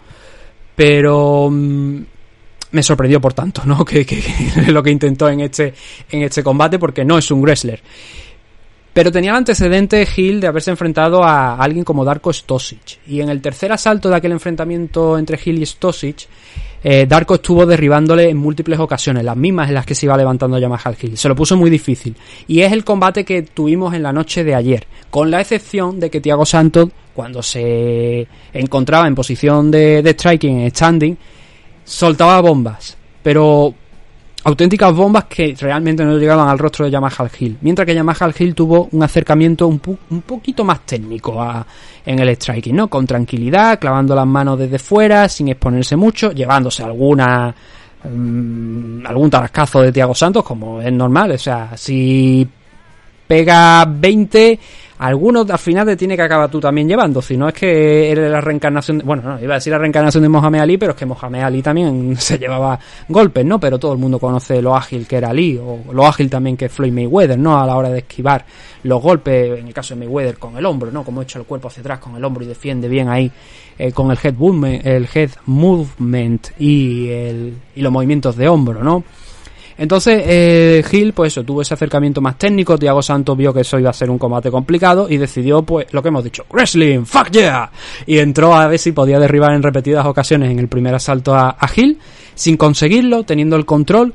Pero 0.75 1.49
mmm, 1.51 2.01
me 2.71 2.83
sorprendió 2.83 3.21
por 3.21 3.35
tanto, 3.35 3.63
¿no? 3.67 3.85
Que, 3.85 4.07
que, 4.07 4.21
que, 4.21 4.73
lo 4.73 4.83
que 4.83 4.91
intentó 4.91 5.29
en 5.29 5.41
este, 5.41 5.75
en 6.11 6.23
este 6.23 6.43
combate, 6.43 6.79
porque 6.79 7.05
no 7.05 7.19
es 7.19 7.31
un 7.31 7.43
wrestler. 7.43 7.83
Pero 8.93 9.13
tenía 9.13 9.33
el 9.33 9.37
antecedente 9.37 10.09
Hill 10.17 10.41
de 10.41 10.47
haberse 10.47 10.71
enfrentado 10.71 11.23
a 11.23 11.57
alguien 11.57 11.85
como 11.85 12.03
Darko 12.03 12.33
Stosic. 12.33 13.01
Y 13.07 13.21
en 13.21 13.29
el 13.29 13.43
tercer 13.43 13.71
asalto 13.71 14.09
de 14.09 14.17
aquel 14.17 14.33
enfrentamiento 14.33 15.19
entre 15.19 15.39
Hill 15.45 15.63
y 15.63 15.67
Stosic, 15.67 16.27
eh, 16.89 17.05
Darko 17.05 17.35
estuvo 17.35 17.67
derribándole 17.67 18.31
en 18.31 18.37
múltiples 18.37 18.79
ocasiones, 18.79 19.25
las 19.25 19.37
mismas 19.37 19.67
en 19.67 19.75
las 19.75 19.85
que 19.85 19.97
se 19.97 20.07
iba 20.07 20.17
levantando 20.17 20.57
Yamaha 20.57 20.95
Hill. 21.03 21.19
Se 21.19 21.29
lo 21.29 21.35
puso 21.35 21.57
muy 21.57 21.69
difícil. 21.69 22.15
Y 22.47 22.61
es 22.61 22.71
el 22.71 22.85
combate 22.85 23.25
que 23.25 23.43
tuvimos 23.43 23.93
en 23.93 24.05
la 24.05 24.13
noche 24.13 24.45
de 24.45 24.55
ayer. 24.55 24.87
Con 25.11 25.29
la 25.29 25.41
excepción 25.41 25.99
de 25.99 26.11
que 26.11 26.21
Thiago 26.21 26.47
Santos, 26.47 26.91
cuando 27.13 27.43
se 27.43 28.29
encontraba 28.53 29.09
en 29.09 29.17
posición 29.17 29.69
de, 29.69 30.01
de 30.01 30.11
striking, 30.13 30.61
en 30.61 30.71
standing, 30.71 31.19
soltaba 31.83 32.41
bombas. 32.41 32.97
Pero 33.21 33.75
auténticas 34.47 34.95
bombas 34.95 35.25
que 35.25 35.57
realmente 35.59 36.05
no 36.05 36.17
llegaban 36.17 36.49
al 36.49 36.57
rostro 36.57 36.85
de 36.85 36.91
Yamaha 36.93 37.29
Hill. 37.37 37.59
Mientras 37.63 37.85
que 37.85 37.97
Yamaha 37.97 38.31
Hill 38.39 38.55
tuvo 38.55 38.89
un 38.93 39.03
acercamiento 39.03 39.67
un, 39.67 39.81
un 40.11 40.23
poquito 40.23 40.63
más 40.63 40.87
técnico 40.87 41.43
a, 41.43 41.67
en 42.05 42.17
el 42.21 42.29
striking, 42.37 42.77
¿no? 42.77 42.87
Con 42.87 43.09
tranquilidad, 43.09 43.81
clavando 43.81 44.15
las 44.15 44.27
manos 44.27 44.57
desde 44.57 44.79
fuera, 44.79 45.29
sin 45.29 45.49
exponerse 45.49 45.97
mucho, 45.97 46.31
llevándose 46.31 46.85
alguna 46.85 47.53
mm, 48.05 49.05
algún 49.05 49.31
tarascazo 49.31 49.83
de 49.83 49.91
Tiago 49.91 50.15
Santos, 50.15 50.45
como 50.45 50.81
es 50.81 50.93
normal. 50.93 51.33
O 51.33 51.39
sea, 51.39 51.77
si 51.77 52.47
pega 53.27 53.85
20, 53.85 54.61
algunos 54.99 55.49
al 55.51 55.59
final 55.59 55.87
te 55.87 55.97
tiene 55.97 56.17
que 56.17 56.23
acabar 56.23 56.51
tú 56.51 56.61
también 56.61 56.89
llevando. 56.89 57.21
Si 57.21 57.37
no 57.37 57.49
es 57.49 57.55
que 57.55 58.11
eres 58.11 58.31
la 58.31 58.41
reencarnación. 58.41 58.99
De, 58.99 59.05
bueno, 59.05 59.23
no, 59.23 59.41
iba 59.43 59.55
a 59.55 59.59
decir 59.59 59.73
la 59.73 59.79
reencarnación 59.79 60.23
de 60.23 60.29
Mohamed 60.29 60.61
Ali, 60.61 60.79
pero 60.79 60.93
es 60.93 60.99
que 60.99 61.07
Mohamed 61.07 61.43
Ali 61.43 61.63
también 61.63 62.17
se 62.19 62.39
llevaba 62.39 62.79
golpes, 63.09 63.45
¿no? 63.45 63.61
Pero 63.61 63.79
todo 63.79 63.93
el 63.93 63.99
mundo 63.99 64.19
conoce 64.19 64.63
lo 64.63 64.75
ágil 64.75 65.07
que 65.07 65.17
era 65.17 65.31
Ali, 65.31 65.59
o 65.59 65.93
lo 65.93 66.07
ágil 66.07 66.31
también 66.31 66.57
que 66.57 66.69
Floyd 66.69 66.93
Mayweather, 66.93 67.39
¿no? 67.39 67.61
A 67.61 67.67
la 67.67 67.77
hora 67.77 67.91
de 67.91 67.99
esquivar 67.99 68.45
los 68.83 69.03
golpes, 69.03 69.59
en 69.59 69.67
el 69.67 69.75
caso 69.75 69.95
de 69.95 70.01
Mayweather, 70.01 70.39
con 70.39 70.57
el 70.57 70.65
hombro, 70.65 70.91
¿no? 70.91 71.05
Como 71.05 71.23
echa 71.23 71.39
el 71.39 71.45
cuerpo 71.45 71.69
hacia 71.69 71.81
atrás 71.81 71.99
con 71.99 72.17
el 72.17 72.25
hombro 72.25 72.45
y 72.45 72.47
defiende 72.47 72.89
bien 72.89 73.09
ahí 73.09 73.31
eh, 73.79 73.93
con 73.93 74.11
el 74.11 74.19
head 74.23 74.35
movement, 74.35 74.87
el 74.87 75.09
head 75.13 75.31
movement 75.45 76.49
y, 76.59 77.09
el, 77.09 77.57
y 77.75 77.83
los 77.83 77.93
movimientos 77.93 78.37
de 78.37 78.49
hombro, 78.49 78.83
¿no? 78.83 79.05
Entonces, 79.79 80.23
eh, 80.25 80.83
Gil, 80.89 81.13
pues 81.13 81.33
eso, 81.33 81.45
tuvo 81.45 81.63
ese 81.63 81.75
acercamiento 81.75 82.21
más 82.21 82.39
técnico. 82.39 82.79
Tiago 82.79 83.03
Santos 83.03 83.37
vio 83.37 83.53
que 83.53 83.61
eso 83.61 83.79
iba 83.79 83.91
a 83.91 83.93
ser 83.93 84.11
un 84.11 84.19
combate 84.19 84.51
complicado 84.51 85.07
y 85.09 85.19
decidió, 85.19 85.63
pues, 85.63 85.93
lo 85.93 86.03
que 86.03 86.09
hemos 86.09 86.25
dicho, 86.25 86.47
wrestling, 86.51 87.05
fuck 87.05 87.31
yeah. 87.31 87.71
Y 88.07 88.19
entró 88.19 88.55
a 88.55 88.67
ver 88.67 88.79
si 88.79 88.93
podía 88.93 89.19
derribar 89.19 89.53
en 89.53 89.63
repetidas 89.63 90.07
ocasiones 90.07 90.51
en 90.51 90.59
el 90.59 90.69
primer 90.69 90.95
asalto 90.95 91.35
a, 91.35 91.51
a 91.51 91.69
Gil, 91.69 91.99
sin 92.35 92.57
conseguirlo, 92.57 93.25
teniendo 93.25 93.57
el 93.57 93.67
control. 93.67 94.15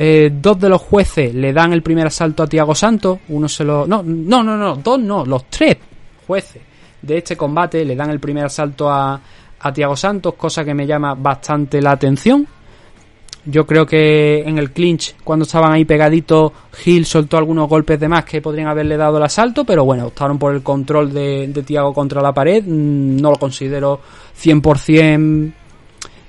Eh, 0.00 0.30
dos 0.32 0.60
de 0.60 0.68
los 0.68 0.82
jueces 0.82 1.34
le 1.34 1.52
dan 1.52 1.72
el 1.72 1.82
primer 1.82 2.06
asalto 2.06 2.42
a 2.42 2.46
Tiago 2.46 2.74
Santos, 2.74 3.18
uno 3.28 3.48
se 3.48 3.64
lo... 3.64 3.86
No, 3.86 4.02
no, 4.02 4.44
no, 4.44 4.56
no, 4.56 4.76
dos 4.76 5.00
no, 5.00 5.24
los 5.24 5.46
tres 5.46 5.78
jueces 6.26 6.62
de 7.00 7.18
este 7.18 7.36
combate 7.36 7.84
le 7.84 7.96
dan 7.96 8.10
el 8.10 8.20
primer 8.20 8.44
asalto 8.44 8.90
a, 8.90 9.20
a 9.60 9.72
Tiago 9.72 9.96
Santos, 9.96 10.34
cosa 10.34 10.64
que 10.64 10.74
me 10.74 10.86
llama 10.86 11.14
bastante 11.14 11.80
la 11.80 11.92
atención. 11.92 12.46
Yo 13.50 13.66
creo 13.66 13.86
que 13.86 14.40
en 14.40 14.58
el 14.58 14.72
clinch, 14.72 15.16
cuando 15.24 15.44
estaban 15.44 15.72
ahí 15.72 15.86
pegaditos, 15.86 16.52
Gil 16.70 17.06
soltó 17.06 17.38
algunos 17.38 17.66
golpes 17.66 17.98
de 17.98 18.06
más 18.06 18.26
que 18.26 18.42
podrían 18.42 18.68
haberle 18.68 18.98
dado 18.98 19.16
el 19.16 19.22
asalto, 19.22 19.64
pero 19.64 19.86
bueno, 19.86 20.08
optaron 20.08 20.38
por 20.38 20.54
el 20.54 20.62
control 20.62 21.14
de, 21.14 21.64
Tiago 21.66 21.94
contra 21.94 22.20
la 22.20 22.34
pared. 22.34 22.62
Mm, 22.62 23.16
No 23.16 23.30
lo 23.30 23.36
considero 23.36 24.00
100% 24.38 25.52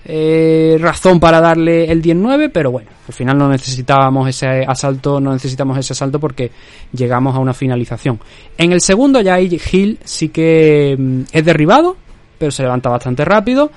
eh, 0.05 0.77
razón 0.79 1.19
para 1.19 1.41
darle 1.41 1.91
el 1.91 2.01
10-9, 2.01 2.51
pero 2.53 2.71
bueno, 2.71 2.89
al 3.05 3.13
final 3.13 3.37
no 3.37 3.49
necesitábamos 3.49 4.29
ese 4.29 4.63
asalto, 4.65 5.19
no 5.19 5.33
necesitamos 5.33 5.77
ese 5.77 5.91
asalto 5.91 6.21
porque 6.21 6.51
llegamos 6.93 7.35
a 7.35 7.39
una 7.39 7.53
finalización. 7.53 8.17
En 8.57 8.71
el 8.71 8.79
segundo 8.79 9.19
ya 9.19 9.37
Gil 9.37 9.99
sí 10.05 10.29
que 10.29 10.95
mm, 10.97 11.21
es 11.33 11.43
derribado, 11.43 11.97
pero 12.37 12.49
se 12.49 12.63
levanta 12.63 12.89
bastante 12.89 13.25
rápido 13.25 13.71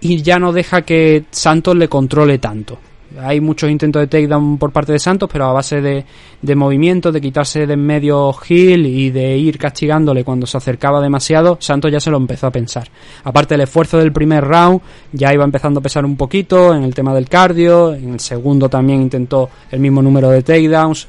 y 0.00 0.22
ya 0.22 0.38
no 0.38 0.52
deja 0.52 0.82
que 0.82 1.24
Santos 1.30 1.76
le 1.76 1.88
controle 1.88 2.38
tanto. 2.38 2.78
Hay 3.20 3.40
muchos 3.40 3.70
intentos 3.70 4.00
de 4.00 4.06
takedown 4.06 4.58
por 4.58 4.70
parte 4.70 4.92
de 4.92 4.98
Santos, 4.98 5.30
pero 5.32 5.46
a 5.46 5.52
base 5.52 5.80
de, 5.80 6.04
de 6.42 6.54
movimientos, 6.54 7.12
de 7.12 7.22
quitarse 7.22 7.66
de 7.66 7.72
en 7.72 7.80
medio 7.80 8.32
Gil 8.34 8.84
y 8.84 9.10
de 9.10 9.36
ir 9.38 9.56
castigándole 9.56 10.24
cuando 10.24 10.46
se 10.46 10.58
acercaba 10.58 11.00
demasiado, 11.00 11.56
Santos 11.58 11.90
ya 11.90 12.00
se 12.00 12.10
lo 12.10 12.18
empezó 12.18 12.48
a 12.48 12.52
pensar. 12.52 12.88
Aparte 13.24 13.54
del 13.54 13.62
esfuerzo 13.62 13.96
del 13.96 14.12
primer 14.12 14.44
round, 14.44 14.80
ya 15.12 15.32
iba 15.32 15.44
empezando 15.44 15.80
a 15.80 15.82
pesar 15.82 16.04
un 16.04 16.16
poquito 16.16 16.74
en 16.74 16.82
el 16.82 16.94
tema 16.94 17.14
del 17.14 17.28
cardio, 17.30 17.94
en 17.94 18.12
el 18.12 18.20
segundo 18.20 18.68
también 18.68 19.00
intentó 19.00 19.48
el 19.70 19.80
mismo 19.80 20.02
número 20.02 20.28
de 20.28 20.42
takedowns, 20.42 21.08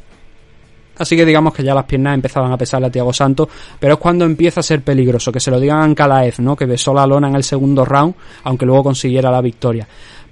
Así 1.00 1.16
que 1.16 1.26
digamos 1.26 1.54
que 1.54 1.64
ya 1.64 1.74
las 1.74 1.86
piernas 1.86 2.14
empezaban 2.14 2.52
a 2.52 2.58
pesarle 2.58 2.88
a 2.88 2.92
Tiago 2.92 3.14
Santos, 3.14 3.48
pero 3.80 3.94
es 3.94 4.00
cuando 4.00 4.26
empieza 4.26 4.60
a 4.60 4.64
ser 4.64 4.82
peligroso, 4.82 5.32
que 5.32 5.40
se 5.40 5.50
lo 5.50 5.60
digan 5.60 5.80
a 5.80 5.84
Ankalaev, 5.86 6.36
¿no? 6.40 6.58
Que 6.58 6.66
besó 6.66 6.94
la 6.94 7.08
lona 7.08 7.30
en 7.30 7.36
el 7.36 7.44
segundo 7.44 7.86
round, 7.86 8.14
aunque 8.44 8.66
luego 8.66 8.84
consiguiera 8.84 9.32
la 9.32 9.42
victoria. 9.42 9.88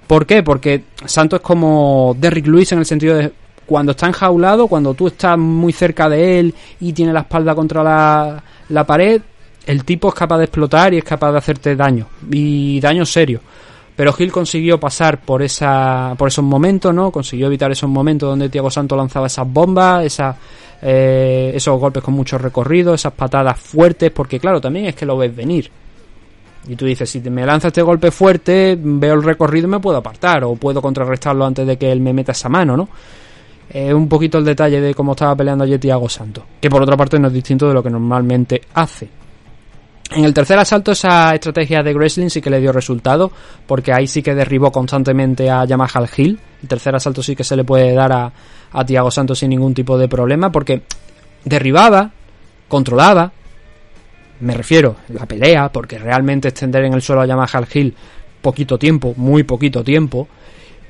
¿Por 0.06 0.26
qué? 0.26 0.42
Porque 0.42 0.84
Santos 1.06 1.40
es 1.40 1.44
como 1.44 2.14
Derrick 2.18 2.46
Lewis 2.46 2.70
en 2.72 2.80
el 2.80 2.86
sentido 2.86 3.16
de 3.16 3.32
cuando 3.64 3.92
está 3.92 4.06
enjaulado, 4.06 4.66
cuando 4.66 4.94
tú 4.94 5.08
estás 5.08 5.38
muy 5.38 5.72
cerca 5.72 6.08
de 6.08 6.40
él 6.40 6.54
y 6.80 6.92
tiene 6.92 7.12
la 7.12 7.20
espalda 7.20 7.54
contra 7.54 7.82
la, 7.82 8.42
la 8.68 8.84
pared, 8.84 9.20
el 9.66 9.84
tipo 9.84 10.08
es 10.08 10.14
capaz 10.14 10.38
de 10.38 10.44
explotar 10.44 10.92
y 10.92 10.98
es 10.98 11.04
capaz 11.04 11.32
de 11.32 11.38
hacerte 11.38 11.76
daño, 11.76 12.06
y 12.30 12.78
daño 12.80 13.04
serio 13.04 13.40
pero 13.98 14.12
Gil 14.12 14.30
consiguió 14.30 14.78
pasar 14.78 15.20
por 15.22 15.42
esa 15.42 16.14
por 16.16 16.28
esos 16.28 16.44
momentos, 16.44 16.94
¿no? 16.94 17.10
Consiguió 17.10 17.48
evitar 17.48 17.72
esos 17.72 17.90
momentos 17.90 18.28
donde 18.28 18.48
Tiago 18.48 18.70
Santos 18.70 18.96
lanzaba 18.96 19.26
esas 19.26 19.52
bombas, 19.52 20.04
esas, 20.04 20.36
eh, 20.80 21.50
esos 21.52 21.80
golpes 21.80 22.04
con 22.04 22.14
mucho 22.14 22.38
recorrido, 22.38 22.94
esas 22.94 23.12
patadas 23.12 23.58
fuertes, 23.58 24.12
porque 24.12 24.38
claro, 24.38 24.60
también 24.60 24.86
es 24.86 24.94
que 24.94 25.04
lo 25.04 25.16
ves 25.16 25.34
venir. 25.34 25.68
Y 26.68 26.76
tú 26.76 26.86
dices, 26.86 27.10
si 27.10 27.18
me 27.22 27.44
lanza 27.44 27.68
este 27.68 27.82
golpe 27.82 28.12
fuerte, 28.12 28.78
veo 28.80 29.14
el 29.14 29.22
recorrido 29.24 29.66
y 29.66 29.70
me 29.72 29.80
puedo 29.80 29.98
apartar, 29.98 30.44
o 30.44 30.54
puedo 30.54 30.80
contrarrestarlo 30.80 31.44
antes 31.44 31.66
de 31.66 31.76
que 31.76 31.90
él 31.90 32.00
me 32.00 32.12
meta 32.12 32.30
esa 32.30 32.48
mano, 32.48 32.76
¿no? 32.76 32.88
Es 33.68 33.92
un 33.92 34.08
poquito 34.08 34.38
el 34.38 34.44
detalle 34.44 34.80
de 34.80 34.94
cómo 34.94 35.14
estaba 35.14 35.34
peleando 35.34 35.64
ayer 35.64 35.80
Tiago 35.80 36.08
Santos, 36.08 36.44
que 36.60 36.70
por 36.70 36.80
otra 36.80 36.96
parte 36.96 37.18
no 37.18 37.26
es 37.26 37.34
distinto 37.34 37.66
de 37.66 37.74
lo 37.74 37.82
que 37.82 37.90
normalmente 37.90 38.60
hace. 38.74 39.17
En 40.10 40.24
el 40.24 40.32
tercer 40.32 40.58
asalto 40.58 40.92
esa 40.92 41.34
estrategia 41.34 41.82
de 41.82 41.92
wrestling 41.92 42.30
sí 42.30 42.40
que 42.40 42.48
le 42.48 42.60
dio 42.60 42.72
resultado, 42.72 43.30
porque 43.66 43.92
ahí 43.92 44.06
sí 44.06 44.22
que 44.22 44.34
derribó 44.34 44.72
constantemente 44.72 45.50
a 45.50 45.66
Yamaha 45.66 46.00
al 46.00 46.08
Hill. 46.16 46.38
El 46.62 46.68
tercer 46.68 46.94
asalto 46.94 47.22
sí 47.22 47.36
que 47.36 47.44
se 47.44 47.56
le 47.56 47.64
puede 47.64 47.92
dar 47.92 48.12
a, 48.12 48.84
Tiago 48.86 49.10
Santos 49.10 49.38
sin 49.38 49.50
ningún 49.50 49.74
tipo 49.74 49.98
de 49.98 50.08
problema, 50.08 50.50
porque 50.50 50.82
derribaba, 51.44 52.10
controlaba, 52.68 53.30
me 54.40 54.54
refiero, 54.54 54.96
la 55.08 55.26
pelea, 55.26 55.70
porque 55.70 55.98
realmente 55.98 56.48
extender 56.48 56.84
en 56.84 56.94
el 56.94 57.02
suelo 57.02 57.22
a 57.22 57.26
Yamaha 57.26 57.66
Hill 57.72 57.94
poquito 58.40 58.78
tiempo, 58.78 59.14
muy 59.16 59.42
poquito 59.42 59.84
tiempo, 59.84 60.28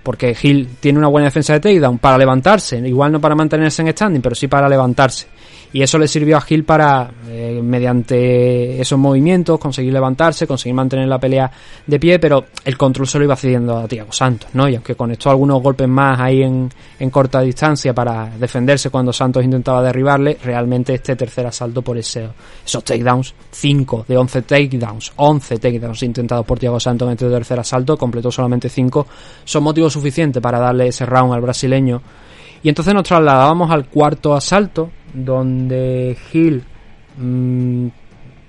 porque 0.02 0.37
Hill 0.40 0.76
tiene 0.81 0.98
una 0.98 1.09
buena 1.09 1.26
defensa 1.26 1.54
de 1.54 1.61
takedown 1.61 1.98
para 1.98 2.18
levantarse, 2.18 2.78
igual 2.78 3.12
no 3.12 3.20
para 3.20 3.35
mantenerse 3.35 3.83
en 3.83 3.88
standing, 3.88 4.20
pero 4.20 4.35
sí 4.35 4.46
para 4.46 4.68
levantarse. 4.68 5.26
Y 5.72 5.83
eso 5.83 5.98
le 5.98 6.09
sirvió 6.09 6.37
a 6.37 6.40
Gil 6.40 6.64
para, 6.64 7.11
eh, 7.28 7.61
mediante 7.62 8.81
esos 8.81 8.98
movimientos, 8.98 9.59
conseguir 9.59 9.92
levantarse, 9.92 10.46
conseguir 10.46 10.74
mantener 10.74 11.09
la 11.09 11.18
pelea 11.18 11.50
de 11.87 12.00
pie, 12.00 12.18
pero 12.18 12.46
el 12.64 12.76
control 12.78 13.07
se 13.07 13.18
lo 13.18 13.24
iba 13.24 13.37
cediendo 13.37 13.76
a 13.76 13.87
Tiago 13.87 14.12
Santos, 14.12 14.50
¿no? 14.54 14.68
Y 14.68 14.74
aunque 14.74 14.94
conectó 14.94 15.31
algunos 15.31 15.62
golpes 15.62 15.88
más 15.88 16.18
ahí 16.20 16.42
en, 16.42 16.70
en 16.98 17.11
corta 17.11 17.40
distancia 17.40 17.92
para 17.92 18.31
defenderse 18.38 18.90
cuando 18.90 19.12
Santos 19.12 19.44
intentaba 19.44 19.83
derribarle, 19.83 20.38
realmente 20.42 20.94
este 20.94 21.16
tercer 21.16 21.46
asalto 21.46 21.83
por 21.83 21.98
ese, 21.98 22.28
esos 22.64 22.83
takedowns, 22.83 23.35
5 23.50 24.07
de 24.09 24.16
11 24.16 24.42
takedowns, 24.42 25.12
11 25.16 25.59
takedowns 25.59 26.02
intentados 26.02 26.46
por 26.46 26.59
Tiago 26.59 26.81
Santos 26.81 27.07
en 27.07 27.12
este 27.12 27.28
tercer 27.28 27.61
asalto, 27.61 27.96
completó 27.96 28.31
solamente 28.31 28.68
5, 28.68 29.07
son 29.44 29.62
motivos 29.62 29.92
suficientes 29.92 30.42
para 30.42 30.59
darle 30.59 30.88
ese 30.88 31.04
round 31.04 31.35
al 31.35 31.40
brasileño. 31.40 32.00
Y 32.62 32.68
entonces 32.68 32.92
nos 32.92 33.04
trasladábamos 33.04 33.70
al 33.70 33.87
cuarto 33.87 34.35
asalto, 34.35 34.90
donde 35.12 36.16
Gil 36.31 36.62
mmm, 37.16 37.88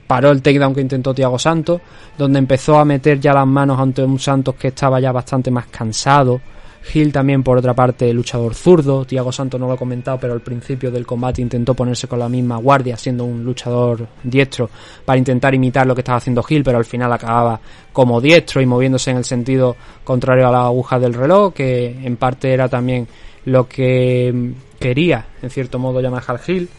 paró 0.08 0.32
el 0.32 0.42
takedown 0.42 0.74
que 0.74 0.82
intentó 0.82 1.14
Tiago 1.14 1.38
Santos, 1.38 1.82
donde 2.18 2.40
empezó 2.40 2.80
a 2.80 2.86
meter 2.86 3.20
ya 3.20 3.34
las 3.34 3.46
manos 3.46 3.80
ante 3.80 4.04
un 4.04 4.20
Santos 4.20 4.56
que 4.56 4.70
estaba 4.70 5.00
ya 5.00 5.12
bastante 5.12 5.52
más 5.52 5.68
cansado. 5.68 6.42
Gil 6.82 7.12
también, 7.12 7.44
por 7.44 7.58
otra 7.58 7.74
parte, 7.74 8.12
luchador 8.14 8.56
zurdo. 8.56 9.06
Tiago 9.06 9.32
Santos 9.32 9.60
no 9.60 9.68
lo 9.68 9.74
he 9.74 9.78
comentado, 9.78 10.18
pero 10.20 10.34
al 10.34 10.42
principio 10.42 10.90
del 10.90 11.06
combate 11.06 11.42
intentó 11.42 11.74
ponerse 11.74 12.08
con 12.08 12.20
la 12.20 12.30
misma 12.30 12.58
guardia, 12.58 12.98
siendo 12.98 13.26
un 13.26 13.44
luchador 13.44 14.08
diestro, 14.24 14.70
para 15.06 15.20
intentar 15.20 15.54
imitar 15.54 15.86
lo 15.86 15.94
que 15.94 16.02
estaba 16.02 16.18
haciendo 16.18 16.42
Gil, 16.42 16.64
pero 16.64 16.78
al 16.78 16.86
final 16.86 17.12
acababa 17.12 17.60
como 17.92 18.22
diestro 18.22 18.62
y 18.62 18.66
moviéndose 18.66 19.12
en 19.12 19.18
el 19.18 19.26
sentido 19.26 19.76
contrario 20.04 20.48
a 20.48 20.52
la 20.52 20.66
aguja 20.66 20.98
del 20.98 21.14
reloj, 21.14 21.54
que 21.54 21.86
en 22.02 22.16
parte 22.18 22.52
era 22.52 22.70
también 22.70 23.08
lo 23.46 23.68
que 23.68 24.54
quería, 24.80 25.26
en 25.42 25.50
cierto 25.50 25.80
modo, 25.80 26.02
Yamaha 26.02 26.38
Gil. 26.38 26.70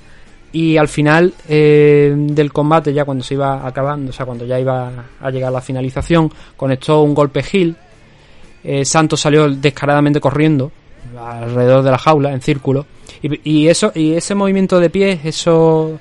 Y 0.53 0.77
al 0.77 0.89
final 0.89 1.33
eh, 1.49 2.13
del 2.17 2.53
combate, 2.53 2.93
ya 2.93 3.05
cuando 3.05 3.23
se 3.23 3.35
iba 3.35 3.65
acabando, 3.67 4.11
o 4.11 4.13
sea, 4.13 4.27
cuando 4.27 4.45
ya 4.45 4.59
iba 4.59 4.91
a 5.21 5.31
llegar 5.31 5.53
la 5.53 5.61
finalización, 5.61 6.33
conectó 6.57 7.03
un 7.03 7.15
golpe 7.15 7.43
Gil. 7.43 7.77
Eh, 8.65 8.85
Santos 8.85 9.21
salió 9.21 9.49
descaradamente 9.49 10.21
corriendo 10.21 10.73
alrededor 11.17 11.83
de 11.83 11.91
la 11.91 11.99
jaula, 11.99 12.33
en 12.33 12.41
círculo. 12.41 12.87
Y, 13.23 13.69
eso 13.69 13.93
y 13.95 14.15
ese 14.15 14.35
movimiento 14.35 14.81
de 14.81 14.91
pies, 14.91 15.21
eso 15.25 15.99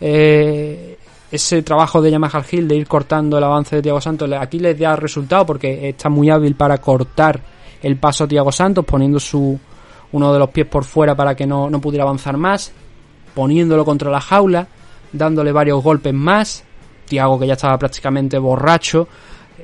eh, 0.00 0.96
ese 1.30 1.62
trabajo 1.62 2.00
de 2.00 2.10
Yamaha 2.10 2.42
Gil 2.42 2.66
de 2.66 2.76
ir 2.76 2.86
cortando 2.86 3.38
el 3.38 3.44
avance 3.44 3.76
de 3.76 3.82
Tiago 3.82 4.00
Santos, 4.00 4.30
aquí 4.38 4.58
les 4.58 4.78
da 4.78 4.96
resultado 4.96 5.46
porque 5.46 5.88
está 5.88 6.08
muy 6.08 6.30
hábil 6.30 6.54
para 6.54 6.78
cortar 6.78 7.40
el 7.82 7.96
paso 7.96 8.24
a 8.24 8.28
Tiago 8.28 8.52
Santos, 8.52 8.84
poniendo 8.84 9.18
su, 9.18 9.58
uno 10.12 10.32
de 10.32 10.38
los 10.38 10.50
pies 10.50 10.66
por 10.66 10.84
fuera 10.84 11.14
para 11.14 11.34
que 11.34 11.46
no, 11.46 11.68
no 11.68 11.80
pudiera 11.80 12.04
avanzar 12.04 12.36
más, 12.36 12.72
poniéndolo 13.34 13.84
contra 13.84 14.10
la 14.10 14.20
jaula, 14.20 14.68
dándole 15.12 15.52
varios 15.52 15.82
golpes 15.82 16.14
más. 16.14 16.64
Tiago, 17.06 17.38
que 17.38 17.46
ya 17.46 17.54
estaba 17.54 17.76
prácticamente 17.78 18.38
borracho, 18.38 19.08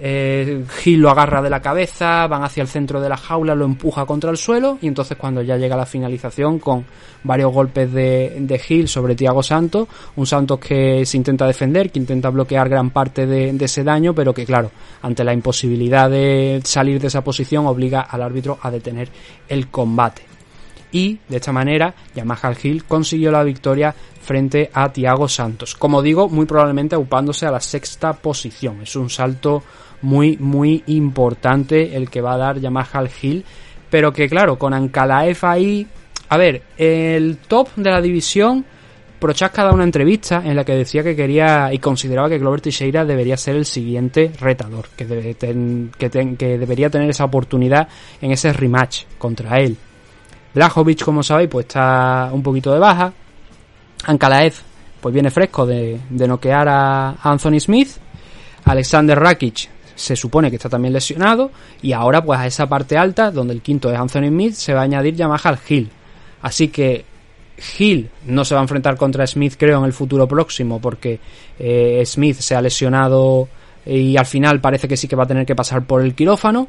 eh, 0.00 0.64
Gil 0.68 1.00
lo 1.00 1.10
agarra 1.10 1.42
de 1.42 1.50
la 1.50 1.60
cabeza, 1.60 2.26
van 2.28 2.44
hacia 2.44 2.62
el 2.62 2.68
centro 2.68 3.00
de 3.00 3.08
la 3.08 3.16
jaula, 3.16 3.54
lo 3.54 3.64
empuja 3.64 4.06
contra 4.06 4.30
el 4.30 4.36
suelo 4.36 4.78
y 4.80 4.86
entonces 4.86 5.16
cuando 5.16 5.42
ya 5.42 5.56
llega 5.56 5.76
la 5.76 5.86
finalización 5.86 6.60
con 6.60 6.84
varios 7.24 7.52
golpes 7.52 7.92
de, 7.92 8.36
de 8.38 8.58
Gil 8.58 8.86
sobre 8.86 9.16
Tiago 9.16 9.42
Santos, 9.42 9.88
un 10.14 10.26
Santos 10.26 10.60
que 10.60 11.04
se 11.04 11.16
intenta 11.16 11.46
defender, 11.46 11.90
que 11.90 11.98
intenta 11.98 12.30
bloquear 12.30 12.68
gran 12.68 12.90
parte 12.90 13.26
de, 13.26 13.52
de 13.52 13.64
ese 13.64 13.82
daño, 13.82 14.14
pero 14.14 14.32
que 14.32 14.46
claro, 14.46 14.70
ante 15.02 15.24
la 15.24 15.32
imposibilidad 15.32 16.08
de 16.08 16.60
salir 16.62 17.00
de 17.00 17.08
esa 17.08 17.24
posición 17.24 17.66
obliga 17.66 18.02
al 18.02 18.22
árbitro 18.22 18.58
a 18.62 18.70
detener 18.70 19.08
el 19.48 19.68
combate. 19.68 20.37
Y 20.92 21.18
de 21.28 21.36
esta 21.36 21.52
manera, 21.52 21.94
Yamaha 22.14 22.54
Gil 22.54 22.84
consiguió 22.84 23.30
la 23.30 23.44
victoria 23.44 23.94
frente 24.22 24.70
a 24.72 24.92
Tiago 24.92 25.28
Santos. 25.28 25.74
Como 25.74 26.02
digo, 26.02 26.28
muy 26.28 26.46
probablemente 26.46 26.94
aupándose 26.94 27.46
a 27.46 27.50
la 27.50 27.60
sexta 27.60 28.12
posición. 28.12 28.82
Es 28.82 28.96
un 28.96 29.10
salto 29.10 29.62
muy, 30.02 30.36
muy 30.38 30.82
importante 30.86 31.96
el 31.96 32.10
que 32.10 32.20
va 32.20 32.34
a 32.34 32.38
dar 32.38 32.60
Yamaha 32.60 33.04
Hill. 33.20 33.44
Pero 33.90 34.12
que 34.12 34.28
claro, 34.28 34.58
con 34.58 34.74
Ankalaev 34.74 35.38
ahí. 35.42 35.86
A 36.28 36.36
ver, 36.36 36.62
el 36.76 37.38
top 37.38 37.68
de 37.76 37.90
la 37.90 38.00
división. 38.00 38.64
Prochaska 39.18 39.64
da 39.64 39.72
una 39.72 39.82
entrevista 39.82 40.42
en 40.44 40.54
la 40.54 40.64
que 40.64 40.74
decía 40.74 41.02
que 41.02 41.16
quería 41.16 41.72
y 41.72 41.78
consideraba 41.78 42.28
que 42.28 42.38
Glover 42.38 42.60
Teixeira 42.60 43.04
debería 43.04 43.36
ser 43.36 43.56
el 43.56 43.64
siguiente 43.64 44.30
retador, 44.38 44.90
que, 44.96 45.06
debe 45.06 45.34
que, 45.34 46.36
que 46.36 46.58
debería 46.58 46.88
tener 46.88 47.10
esa 47.10 47.24
oportunidad 47.24 47.88
en 48.20 48.30
ese 48.30 48.52
rematch 48.52 49.06
contra 49.18 49.58
él. 49.58 49.76
Blajovic, 50.54 51.04
como 51.04 51.22
sabéis, 51.22 51.48
pues 51.48 51.66
está 51.66 52.30
un 52.32 52.42
poquito 52.42 52.72
de 52.72 52.78
baja. 52.78 53.12
Ankalaev, 54.04 54.54
pues 55.00 55.12
viene 55.12 55.30
fresco 55.30 55.66
de, 55.66 56.00
noquear 56.10 56.68
a 56.68 57.16
Anthony 57.22 57.60
Smith. 57.60 57.90
Alexander 58.64 59.18
Rakic 59.18 59.68
se 59.94 60.14
supone 60.14 60.50
que 60.50 60.56
está 60.56 60.68
también 60.68 60.94
lesionado. 60.94 61.50
Y 61.82 61.92
ahora, 61.92 62.22
pues 62.22 62.38
a 62.40 62.46
esa 62.46 62.66
parte 62.66 62.96
alta, 62.96 63.30
donde 63.30 63.54
el 63.54 63.62
quinto 63.62 63.90
es 63.90 63.98
Anthony 63.98 64.28
Smith, 64.28 64.54
se 64.54 64.74
va 64.74 64.80
a 64.80 64.84
añadir 64.84 65.14
Yamaha 65.14 65.58
Hill. 65.68 65.90
Así 66.42 66.68
que 66.68 67.04
Hill 67.78 68.08
no 68.26 68.44
se 68.44 68.54
va 68.54 68.60
a 68.60 68.64
enfrentar 68.64 68.96
contra 68.96 69.26
Smith, 69.26 69.54
creo, 69.58 69.78
en 69.78 69.84
el 69.84 69.92
futuro 69.92 70.28
próximo, 70.28 70.80
porque 70.80 71.18
eh, 71.58 72.02
Smith 72.06 72.36
se 72.36 72.54
ha 72.54 72.62
lesionado 72.62 73.48
y 73.84 74.16
al 74.16 74.26
final 74.26 74.60
parece 74.60 74.86
que 74.86 74.96
sí 74.96 75.08
que 75.08 75.16
va 75.16 75.24
a 75.24 75.26
tener 75.26 75.46
que 75.46 75.56
pasar 75.56 75.84
por 75.84 76.02
el 76.02 76.14
quirófano. 76.14 76.68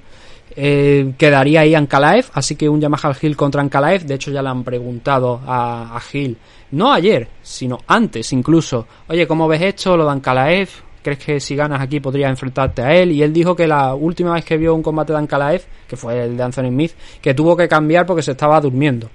Eh, 0.55 1.13
quedaría 1.17 1.61
ahí 1.61 1.75
Ankalaev, 1.75 2.25
así 2.33 2.55
que 2.55 2.67
un 2.67 2.81
Yamaha 2.81 3.13
Hill 3.21 3.35
contra 3.35 3.61
Ankalaev. 3.61 4.03
De 4.05 4.15
hecho, 4.15 4.31
ya 4.31 4.41
le 4.41 4.49
han 4.49 4.63
preguntado 4.63 5.41
a, 5.45 5.95
a 5.95 6.01
Hill, 6.11 6.37
no 6.71 6.91
ayer, 6.91 7.27
sino 7.41 7.79
antes 7.87 8.31
incluso. 8.33 8.87
Oye, 9.07 9.27
¿cómo 9.27 9.47
ves 9.47 9.61
esto? 9.61 9.95
Lo 9.95 10.05
de 10.05 10.11
Ankalaev, 10.11 10.69
¿crees 11.01 11.19
que 11.19 11.39
si 11.39 11.55
ganas 11.55 11.81
aquí 11.81 11.99
podrías 11.99 12.29
enfrentarte 12.29 12.81
a 12.81 12.93
él? 12.93 13.11
Y 13.11 13.23
él 13.23 13.33
dijo 13.33 13.55
que 13.55 13.67
la 13.67 13.95
última 13.95 14.33
vez 14.33 14.45
que 14.45 14.57
vio 14.57 14.73
un 14.73 14.83
combate 14.83 15.13
de 15.13 15.19
Ankalaev, 15.19 15.63
que 15.87 15.95
fue 15.97 16.23
el 16.23 16.37
de 16.37 16.43
Anthony 16.43 16.69
Smith, 16.69 16.91
que 17.21 17.33
tuvo 17.33 17.55
que 17.55 17.67
cambiar 17.67 18.05
porque 18.05 18.21
se 18.21 18.31
estaba 18.31 18.59
durmiendo. 18.59 19.09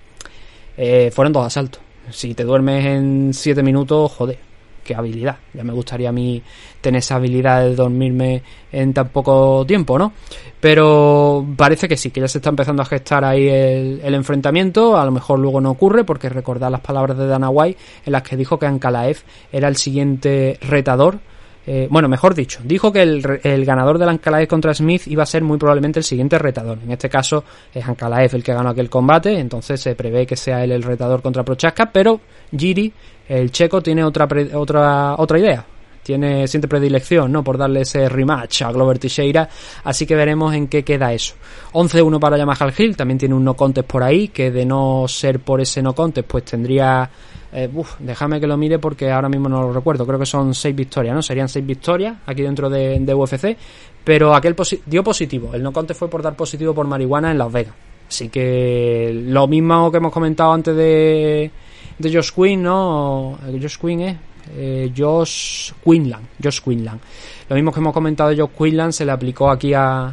Eh, 0.77 1.11
fueron 1.13 1.33
dos 1.33 1.47
asaltos. 1.47 1.81
Si 2.11 2.35
te 2.35 2.45
duermes 2.45 2.85
en 2.85 3.33
siete 3.33 3.63
minutos, 3.63 4.13
joder, 4.13 4.39
qué 4.85 4.95
habilidad. 4.95 5.39
Ya 5.53 5.65
me 5.65 5.73
gustaría 5.73 6.11
a 6.11 6.13
mí 6.13 6.43
tener 6.81 7.01
esa 7.01 7.17
habilidad 7.17 7.63
de 7.63 7.75
dormirme 7.75 8.43
en 8.71 8.93
tan 8.93 9.09
poco 9.09 9.65
tiempo, 9.67 9.99
¿no? 9.99 10.13
Pero 10.61 11.45
parece 11.57 11.89
que 11.89 11.97
sí, 11.97 12.11
que 12.11 12.21
ya 12.21 12.29
se 12.29 12.39
está 12.39 12.51
empezando 12.51 12.83
a 12.83 12.85
gestar 12.85 13.25
ahí 13.25 13.49
el, 13.49 14.15
enfrentamiento. 14.15 14.97
A 14.97 15.05
lo 15.05 15.11
mejor 15.11 15.39
luego 15.39 15.61
no 15.61 15.71
ocurre, 15.71 16.05
porque 16.05 16.29
recordad 16.29 16.71
las 16.71 16.81
palabras 16.81 17.19
de 17.19 17.27
Dana 17.27 17.51
White 17.51 17.79
en 18.07 18.13
las 18.13 18.23
que 18.23 18.37
dijo 18.37 18.59
que 18.59 18.67
Ankalaev 18.67 19.19
era 19.51 19.69
el 19.69 19.77
siguiente 19.77 20.59
retador 20.61 21.19
eh, 21.67 21.89
bueno, 21.91 22.09
mejor 22.09 22.35
dicho, 22.35 22.61
dijo 22.63 22.93
que 22.93 23.01
el, 23.01 23.41
el 23.43 23.65
ganador 23.65 23.99
del 23.99 24.11
Ankalaev 24.11 24.47
contra 24.47 24.75
Smith 24.75 25.07
iba 25.07 25.23
a 25.23 25.27
ser 25.27 25.43
muy 25.43 25.57
probablemente 25.57 25.99
el 25.99 26.05
siguiente 26.05 26.39
retador. 26.39 26.79
En 26.83 26.91
este 26.91 27.09
caso 27.09 27.43
es 27.73 27.87
Ankalaev 27.87 28.35
el 28.35 28.45
que 28.45 28.53
ganó 28.53 28.71
aquel 28.71 28.91
combate, 28.91 29.39
entonces 29.39 29.81
se 29.81 29.95
prevé 29.95 30.27
que 30.27 30.37
sea 30.37 30.63
él 30.63 30.73
el 30.73 30.83
retador 30.83 31.23
contra 31.23 31.43
Prochaska, 31.43 31.91
pero 31.91 32.21
Giri, 32.55 32.93
el 33.29 33.51
checo, 33.51 33.83
tiene 33.83 34.05
otra, 34.05 34.29
otra, 34.55 35.15
otra 35.19 35.39
idea. 35.39 35.65
Tiene 36.03 36.47
siente 36.47 36.69
predilección, 36.69 37.33
¿no? 37.33 37.43
Por 37.43 37.57
darle 37.57 37.81
ese 37.81 38.11
rematch 38.11 38.63
a 38.63 38.71
Glover 38.71 38.99
Teixeira. 38.99 39.49
Así 39.85 40.05
que 40.05 40.15
veremos 40.15 40.55
en 40.55 40.69
qué 40.69 40.85
queda 40.85 41.15
eso. 41.15 41.35
11-1 41.73 42.19
para 42.21 42.37
Yamaha 42.37 42.71
Hill. 42.77 42.95
También 42.95 43.17
tiene 43.17 43.35
un 43.35 43.43
no 43.43 43.55
contest 43.55 43.89
por 43.89 44.03
ahí. 44.03 44.29
Que 44.29 44.51
de 44.51 44.67
no 44.67 45.07
ser 45.09 45.41
por 45.41 45.63
ese 45.63 45.81
no 45.81 45.95
contest, 45.95 46.29
pues 46.29 46.45
tendría 46.45 47.11
eh, 47.57 47.71
uf, 47.73 47.95
déjame 48.01 48.41
que 48.41 48.49
lo 48.49 48.57
mire 48.57 48.81
porque 48.81 49.13
ahora 49.13 49.29
mismo 49.29 49.49
no 49.49 49.63
lo 49.63 49.73
recuerdo. 49.73 50.05
Creo 50.05 50.19
que 50.19 50.27
son 50.27 50.55
seis 50.55 50.75
victorias, 50.75 51.15
¿no? 51.15 51.23
Serían 51.23 51.49
seis 51.49 51.65
victorias 51.65 52.17
aquí 52.27 52.43
dentro 52.43 52.69
de, 52.69 53.15
UFC. 53.15 53.57
Pero 54.03 54.35
aquel 54.35 54.57
dio 54.85 55.05
positivo. 55.05 55.55
El 55.55 55.63
no 55.63 55.73
conte 55.73 55.95
fue 55.95 56.09
por 56.09 56.21
dar 56.21 56.35
positivo 56.35 56.75
por 56.75 56.87
marihuana 56.89 57.31
en 57.31 57.39
Las 57.39 57.53
Vegas. 57.53 57.75
Así 58.09 58.29
que 58.29 59.13
lo 59.15 59.47
mismo 59.47 59.91
que 59.91 59.99
hemos 59.99 60.13
comentado 60.13 60.53
antes 60.53 60.77
de, 60.77 61.51
de 61.99 62.13
Josh 62.13 62.31
Quinn, 62.33 62.63
¿no? 62.63 63.39
Josh 63.61 63.79
Quinn 63.79 64.01
es. 64.01 64.17
Eh, 64.57 64.93
Josh 64.97 65.73
Quinlan. 65.83 66.23
Josh 66.43 66.61
Quinlan. 66.61 67.01
Lo 67.49 67.57
mismo 67.57 67.73
que 67.73 67.81
hemos 67.81 67.93
comentado 67.93 68.31
de 68.31 68.37
Josh 68.37 68.51
Quinlan 68.57 68.93
se 68.93 69.05
le 69.05 69.13
aplicó 69.13 69.51
aquí 69.51 69.73
a, 69.73 70.13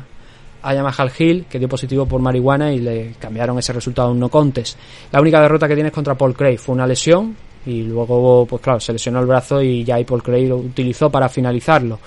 a 0.61 0.73
Yamaha 0.73 1.07
Hill, 1.17 1.45
que 1.49 1.59
dio 1.59 1.67
positivo 1.67 2.05
por 2.05 2.21
marihuana 2.21 2.71
y 2.71 2.79
le 2.79 3.13
cambiaron 3.19 3.57
ese 3.59 3.73
resultado 3.73 4.09
a 4.09 4.11
un 4.11 4.19
no 4.19 4.29
contest. 4.29 4.77
La 5.11 5.21
única 5.21 5.41
derrota 5.41 5.67
que 5.67 5.73
tiene 5.73 5.89
es 5.89 5.93
contra 5.93 6.15
Paul 6.15 6.36
Craig, 6.36 6.57
fue 6.57 6.75
una 6.75 6.88
lesión 6.88 7.36
y 7.65 7.84
luego, 7.84 8.45
pues 8.45 8.61
claro, 8.61 8.79
se 8.79 8.93
lesionó 8.93 9.19
el 9.19 9.25
brazo 9.25 9.61
y 9.61 9.84
ya 9.84 9.95
ahí 9.95 10.03
Paul 10.03 10.23
Craig 10.23 10.47
lo 10.47 10.57
utilizó 10.57 11.09
para 11.09 11.29
finalizarlo. 11.29 11.99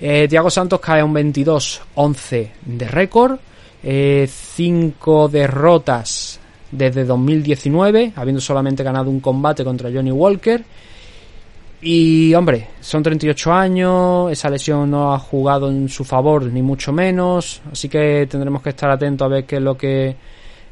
Eh, 0.00 0.26
Tiago 0.28 0.50
Santos 0.50 0.80
cae 0.80 1.00
a 1.00 1.04
un 1.04 1.14
22-11 1.14 2.50
de 2.64 2.88
récord, 2.88 3.38
5 3.82 3.84
eh, 3.84 5.28
derrotas 5.30 6.40
desde 6.70 7.04
2019, 7.04 8.12
habiendo 8.16 8.40
solamente 8.40 8.82
ganado 8.82 9.10
un 9.10 9.20
combate 9.20 9.64
contra 9.64 9.90
Johnny 9.90 10.10
Walker. 10.10 10.64
Y 11.80 12.34
hombre, 12.34 12.68
son 12.80 13.02
38 13.02 13.52
años, 13.52 14.32
esa 14.32 14.50
lesión 14.50 14.90
no 14.90 15.14
ha 15.14 15.18
jugado 15.18 15.70
en 15.70 15.88
su 15.88 16.04
favor 16.04 16.44
ni 16.44 16.60
mucho 16.60 16.92
menos, 16.92 17.62
así 17.70 17.88
que 17.88 18.26
tendremos 18.28 18.62
que 18.62 18.70
estar 18.70 18.90
atentos 18.90 19.24
a 19.24 19.28
ver 19.28 19.44
qué 19.44 19.56
es 19.56 19.62
lo 19.62 19.76
que 19.76 20.16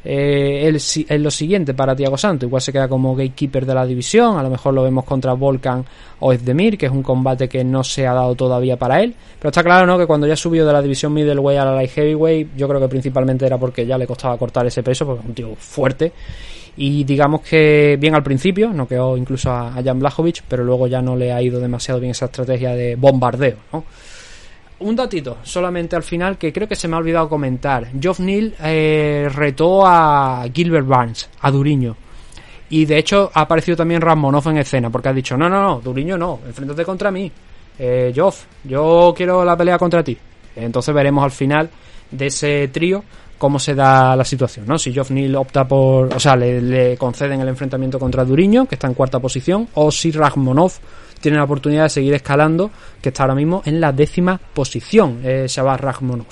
eh, 0.06 0.68
es, 0.74 1.20
lo 1.20 1.30
siguiente 1.30 1.74
para 1.74 1.96
Tiago 1.96 2.16
Santos. 2.16 2.46
Igual 2.46 2.62
se 2.62 2.72
queda 2.72 2.88
como 2.88 3.14
gatekeeper 3.14 3.66
de 3.66 3.74
la 3.74 3.84
división, 3.84 4.38
a 4.38 4.42
lo 4.42 4.50
mejor 4.50 4.74
lo 4.74 4.82
vemos 4.82 5.04
contra 5.04 5.32
Volkan 5.32 5.84
o 6.20 6.32
Ezdemir, 6.32 6.78
que 6.78 6.86
es 6.86 6.92
un 6.92 7.02
combate 7.02 7.48
que 7.48 7.64
no 7.64 7.84
se 7.84 8.06
ha 8.06 8.14
dado 8.14 8.34
todavía 8.34 8.76
para 8.76 9.02
él. 9.02 9.14
Pero 9.38 9.50
está 9.50 9.62
claro 9.62 9.86
¿no? 9.86 9.98
que 9.98 10.06
cuando 10.06 10.26
ya 10.26 10.36
subió 10.36 10.66
de 10.66 10.72
la 10.72 10.80
división 10.80 11.12
middleweight 11.12 11.60
a 11.60 11.64
la 11.64 11.74
light 11.74 11.90
heavyweight, 11.90 12.56
yo 12.56 12.68
creo 12.68 12.80
que 12.80 12.88
principalmente 12.88 13.46
era 13.46 13.58
porque 13.58 13.86
ya 13.86 13.98
le 13.98 14.06
costaba 14.06 14.38
cortar 14.38 14.66
ese 14.66 14.82
peso, 14.82 15.04
porque 15.04 15.22
es 15.22 15.28
un 15.28 15.34
tío 15.34 15.54
fuerte 15.56 16.12
y 16.76 17.04
digamos 17.04 17.40
que 17.40 17.96
bien 17.98 18.14
al 18.14 18.22
principio, 18.22 18.72
no 18.72 18.86
quedó 18.86 19.16
incluso 19.16 19.50
a, 19.50 19.72
Jan 19.82 19.98
Blachowicz, 19.98 20.42
pero 20.46 20.62
luego 20.62 20.86
ya 20.86 21.00
no 21.00 21.16
le 21.16 21.32
ha 21.32 21.40
ido 21.40 21.58
demasiado 21.58 22.00
bien 22.00 22.10
esa 22.10 22.26
estrategia 22.26 22.74
de 22.74 22.96
bombardeo. 22.96 23.56
Un 24.78 24.94
datito, 24.94 25.38
solamente 25.42 25.96
al 25.96 26.02
final, 26.02 26.36
que 26.36 26.52
creo 26.52 26.68
que 26.68 26.76
se 26.76 26.86
me 26.86 26.96
ha 26.96 26.98
olvidado 26.98 27.28
comentar. 27.28 27.88
Geoff 27.98 28.20
Neal 28.20 28.54
eh, 28.62 29.28
retó 29.34 29.86
a 29.86 30.44
Gilbert 30.52 30.86
Barnes, 30.86 31.30
a 31.40 31.50
Duriño. 31.50 31.96
Y 32.68 32.84
de 32.84 32.98
hecho 32.98 33.30
ha 33.32 33.42
aparecido 33.42 33.76
también 33.76 34.00
Ramonov 34.00 34.48
en 34.48 34.58
escena, 34.58 34.90
porque 34.90 35.08
ha 35.08 35.12
dicho, 35.12 35.36
no, 35.36 35.48
no, 35.48 35.62
no, 35.62 35.80
Duriño 35.80 36.18
no, 36.18 36.40
enfréntate 36.46 36.84
contra 36.84 37.10
mí. 37.10 37.30
Eh, 37.78 38.12
yo 38.14 39.14
quiero 39.16 39.44
la 39.44 39.56
pelea 39.56 39.78
contra 39.78 40.02
ti. 40.02 40.16
Entonces 40.56 40.94
veremos 40.94 41.24
al 41.24 41.30
final 41.30 41.70
de 42.10 42.26
ese 42.26 42.68
trío 42.68 43.02
cómo 43.38 43.58
se 43.58 43.74
da 43.74 44.16
la 44.16 44.24
situación, 44.24 44.66
¿no? 44.66 44.78
Si 44.78 44.92
Geoff 44.92 45.10
Neal 45.10 45.36
opta 45.36 45.66
por, 45.66 46.14
o 46.14 46.20
sea, 46.20 46.36
le, 46.36 46.96
conceden 46.96 47.40
el 47.40 47.48
enfrentamiento 47.48 47.98
contra 47.98 48.24
Duriño, 48.24 48.66
que 48.66 48.76
está 48.76 48.86
en 48.86 48.94
cuarta 48.94 49.20
posición, 49.20 49.68
o 49.74 49.90
si 49.90 50.10
Rachmonov 50.10 50.72
tiene 51.20 51.36
la 51.36 51.44
oportunidad 51.44 51.84
de 51.84 51.90
seguir 51.90 52.14
escalando, 52.14 52.70
que 53.00 53.08
está 53.10 53.24
ahora 53.24 53.34
mismo 53.34 53.62
en 53.64 53.80
la 53.80 53.92
décima 53.92 54.38
posición, 54.38 55.20
eh, 55.24 55.46
Shabbat 55.48 55.80
Rachmonov. 55.80 56.26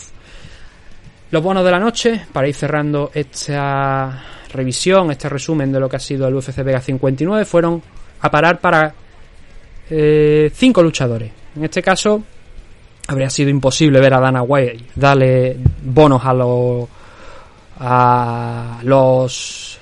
Los 1.30 1.42
bonos 1.42 1.64
de 1.64 1.70
la 1.70 1.80
noche, 1.80 2.26
para 2.32 2.46
ir 2.46 2.54
cerrando 2.54 3.10
esta 3.12 4.22
revisión, 4.52 5.10
este 5.10 5.28
resumen 5.28 5.72
de 5.72 5.80
lo 5.80 5.88
que 5.88 5.96
ha 5.96 6.00
sido 6.00 6.28
el 6.28 6.34
UFC 6.34 6.62
Vega 6.62 6.80
59, 6.80 7.44
fueron 7.44 7.82
a 8.20 8.30
parar 8.30 8.60
para 8.60 8.94
eh, 9.90 10.50
cinco 10.54 10.82
luchadores. 10.82 11.32
En 11.56 11.64
este 11.64 11.82
caso, 11.82 12.22
habría 13.08 13.30
sido 13.30 13.50
imposible 13.50 14.00
ver 14.00 14.14
a 14.14 14.20
Dana 14.20 14.42
White 14.42 14.84
darle 14.94 15.58
bonos 15.82 16.24
a 16.24 16.32
los 16.32 16.88
a 17.80 18.80
los 18.84 19.78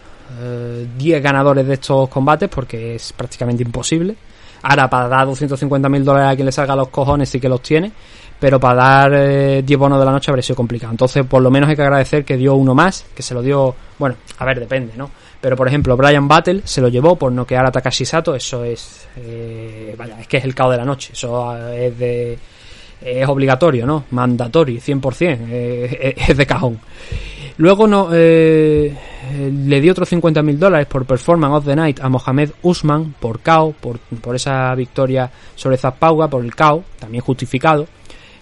10 0.99 1.17
eh, 1.17 1.21
ganadores 1.21 1.67
de 1.67 1.75
estos 1.75 2.09
combates 2.09 2.49
porque 2.49 2.95
es 2.95 3.13
prácticamente 3.13 3.63
imposible. 3.63 4.17
Ahora, 4.63 4.89
para 4.89 5.09
dar 5.09 5.27
250 5.27 5.89
mil 5.89 6.05
dólares 6.05 6.33
a 6.33 6.35
quien 6.35 6.47
le 6.47 6.53
salga 6.53 6.77
los 6.77 6.89
cojones 6.89 7.29
sí 7.29 7.41
que 7.41 7.49
los 7.49 7.63
tiene, 7.63 7.93
pero 8.39 8.59
para 8.61 8.75
dar 8.75 9.11
10 9.11 9.71
eh, 9.71 9.77
bonos 9.77 9.99
de 9.99 10.05
la 10.05 10.13
noche 10.13 10.31
habría 10.31 10.43
sido 10.43 10.57
complicado. 10.57 10.93
Entonces, 10.93 11.25
por 11.27 11.43
lo 11.43 11.51
menos 11.51 11.69
hay 11.69 11.77
que 11.77 11.83
agradecer 11.83 12.25
que 12.25 12.37
dio 12.37 12.55
uno 12.55 12.75
más, 12.75 13.05
que 13.15 13.23
se 13.23 13.35
lo 13.35 13.43
dio, 13.43 13.75
bueno, 13.99 14.17
a 14.39 14.45
ver, 14.45 14.61
depende, 14.61 14.95
¿no? 14.97 15.11
Pero, 15.41 15.57
por 15.57 15.67
ejemplo, 15.67 15.97
Brian 15.97 16.29
Battle 16.29 16.63
se 16.65 16.81
lo 16.81 16.89
llevó 16.89 17.17
por 17.17 17.33
noquear 17.33 17.67
a 17.67 17.73
Takashi 17.73 18.05
Sato, 18.05 18.35
eso 18.35 18.63
es, 18.65 19.09
eh, 19.17 19.95
vaya, 19.99 20.21
es 20.21 20.29
que 20.29 20.37
es 20.37 20.45
el 20.45 20.55
caos 20.55 20.71
de 20.71 20.77
la 20.77 20.85
noche, 20.85 21.13
eso 21.13 21.57
es 21.73 21.99
de 21.99 22.39
es 23.05 23.29
obligatorio, 23.29 23.87
¿no? 23.87 24.05
Mandatorio, 24.11 24.81
100%, 24.81 25.39
eh, 25.51 26.15
es 26.29 26.37
de 26.37 26.47
cajón. 26.47 26.81
Luego 27.63 27.87
no, 27.87 28.09
eh, 28.13 28.93
le 29.39 29.81
dio 29.81 29.93
otros 29.93 30.09
50 30.09 30.43
mil 30.43 30.59
dólares 30.59 30.89
por 30.89 31.07
Performance 31.07 31.59
of 31.59 31.65
the 31.65 31.77
Night 31.77 32.01
a 32.01 32.09
Mohamed 32.09 32.51
Usman 32.63 33.15
por 33.21 33.39
KO, 33.39 33.73
por, 33.81 34.01
por 34.01 34.35
esa 34.35 34.75
victoria 34.75 35.31
sobre 35.55 35.77
Zapauga, 35.77 36.27
por 36.27 36.45
el 36.45 36.57
KO, 36.57 36.83
también 36.99 37.23
justificado. 37.23 37.87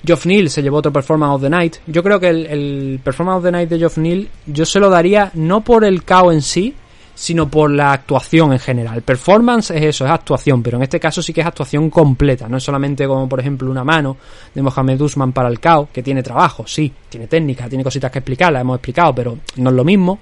Geoff 0.03 0.25
Neal 0.25 0.49
se 0.49 0.63
llevó 0.63 0.79
otro 0.79 0.91
Performance 0.91 1.35
of 1.35 1.43
the 1.43 1.51
Night. 1.51 1.77
Yo 1.87 2.03
creo 2.03 2.19
que 2.19 2.31
el, 2.31 2.47
el 2.47 3.01
Performance 3.05 3.37
of 3.37 3.45
the 3.45 3.53
Night 3.53 3.69
de 3.69 3.79
Geoff 3.79 3.99
Neal 3.99 4.27
yo 4.47 4.65
se 4.65 4.81
lo 4.81 4.89
daría 4.89 5.31
no 5.35 5.61
por 5.61 5.85
el 5.85 6.03
KO 6.03 6.33
en 6.33 6.41
sí, 6.41 6.75
sino 7.21 7.51
por 7.51 7.71
la 7.71 7.93
actuación 7.93 8.55
en 8.55 8.59
general. 8.59 9.03
Performance 9.03 9.73
es 9.73 9.83
eso, 9.83 10.07
es 10.07 10.11
actuación, 10.11 10.63
pero 10.63 10.79
en 10.79 10.85
este 10.85 10.99
caso 10.99 11.21
sí 11.21 11.35
que 11.35 11.43
es 11.43 11.47
actuación 11.47 11.91
completa, 11.91 12.49
no 12.49 12.57
es 12.57 12.65
solamente 12.65 13.07
como 13.07 13.29
por 13.29 13.39
ejemplo 13.39 13.71
una 13.71 13.85
mano 13.85 14.17
de 14.55 14.63
Mohamed 14.63 14.99
Usman 15.03 15.31
para 15.31 15.51
el 15.51 15.61
KO, 15.61 15.91
que 15.93 16.03
tiene 16.03 16.23
trabajo, 16.23 16.67
sí, 16.67 16.91
tiene 17.11 17.27
técnica, 17.27 17.69
tiene 17.69 17.85
cositas 17.85 18.11
que 18.11 18.21
explicar, 18.21 18.51
las 18.51 18.63
hemos 18.63 18.77
explicado, 18.77 19.15
pero 19.15 19.37
no 19.57 19.69
es 19.69 19.77
lo 19.77 19.85
mismo 19.85 20.19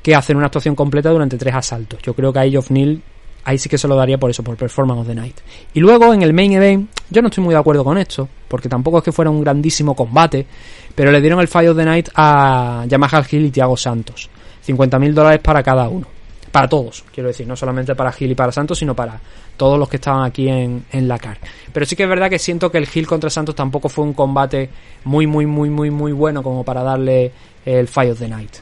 que 0.00 0.14
hacer 0.14 0.36
una 0.36 0.46
actuación 0.46 0.76
completa 0.76 1.10
durante 1.10 1.36
tres 1.36 1.52
asaltos. 1.52 2.00
Yo 2.00 2.14
creo 2.14 2.32
que 2.32 2.38
ahí 2.38 2.52
Geoff 2.52 2.70
Neal 2.70 3.02
ahí 3.42 3.58
sí 3.58 3.68
que 3.68 3.76
se 3.76 3.88
lo 3.88 3.96
daría 3.96 4.16
por 4.16 4.30
eso, 4.30 4.44
por 4.44 4.56
Performance 4.56 5.00
of 5.00 5.08
the 5.08 5.16
Night. 5.16 5.40
Y 5.74 5.80
luego 5.80 6.14
en 6.14 6.22
el 6.22 6.32
Main 6.32 6.52
Event, 6.52 6.90
yo 7.10 7.22
no 7.22 7.28
estoy 7.28 7.42
muy 7.42 7.54
de 7.54 7.60
acuerdo 7.60 7.82
con 7.82 7.98
esto, 7.98 8.28
porque 8.46 8.68
tampoco 8.68 8.98
es 8.98 9.04
que 9.04 9.10
fuera 9.10 9.32
un 9.32 9.40
grandísimo 9.40 9.96
combate, 9.96 10.46
pero 10.94 11.10
le 11.10 11.20
dieron 11.20 11.40
el 11.40 11.48
Fight 11.48 11.70
of 11.70 11.76
the 11.76 11.84
Night 11.84 12.08
a 12.14 12.84
Yamaha 12.86 13.24
Hill 13.28 13.46
y 13.46 13.50
Thiago 13.50 13.76
Santos. 13.76 14.30
50.000 14.64 15.12
dólares 15.12 15.40
para 15.42 15.60
cada 15.64 15.88
uno 15.88 16.15
para 16.56 16.68
todos, 16.68 17.04
quiero 17.12 17.28
decir, 17.28 17.46
no 17.46 17.54
solamente 17.54 17.94
para 17.94 18.10
Gil 18.10 18.30
y 18.30 18.34
para 18.34 18.50
Santos, 18.50 18.78
sino 18.78 18.96
para 18.96 19.20
todos 19.58 19.78
los 19.78 19.90
que 19.90 19.96
estaban 19.96 20.24
aquí 20.24 20.48
en, 20.48 20.86
en 20.90 21.06
la 21.06 21.18
CAR. 21.18 21.36
Pero 21.70 21.84
sí 21.84 21.94
que 21.94 22.04
es 22.04 22.08
verdad 22.08 22.30
que 22.30 22.38
siento 22.38 22.70
que 22.70 22.78
el 22.78 22.86
Gil 22.86 23.06
contra 23.06 23.28
Santos 23.28 23.54
tampoco 23.54 23.90
fue 23.90 24.06
un 24.06 24.14
combate 24.14 24.70
muy, 25.04 25.26
muy, 25.26 25.44
muy, 25.44 25.68
muy, 25.68 25.90
muy 25.90 26.12
bueno 26.12 26.42
como 26.42 26.64
para 26.64 26.82
darle 26.82 27.30
el 27.62 27.86
Fight 27.86 28.12
of 28.12 28.20
the 28.20 28.28
Night. 28.28 28.52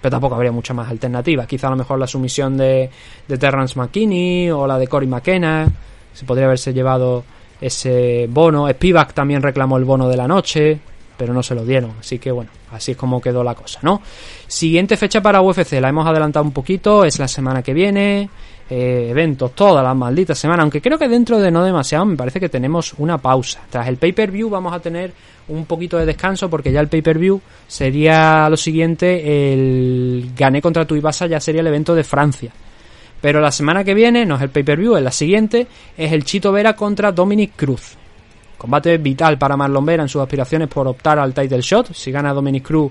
Pero 0.00 0.12
tampoco 0.12 0.34
habría 0.34 0.50
mucha 0.50 0.72
más 0.72 0.88
alternativa. 0.88 1.46
Quizá 1.46 1.66
a 1.66 1.72
lo 1.72 1.76
mejor 1.76 1.98
la 1.98 2.06
sumisión 2.06 2.56
de, 2.56 2.88
de 3.28 3.36
Terrence 3.36 3.78
McKinney 3.78 4.50
o 4.50 4.66
la 4.66 4.78
de 4.78 4.88
Cory 4.88 5.06
McKenna. 5.06 5.70
Se 6.14 6.24
podría 6.24 6.46
haberse 6.46 6.72
llevado 6.72 7.22
ese 7.60 8.26
bono. 8.30 8.66
Spivak 8.66 9.12
también 9.12 9.42
reclamó 9.42 9.76
el 9.76 9.84
bono 9.84 10.08
de 10.08 10.16
la 10.16 10.26
noche 10.26 10.80
pero 11.16 11.32
no 11.32 11.42
se 11.42 11.54
lo 11.54 11.64
dieron. 11.64 11.92
Así 12.00 12.18
que 12.18 12.30
bueno, 12.30 12.50
así 12.72 12.92
es 12.92 12.96
como 12.96 13.20
quedó 13.20 13.42
la 13.44 13.54
cosa, 13.54 13.80
¿no? 13.82 14.02
Siguiente 14.46 14.96
fecha 14.96 15.20
para 15.20 15.40
UFC, 15.40 15.80
la 15.80 15.88
hemos 15.88 16.06
adelantado 16.06 16.44
un 16.44 16.52
poquito, 16.52 17.04
es 17.04 17.18
la 17.18 17.28
semana 17.28 17.62
que 17.62 17.74
viene. 17.74 18.28
Eh, 18.70 19.08
eventos 19.10 19.54
toda 19.54 19.82
la 19.82 19.92
maldita 19.92 20.34
semana, 20.34 20.62
aunque 20.62 20.80
creo 20.80 20.98
que 20.98 21.06
dentro 21.06 21.38
de 21.38 21.50
no 21.50 21.62
demasiado 21.62 22.06
me 22.06 22.16
parece 22.16 22.40
que 22.40 22.48
tenemos 22.48 22.94
una 22.96 23.18
pausa. 23.18 23.60
Tras 23.68 23.86
el 23.88 23.98
pay-per-view 23.98 24.48
vamos 24.48 24.72
a 24.72 24.80
tener 24.80 25.12
un 25.48 25.66
poquito 25.66 25.98
de 25.98 26.06
descanso 26.06 26.48
porque 26.48 26.72
ya 26.72 26.80
el 26.80 26.88
pay-per-view 26.88 27.40
sería 27.66 28.48
lo 28.48 28.56
siguiente, 28.56 29.52
el 29.52 30.32
gané 30.34 30.62
contra 30.62 30.86
Tuibasa 30.86 31.26
ya 31.26 31.40
sería 31.40 31.60
el 31.60 31.66
evento 31.66 31.94
de 31.94 32.04
Francia. 32.04 32.52
Pero 33.20 33.40
la 33.40 33.52
semana 33.52 33.84
que 33.84 33.94
viene, 33.94 34.24
no 34.24 34.36
es 34.36 34.42
el 34.42 34.50
pay-per-view, 34.50 34.96
es 34.96 35.02
la 35.02 35.12
siguiente, 35.12 35.66
es 35.96 36.12
el 36.12 36.24
Chito 36.24 36.50
Vera 36.50 36.74
contra 36.74 37.12
Dominic 37.12 37.52
Cruz. 37.56 37.96
Combate 38.64 38.96
vital 38.96 39.36
para 39.36 39.58
Marlon 39.58 39.84
Vera 39.84 40.04
en 40.04 40.08
sus 40.08 40.22
aspiraciones 40.22 40.68
por 40.68 40.88
optar 40.88 41.18
al 41.18 41.34
title 41.34 41.60
shot. 41.60 41.92
Si 41.92 42.10
gana 42.10 42.32
Dominic 42.32 42.66
Cruz, 42.66 42.90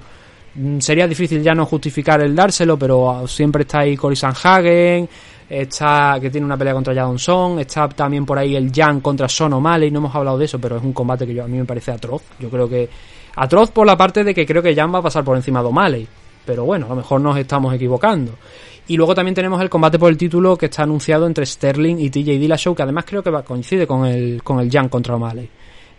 mm, 0.53 0.77
sería 0.77 1.07
difícil 1.07 1.41
ya 1.41 1.55
no 1.55 1.65
justificar 1.65 2.21
el 2.21 2.35
dárselo, 2.35 2.77
pero 2.77 3.09
ah, 3.09 3.27
siempre 3.27 3.63
está 3.63 3.79
ahí 3.79 3.97
Cory 3.97 4.15
Sanhagen, 4.15 5.09
está 5.49 6.19
que 6.21 6.29
tiene 6.29 6.45
una 6.45 6.57
pelea 6.57 6.75
contra 6.75 6.93
Jadon 6.93 7.17
Son, 7.17 7.57
está 7.57 7.89
también 7.89 8.23
por 8.23 8.37
ahí 8.37 8.55
el 8.55 8.71
Jan 8.71 9.01
contra 9.01 9.27
Son 9.27 9.51
O'Malley, 9.53 9.89
no 9.89 9.97
hemos 9.97 10.13
hablado 10.13 10.37
de 10.37 10.45
eso, 10.45 10.59
pero 10.59 10.77
es 10.77 10.83
un 10.83 10.93
combate 10.93 11.25
que 11.25 11.33
yo, 11.33 11.43
a 11.43 11.47
mí 11.47 11.57
me 11.57 11.65
parece 11.65 11.89
atroz. 11.89 12.21
Yo 12.37 12.51
creo 12.51 12.69
que 12.69 12.87
atroz 13.35 13.71
por 13.71 13.87
la 13.87 13.97
parte 13.97 14.23
de 14.23 14.31
que 14.35 14.45
creo 14.45 14.61
que 14.61 14.75
Jan 14.75 14.93
va 14.93 14.99
a 14.99 15.01
pasar 15.01 15.23
por 15.23 15.35
encima 15.35 15.63
de 15.63 15.69
O'Malley, 15.69 16.07
pero 16.45 16.65
bueno, 16.65 16.85
a 16.85 16.89
lo 16.89 16.97
mejor 16.97 17.19
nos 17.19 17.35
estamos 17.35 17.73
equivocando. 17.73 18.33
Y 18.87 18.95
luego 18.95 19.15
también 19.15 19.33
tenemos 19.33 19.59
el 19.59 19.71
combate 19.71 19.97
por 19.97 20.11
el 20.11 20.17
título 20.17 20.55
que 20.55 20.67
está 20.67 20.83
anunciado 20.83 21.25
entre 21.25 21.47
Sterling 21.47 21.95
y 21.97 22.11
TJ 22.11 22.37
Dillashaw, 22.37 22.75
que 22.75 22.83
además 22.83 23.05
creo 23.07 23.23
que 23.23 23.31
coincide 23.43 23.87
con 23.87 24.05
el, 24.05 24.43
con 24.43 24.59
el 24.59 24.69
Jan 24.69 24.87
contra 24.87 25.15
O'Malley. 25.15 25.49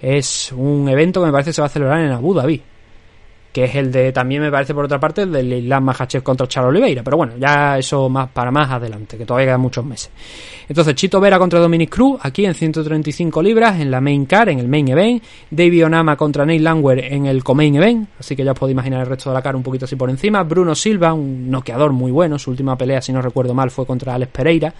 Es 0.01 0.53
un 0.53 0.89
evento 0.89 1.21
que 1.21 1.27
me 1.27 1.33
parece 1.33 1.53
se 1.53 1.61
va 1.61 1.67
a 1.67 1.71
celebrar 1.71 2.01
en 2.01 2.13
Abu 2.13 2.35
Dhabi 2.35 2.63
que 3.55 3.63
es 3.63 3.75
el 3.77 3.93
de, 3.93 4.11
también 4.11 4.43
me 4.43 4.51
parece 4.51 4.75
por 4.75 4.85
otra 4.85 4.99
parte, 4.99 5.23
el 5.23 5.31
del 5.31 5.53
Islam 5.53 5.85
Mahachev 5.85 6.25
contra 6.25 6.49
Charles 6.49 6.71
Oliveira, 6.71 7.05
pero 7.05 7.17
bueno, 7.17 7.35
ya 7.39 7.79
eso 7.79 8.09
más 8.09 8.29
para 8.31 8.51
más 8.51 8.69
adelante, 8.69 9.17
que 9.17 9.25
todavía 9.25 9.47
quedan 9.47 9.61
muchos 9.61 9.85
meses. 9.85 10.11
Entonces, 10.69 10.97
Chito 10.97 11.21
Vera 11.21 11.39
contra 11.39 11.61
Dominic 11.61 11.89
Cruz, 11.89 12.19
aquí 12.21 12.45
en 12.45 12.55
135 12.55 13.41
libras, 13.41 13.79
en 13.79 13.93
la 13.93 14.01
main 14.01 14.27
car, 14.27 14.49
en 14.49 14.59
el 14.59 14.67
main 14.67 14.89
event, 14.89 15.23
David 15.49 15.87
Onama 15.87 16.17
contra 16.17 16.45
Neil 16.45 16.65
Langwer 16.65 16.99
en 16.99 17.27
el 17.27 17.45
co-main 17.45 17.77
event, 17.77 18.09
así 18.19 18.35
que 18.35 18.43
ya 18.43 18.51
os 18.51 18.59
podéis 18.59 18.75
imaginar 18.75 19.03
el 19.03 19.07
resto 19.07 19.31
de 19.31 19.35
la 19.35 19.43
cara 19.43 19.57
un 19.57 19.63
poquito 19.63 19.85
así 19.85 19.95
por 19.95 20.11
encima, 20.11 20.43
Bruno 20.43 20.75
Silva, 20.75 21.13
un 21.13 21.49
noqueador 21.49 21.93
muy 21.93 22.11
bueno, 22.11 22.41
su 22.41 22.51
última 22.51 22.77
pelea, 22.77 23.01
si 23.01 23.13
no 23.13 23.23
recuerdo 23.23 23.55
mal, 23.55 23.71
fue 23.71 23.87
contra 23.87 24.17
Alex 24.17 24.33
Pereira, 24.33 24.75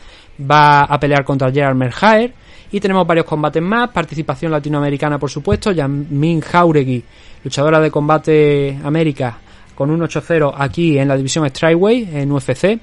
va 0.51 0.81
a 0.83 0.99
pelear 0.99 1.25
contra 1.25 1.53
Gerard 1.53 1.77
Merhaer, 1.77 2.35
y 2.75 2.81
tenemos 2.81 3.07
varios 3.07 3.25
combates 3.25 3.63
más, 3.63 3.91
participación 3.91 4.51
latinoamericana 4.51 5.17
por 5.17 5.31
supuesto, 5.31 5.71
Yamin 5.71 6.41
Jauregui, 6.41 7.05
luchadora 7.45 7.79
de 7.79 7.89
combate 7.89 8.77
América, 8.83 9.39
con 9.77 9.93
un 9.93 10.01
8-0 10.01 10.53
aquí 10.57 10.99
en 10.99 11.07
la 11.07 11.17
división 11.17 11.49
Strikeway, 11.49 12.09
en 12.13 12.33
UFC. 12.33 12.77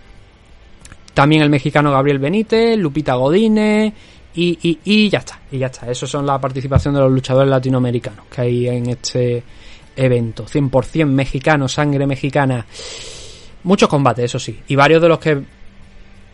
También 1.14 1.42
el 1.42 1.50
mexicano 1.50 1.92
Gabriel 1.92 2.20
Benítez, 2.20 2.78
Lupita 2.78 3.16
Godine 3.16 3.94
y, 4.34 4.58
y, 4.62 4.80
y 4.86 5.10
ya 5.10 5.20
está, 5.20 5.42
y 5.52 5.58
ya 5.58 5.68
está. 5.68 5.92
Eso 5.92 6.08
son 6.08 6.26
la 6.26 6.40
participación 6.40 6.94
de 6.94 7.02
los 7.02 7.12
luchadores 7.12 7.50
latinoamericanos 7.50 8.28
que 8.34 8.42
hay 8.44 8.68
en 8.70 8.92
este 8.92 9.44
evento. 9.98 10.46
100% 10.46 11.06
mexicano, 11.06 11.68
sangre 11.68 12.08
mexicana. 12.08 12.66
Muchos 13.66 13.90
combates, 13.90 14.24
eso 14.24 14.40
sí. 14.40 14.58
Y 14.70 14.76
varios 14.78 15.02
de 15.02 15.10
los 15.10 15.20
que 15.20 15.44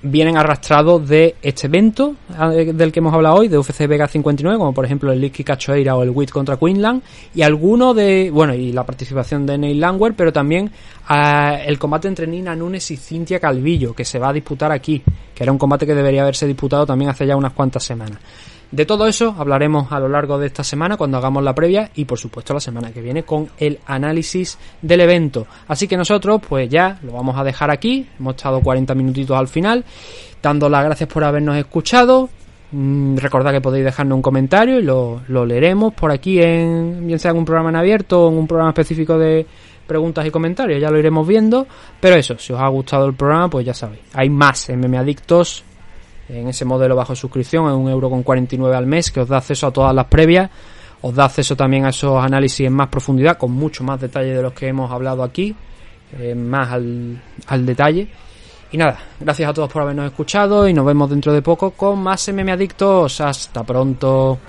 vienen 0.02 0.38
arrastrados 0.38 1.08
de 1.08 1.36
este 1.42 1.68
evento 1.68 2.16
del 2.74 2.92
que 2.92 3.00
hemos 3.00 3.14
hablado 3.14 3.38
hoy, 3.38 3.48
de 3.48 3.58
UFC 3.58 3.88
Vega 3.88 4.08
59, 4.08 4.58
como 4.58 4.74
por 4.74 4.86
ejemplo 4.86 5.12
el 5.12 5.20
Licky 5.20 5.44
Cachoeira 5.44 5.96
o 5.96 6.04
el 6.04 6.12
WIT 6.12 6.30
contra 6.30 6.58
Queenland, 6.58 7.02
y 7.34 7.42
alguno 7.42 7.94
de, 7.94 8.30
bueno, 8.32 8.54
y 8.54 8.72
la 8.72 8.86
participación 8.86 9.46
de 9.46 9.58
Neil 9.58 9.80
Langwer, 9.80 10.14
pero 10.14 10.32
también 10.32 10.72
uh, 11.10 11.58
el 11.66 11.80
combate 11.80 12.08
entre 12.08 12.28
Nina 12.28 12.56
Nunes 12.56 12.92
y 12.92 12.98
Cintia 12.98 13.40
Calvillo, 13.40 13.94
que 13.94 14.06
se 14.06 14.20
va 14.20 14.30
a 14.30 14.34
disputar 14.34 14.72
aquí, 14.72 15.02
que 15.34 15.44
era 15.44 15.52
un 15.52 15.58
combate 15.58 15.86
que 15.86 15.96
debería 15.96 16.22
haberse 16.22 16.46
disputado 16.46 16.86
también 16.86 17.10
hace 17.10 17.26
ya 17.26 17.36
unas 17.36 17.54
cuantas 17.54 17.84
semanas. 17.84 18.20
De 18.72 18.86
todo 18.86 19.08
eso 19.08 19.34
hablaremos 19.38 19.92
a 19.94 20.00
lo 20.00 20.10
largo 20.10 20.38
de 20.38 20.48
esta 20.48 20.64
semana 20.64 20.98
cuando 20.98 21.18
hagamos 21.18 21.42
la 21.42 21.56
previa 21.56 21.90
y 21.96 22.04
por 22.04 22.20
supuesto 22.20 22.54
la 22.54 22.60
semana 22.60 22.92
que 22.92 23.02
viene 23.02 23.24
con 23.24 23.50
el 23.58 23.80
análisis 23.86 24.58
del 24.82 25.02
evento. 25.02 25.48
Así 25.70 25.88
que 25.88 25.96
nosotros 25.96 26.42
pues 26.48 26.68
ya 26.68 27.00
lo 27.04 27.14
vamos 27.14 27.38
a 27.38 27.46
dejar 27.46 27.72
aquí. 27.72 28.06
Hemos 28.20 28.36
estado 28.36 28.60
40 28.60 28.94
minutitos 28.94 29.38
al 29.38 29.48
final. 29.48 29.86
Dando 30.42 30.68
las 30.68 30.84
gracias 30.84 31.10
por 31.10 31.24
habernos 31.24 31.56
escuchado. 31.56 32.30
Mm, 32.72 33.16
recordad 33.16 33.54
que 33.54 33.62
podéis 33.62 33.86
dejarnos 33.86 34.18
un 34.18 34.22
comentario 34.22 34.80
y 34.80 34.84
lo, 34.84 35.22
lo 35.30 35.46
leeremos 35.46 35.94
por 35.94 36.12
aquí 36.12 36.42
en 36.42 37.08
bien 37.08 37.20
sea 37.20 37.32
en 37.32 37.38
un 37.38 37.46
programa 37.46 37.70
en 37.70 37.78
abierto 37.78 38.26
o 38.26 38.30
en 38.30 38.38
un 38.38 38.48
programa 38.48 38.72
específico 38.72 39.18
de 39.18 39.46
preguntas 39.88 40.26
y 40.26 40.30
comentarios. 40.30 40.82
Ya 40.82 40.90
lo 40.90 41.00
iremos 41.00 41.26
viendo. 41.26 41.66
Pero 42.02 42.18
eso, 42.18 42.38
si 42.38 42.52
os 42.52 42.60
ha 42.60 42.68
gustado 42.68 43.06
el 43.06 43.14
programa 43.14 43.50
pues 43.50 43.66
ya 43.66 43.74
sabéis. 43.74 44.02
Hay 44.14 44.30
más 44.30 44.70
MM 44.70 44.98
Adictos 44.98 45.64
en 46.30 46.48
ese 46.48 46.66
modelo 46.66 46.96
bajo 46.96 47.16
suscripción, 47.16 47.68
es 47.68 47.74
un 47.74 47.90
euro 47.90 48.10
con 48.10 48.24
49 48.24 48.76
al 48.76 48.86
mes, 48.86 49.12
que 49.12 49.22
os 49.22 49.28
da 49.28 49.38
acceso 49.38 49.68
a 49.68 49.72
todas 49.72 49.94
las 49.94 50.06
previas, 50.06 50.50
os 51.02 51.14
da 51.14 51.26
acceso 51.26 51.56
también 51.56 51.86
a 51.86 51.90
esos 51.90 52.24
análisis 52.24 52.68
en 52.68 52.74
más 52.74 52.90
profundidad, 52.90 53.38
con 53.38 53.52
mucho 53.52 53.84
más 53.84 54.00
detalle 54.00 54.34
de 54.34 54.42
los 54.42 54.54
que 54.54 54.68
hemos 54.68 54.92
hablado 54.92 55.24
aquí, 55.24 55.56
eh, 56.18 56.36
más 56.36 56.72
al, 56.72 57.22
al 57.48 57.66
detalle. 57.66 58.08
Y 58.72 58.78
nada, 58.78 59.00
gracias 59.20 59.50
a 59.50 59.54
todos 59.54 59.72
por 59.72 59.84
habernos 59.84 60.06
escuchado 60.06 60.68
y 60.68 60.74
nos 60.74 60.86
vemos 60.86 61.10
dentro 61.10 61.32
de 61.32 61.42
poco 61.42 61.72
con 61.72 62.00
más 62.00 62.28
MM 62.28 62.52
Adictos. 62.52 63.22
Hasta 63.22 63.64
pronto. 63.64 64.40